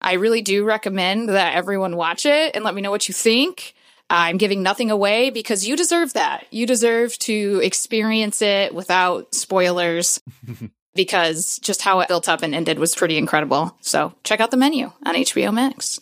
I 0.00 0.14
really 0.14 0.42
do 0.42 0.64
recommend 0.64 1.30
that 1.30 1.54
everyone 1.54 1.96
watch 1.96 2.26
it 2.26 2.54
and 2.54 2.64
let 2.64 2.74
me 2.74 2.82
know 2.82 2.90
what 2.90 3.08
you 3.08 3.14
think. 3.14 3.74
I'm 4.10 4.36
giving 4.36 4.62
nothing 4.62 4.90
away 4.90 5.30
because 5.30 5.66
you 5.66 5.76
deserve 5.76 6.12
that. 6.12 6.46
You 6.50 6.66
deserve 6.66 7.18
to 7.20 7.60
experience 7.62 8.42
it 8.42 8.74
without 8.74 9.34
spoilers 9.34 10.20
because 10.94 11.58
just 11.58 11.82
how 11.82 12.00
it 12.00 12.08
built 12.08 12.28
up 12.28 12.42
and 12.42 12.54
ended 12.54 12.78
was 12.78 12.94
pretty 12.94 13.16
incredible. 13.16 13.76
So 13.80 14.14
check 14.22 14.40
out 14.40 14.50
the 14.50 14.56
menu 14.56 14.92
on 15.04 15.14
HBO 15.14 15.54
Max. 15.54 16.00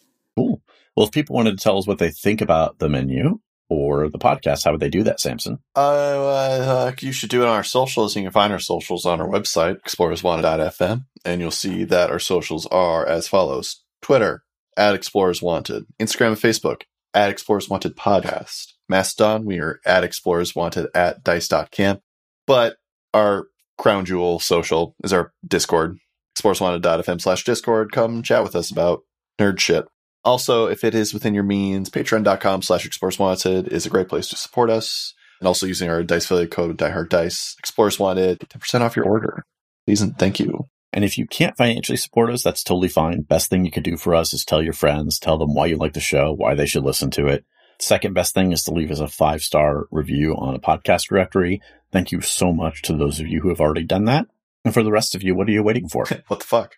Well, 0.97 1.06
if 1.06 1.12
people 1.12 1.35
wanted 1.35 1.59
to 1.59 1.62
tell 1.62 1.78
us 1.78 1.86
what 1.86 1.98
they 1.98 2.10
think 2.10 2.40
about 2.40 2.78
the 2.78 2.89
menu 2.89 3.40
or 3.69 4.09
the 4.09 4.19
podcast, 4.19 4.64
how 4.64 4.73
would 4.73 4.81
they 4.81 4.90
do 4.90 5.02
that, 5.05 5.20
Samson? 5.20 5.59
Uh, 5.74 5.81
uh, 5.81 6.93
you 7.01 7.12
should 7.12 7.31
do 7.31 7.43
it 7.43 7.48
on 7.48 7.56
our 7.56 7.64
socials. 7.64 8.14
You 8.14 8.23
can 8.23 8.31
find 8.32 8.52
our 8.52 8.59
socials 8.59 9.06
on 9.06 9.20
our 9.20 9.28
website, 9.28 9.78
explorerswanted.fm, 9.86 11.05
and 11.24 11.40
you'll 11.40 11.51
see 11.51 11.85
that 11.85 12.10
our 12.10 12.19
socials 12.19 12.66
are 12.66 13.06
as 13.06 13.28
follows 13.28 13.82
Twitter, 14.02 14.44
at 14.77 14.94
Explorers 14.94 15.43
Wanted, 15.43 15.85
Instagram 16.01 16.28
and 16.28 16.36
Facebook, 16.36 16.82
at 17.14 17.31
Explorers 17.31 17.69
Wanted 17.69 17.97
Podcast, 17.97 18.73
Mastodon, 18.89 19.44
we 19.44 19.59
are 19.59 19.81
at 19.85 20.05
Explorers 20.05 20.55
Wanted 20.55 20.89
at 20.94 21.23
dice.camp, 21.23 22.01
but 22.47 22.77
our 23.14 23.47
crown 23.78 24.05
jewel 24.05 24.39
social 24.39 24.94
is 25.05 25.12
our 25.12 25.32
Discord, 25.47 25.98
explorerswanted.fm 26.36 27.20
slash 27.20 27.44
Discord. 27.44 27.93
Come 27.93 28.23
chat 28.23 28.43
with 28.43 28.56
us 28.56 28.70
about 28.70 29.02
nerd 29.39 29.59
shit. 29.60 29.86
Also, 30.24 30.66
if 30.66 30.85
it 30.85 30.94
is 30.94 31.12
within 31.12 31.35
your 31.35 31.43
means, 31.43 31.90
patreon.com 31.90 32.62
slash 32.62 32.86
explorers 32.86 33.19
wanted 33.19 33.69
is 33.69 33.86
a 33.86 33.90
great 33.90 34.09
place 34.09 34.28
to 34.28 34.36
support 34.36 34.70
us. 34.70 35.15
And 35.40 35.49
also 35.49 35.66
using 35.66 35.90
our 35.90 36.05
dice 36.05 36.24
affiliate 36.24 36.53
code 36.53 36.78
diehard 36.78 37.09
dice, 37.09 37.57
explorers 37.59 37.99
wanted, 37.99 38.39
10% 38.40 38.81
off 38.81 38.94
your 38.94 39.07
order. 39.07 39.44
Please 39.86 40.01
and 40.01 40.16
thank 40.16 40.39
you. 40.39 40.69
And 40.93 41.05
if 41.05 41.19
you 41.19 41.27
can't 41.27 41.57
financially 41.57 41.97
support 41.97 42.31
us, 42.31 42.43
that's 42.43 42.62
totally 42.62 42.89
fine. 42.89 43.23
Best 43.23 43.51
thing 43.51 43.65
you 43.65 43.73
could 43.73 43.82
do 43.82 43.97
for 43.97 44.15
us 44.15 44.32
is 44.32 44.44
tell 44.44 44.62
your 44.62 44.74
friends, 44.74 45.19
tell 45.19 45.39
them 45.39 45.55
why 45.55 45.66
you 45.66 45.77
like 45.77 45.94
the 45.94 46.01
show, 46.01 46.32
why 46.32 46.55
they 46.55 46.66
should 46.66 46.85
listen 46.85 47.11
to 47.12 47.27
it. 47.27 47.44
Second 47.81 48.15
best 48.15 48.35
thing 48.35 48.53
is 48.53 48.62
to 48.65 48.73
leave 48.73 48.93
us 48.93 49.01
a 49.01 49.09
five 49.09 49.43
star 49.43 49.86
review 49.90 50.36
on 50.36 50.55
a 50.55 50.61
podcast 50.61 51.09
directory. 51.09 51.61
Thank 51.90 52.12
you 52.12 52.20
so 52.20 52.53
much 52.53 52.82
to 52.82 52.97
those 52.97 53.19
of 53.19 53.27
you 53.27 53.40
who 53.40 53.49
have 53.49 53.61
already 53.61 53.85
done 53.85 54.05
that. 54.05 54.27
And 54.65 54.73
for 54.73 54.85
the 54.85 54.93
rest 54.93 55.16
of 55.16 55.23
you, 55.24 55.35
what 55.35 55.49
are 55.49 55.53
you 55.53 55.65
waiting 55.65 55.89
for? 55.89 56.07
what 56.28 56.40
the 56.40 56.47
fuck? 56.47 56.77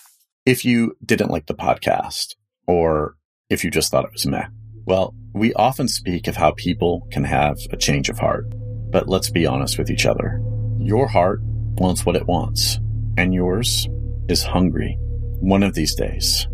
if 0.49 0.65
you 0.65 0.97
didn't 1.05 1.31
like 1.31 1.45
the 1.45 1.55
podcast 1.55 2.35
or 2.67 3.15
if 3.51 3.65
you 3.65 3.71
just 3.71 3.91
thought 3.91 4.07
it 4.07 4.13
was 4.13 4.27
meh. 4.27 4.47
Well, 4.87 5.15
we 5.35 5.53
often 5.53 5.89
speak 5.89 6.27
of 6.27 6.37
how 6.37 6.53
people 6.53 7.07
can 7.13 7.23
have 7.25 7.59
a 7.71 7.77
change 7.77 8.09
of 8.09 8.19
heart, 8.19 8.47
but 8.91 9.11
let's 9.11 9.31
be 9.31 9.45
honest 9.45 9.77
with 9.77 9.91
each 9.91 10.07
other. 10.07 10.41
Your 10.79 11.07
heart 11.07 11.41
wants 11.43 12.07
what 12.07 12.17
it 12.17 12.27
wants, 12.27 12.79
and 13.19 13.35
yours 13.35 13.91
is 14.31 14.43
hungry. 14.43 14.97
One 15.41 15.63
of 15.63 15.75
these 15.75 15.95
days, 15.95 16.49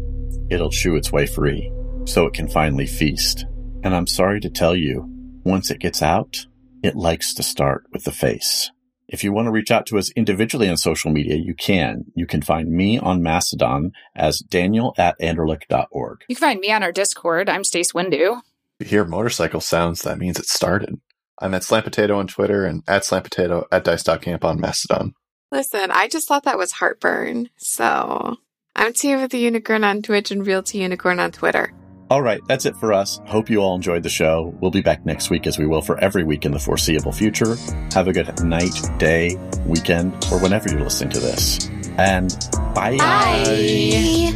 it'll 0.50 0.70
chew 0.70 0.96
its 0.96 1.12
way 1.12 1.26
free 1.26 1.70
so 2.04 2.26
it 2.26 2.34
can 2.34 2.48
finally 2.48 2.86
feast. 2.86 3.46
And 3.84 3.94
I'm 3.94 4.08
sorry 4.08 4.40
to 4.40 4.50
tell 4.50 4.74
you, 4.74 5.08
once 5.44 5.70
it 5.70 5.78
gets 5.78 6.02
out, 6.02 6.46
it 6.82 6.96
likes 6.96 7.32
to 7.34 7.44
start 7.44 7.84
with 7.92 8.02
the 8.02 8.10
face. 8.10 8.72
If 9.14 9.22
you 9.22 9.32
want 9.32 9.46
to 9.46 9.52
reach 9.52 9.70
out 9.70 9.86
to 9.86 9.98
us 9.98 10.10
individually 10.16 10.68
on 10.68 10.76
social 10.76 11.12
media, 11.12 11.36
you 11.36 11.54
can. 11.54 12.06
You 12.16 12.26
can 12.26 12.42
find 12.42 12.68
me 12.68 12.98
on 12.98 13.22
Mastodon 13.22 13.92
as 14.16 14.40
daniel 14.40 14.92
at 14.98 15.16
anderlick.org. 15.20 16.24
You 16.28 16.34
can 16.34 16.40
find 16.40 16.58
me 16.58 16.72
on 16.72 16.82
our 16.82 16.90
Discord. 16.90 17.48
I'm 17.48 17.62
Stace 17.62 17.92
Windu. 17.92 18.40
If 18.80 18.90
you 18.90 18.98
hear 18.98 19.04
motorcycle 19.04 19.60
sounds, 19.60 20.02
that 20.02 20.18
means 20.18 20.40
it 20.40 20.46
started. 20.46 21.00
I'm 21.40 21.54
at 21.54 21.62
Slam 21.62 21.84
Potato 21.84 22.18
on 22.18 22.26
Twitter 22.26 22.66
and 22.66 22.82
at 22.88 23.04
Slam 23.04 23.22
Potato 23.22 23.68
at 23.70 23.84
dice.camp 23.84 24.44
on 24.44 24.60
Mastodon. 24.60 25.14
Listen, 25.52 25.92
I 25.92 26.08
just 26.08 26.26
thought 26.26 26.42
that 26.42 26.58
was 26.58 26.72
heartburn. 26.72 27.50
So 27.56 28.38
I'm 28.74 28.92
Tia 28.94 29.18
with 29.18 29.30
the 29.30 29.38
Unicorn 29.38 29.84
on 29.84 30.02
Twitch 30.02 30.32
and 30.32 30.44
Real 30.44 30.64
Tea 30.64 30.82
Unicorn 30.82 31.20
on 31.20 31.30
Twitter. 31.30 31.72
All 32.14 32.22
right, 32.22 32.40
that's 32.46 32.64
it 32.64 32.76
for 32.76 32.92
us. 32.92 33.20
Hope 33.26 33.50
you 33.50 33.58
all 33.58 33.74
enjoyed 33.74 34.04
the 34.04 34.08
show. 34.08 34.54
We'll 34.60 34.70
be 34.70 34.82
back 34.82 35.04
next 35.04 35.30
week 35.30 35.48
as 35.48 35.58
we 35.58 35.66
will 35.66 35.82
for 35.82 35.98
every 35.98 36.22
week 36.22 36.44
in 36.44 36.52
the 36.52 36.60
foreseeable 36.60 37.10
future. 37.10 37.56
Have 37.92 38.06
a 38.06 38.12
good 38.12 38.40
night, 38.44 38.70
day, 38.98 39.36
weekend, 39.66 40.14
or 40.30 40.38
whenever 40.38 40.70
you're 40.70 40.78
listening 40.78 41.10
to 41.10 41.18
this. 41.18 41.68
And 41.98 42.32
bye. 42.72 42.96
Bye. 42.98 44.32